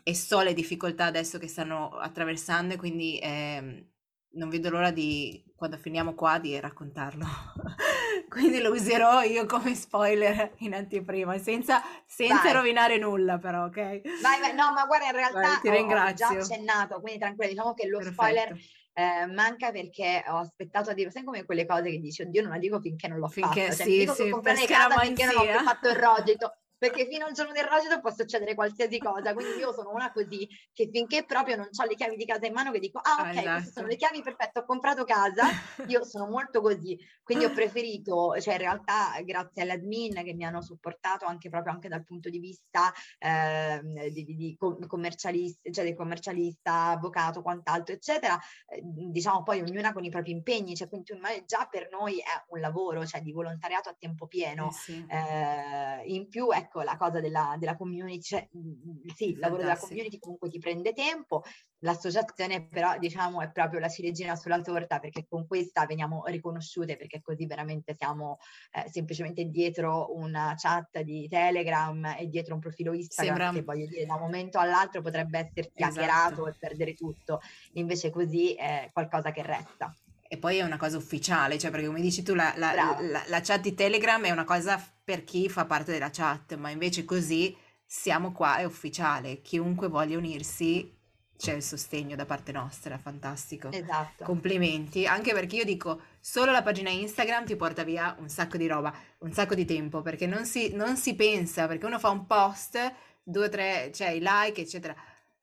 e 0.05 0.14
so 0.14 0.43
le 0.43 0.55
difficoltà 0.55 1.07
adesso 1.07 1.39
che 1.39 1.49
stanno 1.49 1.89
attraversando 1.89 2.75
e 2.75 2.77
quindi 2.77 3.18
ehm, 3.20 3.91
non 4.35 4.49
vedo 4.49 4.70
l'ora 4.70 4.91
di, 4.91 5.43
quando 5.55 5.76
finiamo 5.76 6.14
qua, 6.14 6.39
di 6.39 6.59
raccontarlo. 6.59 7.24
Quindi 8.28 8.61
lo 8.61 8.70
userò 8.72 9.22
io 9.22 9.47
come 9.47 9.74
spoiler 9.74 10.53
in 10.59 10.74
anteprima, 10.74 11.37
senza, 11.39 11.83
senza 12.07 12.53
rovinare 12.53 12.99
nulla 12.99 13.39
però, 13.39 13.64
ok? 13.66 14.01
Vai, 14.20 14.41
vai, 14.41 14.55
no, 14.55 14.72
ma 14.72 14.87
guarda, 14.87 15.07
in 15.07 15.12
realtà 15.12 15.41
Vai, 15.41 15.61
ti 15.61 15.68
ho- 15.68 16.14
già 16.14 16.28
accennato, 16.28 17.01
quindi 17.01 17.18
tranquilla, 17.18 17.51
diciamo 17.51 17.74
che 17.74 17.87
lo 17.89 18.01
spoiler 18.03 18.49
Perfetto. 18.49 18.72
eh, 18.95 19.26
manca 19.26 19.70
perché 19.70 20.24
ho 20.28 20.39
aspettato 20.39 20.91
a 20.91 20.95
dire, 20.95 21.11
sai 21.11 21.24
come 21.24 21.45
quelle 21.45 21.66
cose 21.66 21.91
che 21.91 21.99
dici, 21.99 22.22
oddio 22.22 22.43
non 22.43 22.53
la 22.53 22.59
dico 22.59 22.80
finché 22.80 23.09
non 23.09 23.18
l'ho 23.18 23.28
Finché 23.28 23.62
fatta, 23.62 23.74
cioè 23.74 23.87
sì, 23.87 23.99
dico 23.99 24.14
sì, 24.14 24.41
per 24.41 24.64
casa 24.64 24.99
finché 24.99 25.24
non 25.26 25.37
ho 25.37 25.62
fatto 25.62 25.89
il 25.89 25.97
rogito, 25.97 26.57
perché 26.83 27.07
fino 27.07 27.26
al 27.26 27.33
giorno 27.33 27.53
del 27.53 27.62
rogito 27.62 28.01
può 28.01 28.11
succedere 28.11 28.57
qualsiasi 28.57 28.99
cosa, 28.99 29.33
quindi 29.35 29.57
io 29.57 29.72
sono 29.72 29.93
una 29.93 30.11
così 30.11 30.49
che 30.72 30.89
finché 30.91 31.24
proprio 31.24 31.55
non 31.55 31.68
ho 31.72 31.85
le 31.85 31.95
chiavi 31.95 32.16
di 32.16 32.26
casa 32.26 32.45
in 32.47 32.53
mano 32.53 32.72
che 32.72 32.80
dico, 32.80 32.99
ah 32.99 33.20
ok, 33.20 33.30
queste 33.30 33.45
sono 33.45 33.61
esatto. 33.61 33.87
le 33.87 33.95
chiavi, 33.95 34.22
perfetto, 34.22 34.59
ho 34.59 34.64
comprato 34.64 35.05
casa, 35.05 35.45
io 35.87 36.03
sono 36.03 36.26
molto 36.26 36.61
così, 36.61 36.99
quindi 37.22 37.45
ho 37.45 37.53
preferito, 37.53 38.35
cioè 38.41 38.55
in 38.55 38.61
realtà 38.61 39.12
grazie 39.22 39.62
alle 39.62 39.74
admin 39.74 40.24
che 40.24 40.35
mi 40.35 40.45
hanno 40.45 40.61
supportato 40.61 41.24
anche 41.24 41.49
proprio 41.49 41.72
anche 41.72 41.87
dal 41.87 42.03
punto 42.03 42.28
di 42.28 42.41
vista 42.41 42.93
ehm, 43.20 44.09
di, 44.09 44.24
di, 44.24 44.35
di 44.35 44.57
com- 44.57 44.85
commercialista, 44.85 45.70
cioè 45.70 45.85
del 45.85 45.95
commercialista, 45.95 46.87
avvocato, 46.87 47.43
quant'altro, 47.43 47.95
eccetera, 47.95 48.37
eh, 48.66 48.80
diciamo 48.83 49.45
poi 49.45 49.61
ognuna 49.61 49.93
con 49.93 50.03
i 50.03 50.11
propri 50.11 50.33
impegni, 50.33 50.74
cioè 50.74 50.89
quindi 50.89 51.07
tu 51.07 51.14
immagini, 51.14 51.45
già 51.47 51.68
per 51.70 51.91
noi 51.93 52.18
è 52.18 52.45
un 52.49 52.59
lavoro, 52.59 53.07
cioè 53.07 53.20
di 53.20 53.30
volontariato 53.30 53.89
a 53.89 53.95
tempo 53.97 54.26
pieno. 54.26 54.66
Eh 54.66 54.72
sì. 54.72 55.07
Eh, 55.09 56.03
in 56.07 56.28
più, 56.28 56.51
ecco, 56.51 56.72
la 56.81 56.97
cosa 56.97 57.20
della, 57.20 57.57
della 57.59 57.77
community, 57.77 58.23
cioè, 58.23 58.49
mh, 58.51 59.09
sì, 59.14 59.31
il 59.31 59.39
lavoro 59.39 59.62
della 59.62 59.77
community 59.77 60.18
comunque 60.18 60.49
ti 60.49 60.59
prende 60.59 60.95
tempo, 60.95 61.43
l'associazione 61.81 62.66
però 62.66 62.97
diciamo 62.99 63.41
è 63.43 63.51
proprio 63.51 63.81
la 63.81 63.89
ciliegina 63.89 64.37
sulla 64.37 64.61
torta 64.61 64.99
perché 64.99 65.27
con 65.29 65.47
questa 65.47 65.85
veniamo 65.85 66.23
riconosciute 66.27 66.97
perché 66.97 67.20
così 67.20 67.47
veramente 67.47 67.95
siamo 67.99 68.39
eh, 68.73 68.89
semplicemente 68.89 69.45
dietro 69.45 70.14
una 70.16 70.55
chat 70.57 71.01
di 71.01 71.29
Telegram 71.29 72.16
e 72.18 72.29
dietro 72.29 72.55
un 72.55 72.61
profilo 72.61 72.93
Instagram 72.93 73.37
Sembra- 73.37 73.53
che 73.53 73.64
voglio 73.64 73.87
dire 73.87 74.07
da 74.07 74.14
un 74.14 74.20
momento 74.20 74.59
all'altro 74.59 75.03
potrebbe 75.03 75.39
esserti 75.39 75.83
Esatto. 75.83 76.01
hackerato 76.01 76.47
e 76.49 76.55
perdere 76.59 76.95
tutto, 76.95 77.41
invece 77.73 78.11
così 78.11 78.55
è 78.55 78.89
qualcosa 78.93 79.31
che 79.33 79.43
resta. 79.43 79.95
E 80.33 80.39
poi 80.39 80.57
è 80.57 80.62
una 80.62 80.78
cosa 80.78 80.97
ufficiale, 80.97 81.59
cioè 81.59 81.70
perché 81.70 81.85
come 81.85 82.01
dici 82.01 82.22
tu 82.22 82.33
la, 82.33 82.55
la, 82.57 82.72
la, 82.72 83.22
la, 83.26 83.41
chat 83.43 83.61
di 83.61 83.74
Telegram 83.74 84.24
è 84.24 84.30
una 84.30 84.45
cosa 84.45 84.83
per 85.05 85.24
chi 85.24 85.47
fa 85.51 85.66
parte 85.66 85.93
della 85.93 86.09
chat, 86.09 86.57
ma 86.57 86.70
invece 86.70 87.05
così 87.05 87.55
siamo 87.85 88.33
qua, 88.33 88.57
è 88.57 88.64
ufficiale, 88.64 89.43
chiunque 89.43 89.89
voglia 89.89 90.16
unirsi 90.16 90.91
c'è 91.37 91.53
il 91.53 91.62
sostegno 91.62 92.16
da 92.16 92.24
parte 92.24 92.51
nostra, 92.51 92.97
fantastico. 92.97 93.70
Esatto. 93.70 94.24
Complimenti, 94.24 95.05
anche 95.05 95.35
perché 95.35 95.57
io 95.57 95.64
dico, 95.66 96.01
solo 96.18 96.51
la 96.51 96.62
pagina 96.62 96.89
Instagram 96.89 97.45
ti 97.45 97.55
porta 97.55 97.83
via 97.83 98.16
un 98.18 98.30
sacco 98.30 98.57
di 98.57 98.66
roba, 98.66 98.91
un 99.18 99.33
sacco 99.35 99.55
di 99.55 99.66
tempo, 99.66 100.01
perché 100.01 100.26
non 100.26 100.47
si, 100.47 100.74
non 100.74 100.97
si 100.97 101.14
pensa, 101.14 101.66
perché 101.66 101.85
uno 101.85 101.99
fa 101.99 102.09
un 102.09 102.24
post, 102.24 102.78
due 103.22 103.51
tre, 103.51 103.91
cioè 103.93 104.09
i 104.09 104.22
like, 104.22 104.62
eccetera, 104.62 104.97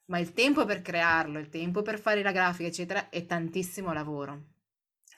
ma 0.06 0.18
il 0.18 0.34
tempo 0.34 0.66
per 0.66 0.82
crearlo, 0.82 1.38
il 1.38 1.50
tempo 1.50 1.84
per 1.84 2.00
fare 2.00 2.24
la 2.24 2.32
grafica, 2.32 2.68
eccetera, 2.68 3.10
è 3.10 3.28
tantissimo 3.28 3.94
lavoro. 3.94 4.58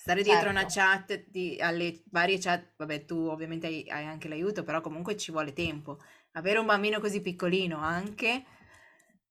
Stare 0.02 0.24
dietro 0.24 0.52
certo. 0.52 0.58
una 0.58 0.66
chat, 0.68 1.26
di, 1.28 1.58
alle 1.62 2.02
varie 2.10 2.40
chat, 2.40 2.72
vabbè 2.76 3.06
tu 3.06 3.28
ovviamente 3.28 3.68
hai, 3.68 3.86
hai, 3.88 4.08
anche 4.08 4.28
l'aiuto, 4.28 4.64
però 4.64 4.82
comunque 4.82 5.16
ci 5.16 5.30
vuole 5.30 5.54
tempo. 5.54 6.00
Avere 6.32 6.58
un 6.58 6.66
bambino 6.66 7.00
così 7.00 7.22
piccolino 7.22 7.78
anche, 7.78 8.44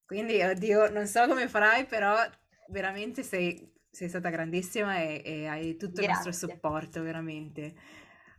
quindi 0.06 0.40
oddio, 0.40 0.88
non 0.92 1.08
so 1.08 1.26
come 1.26 1.48
farai, 1.48 1.86
però 1.86 2.14
veramente 2.68 3.24
sei, 3.24 3.68
sei 3.90 4.08
stata 4.08 4.28
grandissima 4.28 4.98
e, 4.98 5.22
e 5.24 5.46
hai 5.48 5.76
tutto 5.76 6.02
Grazie. 6.02 6.04
il 6.04 6.10
nostro 6.10 6.48
supporto, 6.48 7.02
veramente. 7.02 7.74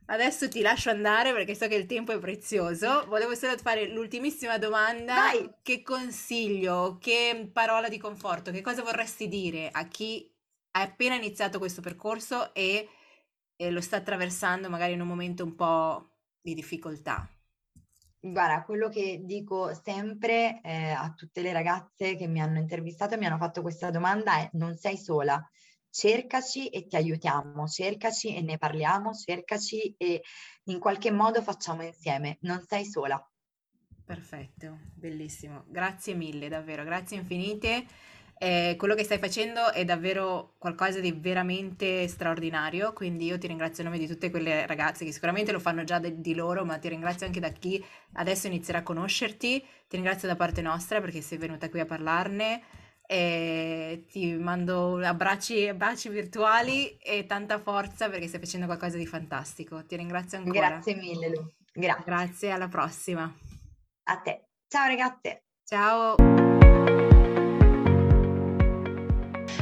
Adesso 0.05 0.47
ti 0.47 0.61
lascio 0.61 0.89
andare 0.89 1.33
perché 1.33 1.53
so 1.53 1.67
che 1.67 1.75
il 1.75 1.85
tempo 1.85 2.13
è 2.13 2.19
prezioso. 2.19 3.05
Volevo 3.07 3.35
solo 3.35 3.57
fare 3.57 3.89
l'ultimissima 3.89 4.57
domanda. 4.57 5.15
Vai. 5.15 5.53
Che 5.61 5.81
consiglio, 5.81 6.97
che 6.97 7.49
parola 7.51 7.89
di 7.89 7.97
conforto, 7.97 8.51
che 8.51 8.61
cosa 8.61 8.83
vorresti 8.83 9.27
dire 9.27 9.67
a 9.69 9.85
chi 9.89 10.30
ha 10.71 10.81
appena 10.81 11.15
iniziato 11.15 11.59
questo 11.59 11.81
percorso 11.81 12.53
e, 12.53 12.87
e 13.55 13.71
lo 13.71 13.81
sta 13.81 13.97
attraversando 13.97 14.69
magari 14.69 14.93
in 14.93 15.01
un 15.01 15.07
momento 15.07 15.43
un 15.43 15.55
po' 15.55 16.11
di 16.41 16.53
difficoltà? 16.53 17.27
Guarda, 18.23 18.63
quello 18.63 18.87
che 18.87 19.21
dico 19.23 19.73
sempre 19.73 20.61
eh, 20.61 20.91
a 20.91 21.11
tutte 21.15 21.41
le 21.41 21.51
ragazze 21.51 22.15
che 22.15 22.27
mi 22.27 22.39
hanno 22.39 22.59
intervistato 22.59 23.15
e 23.15 23.17
mi 23.17 23.25
hanno 23.25 23.37
fatto 23.37 23.61
questa 23.61 23.89
domanda 23.89 24.37
è 24.37 24.49
non 24.53 24.77
sei 24.77 24.95
sola, 24.95 25.43
cercaci 25.89 26.67
e 26.67 26.85
ti 26.85 26.95
aiutiamo, 26.95 27.67
cercaci 27.67 28.35
e 28.35 28.41
ne 28.41 28.57
parliamo, 28.59 29.13
cercaci 29.13 29.95
e 29.97 30.21
in 30.65 30.79
qualche 30.79 31.11
modo 31.11 31.41
facciamo 31.41 31.81
insieme, 31.83 32.37
non 32.41 32.63
sei 32.67 32.85
sola. 32.85 33.19
Perfetto, 34.05 34.79
bellissimo. 34.93 35.63
Grazie 35.67 36.13
mille, 36.13 36.47
davvero, 36.47 36.83
grazie 36.83 37.17
infinite. 37.17 37.85
Eh, 38.43 38.73
quello 38.75 38.95
che 38.95 39.03
stai 39.03 39.19
facendo 39.19 39.71
è 39.71 39.85
davvero 39.85 40.55
qualcosa 40.57 40.99
di 40.99 41.11
veramente 41.11 42.07
straordinario, 42.07 42.91
quindi 42.91 43.25
io 43.25 43.37
ti 43.37 43.45
ringrazio 43.45 43.83
a 43.83 43.85
nome 43.85 43.99
di 43.99 44.07
tutte 44.07 44.31
quelle 44.31 44.65
ragazze 44.65 45.05
che 45.05 45.11
sicuramente 45.11 45.51
lo 45.51 45.59
fanno 45.59 45.83
già 45.83 45.99
de- 45.99 46.19
di 46.19 46.33
loro, 46.33 46.65
ma 46.65 46.79
ti 46.79 46.89
ringrazio 46.89 47.27
anche 47.27 47.39
da 47.39 47.49
chi 47.49 47.85
adesso 48.13 48.47
inizierà 48.47 48.79
a 48.79 48.83
conoscerti, 48.83 49.59
ti 49.59 49.95
ringrazio 49.95 50.27
da 50.27 50.35
parte 50.35 50.63
nostra 50.63 50.99
perché 50.99 51.21
sei 51.21 51.37
venuta 51.37 51.69
qui 51.69 51.81
a 51.81 51.85
parlarne 51.85 52.63
e 53.05 54.05
ti 54.09 54.33
mando 54.33 54.97
abbracci 54.97 55.67
e 55.67 55.75
baci 55.75 56.09
virtuali 56.09 56.97
e 56.97 57.27
tanta 57.27 57.59
forza 57.59 58.09
perché 58.09 58.27
stai 58.27 58.39
facendo 58.39 58.65
qualcosa 58.65 58.97
di 58.97 59.05
fantastico. 59.05 59.85
Ti 59.85 59.95
ringrazio 59.95 60.39
ancora. 60.39 60.67
Grazie 60.67 60.95
mille 60.95 61.29
Lu. 61.29 61.47
Grazie. 61.73 62.03
Grazie, 62.05 62.49
alla 62.49 62.69
prossima. 62.69 63.31
A 64.05 64.17
te. 64.17 64.47
Ciao 64.67 64.87
ragazze. 64.87 65.43
Ciao. 65.63 66.60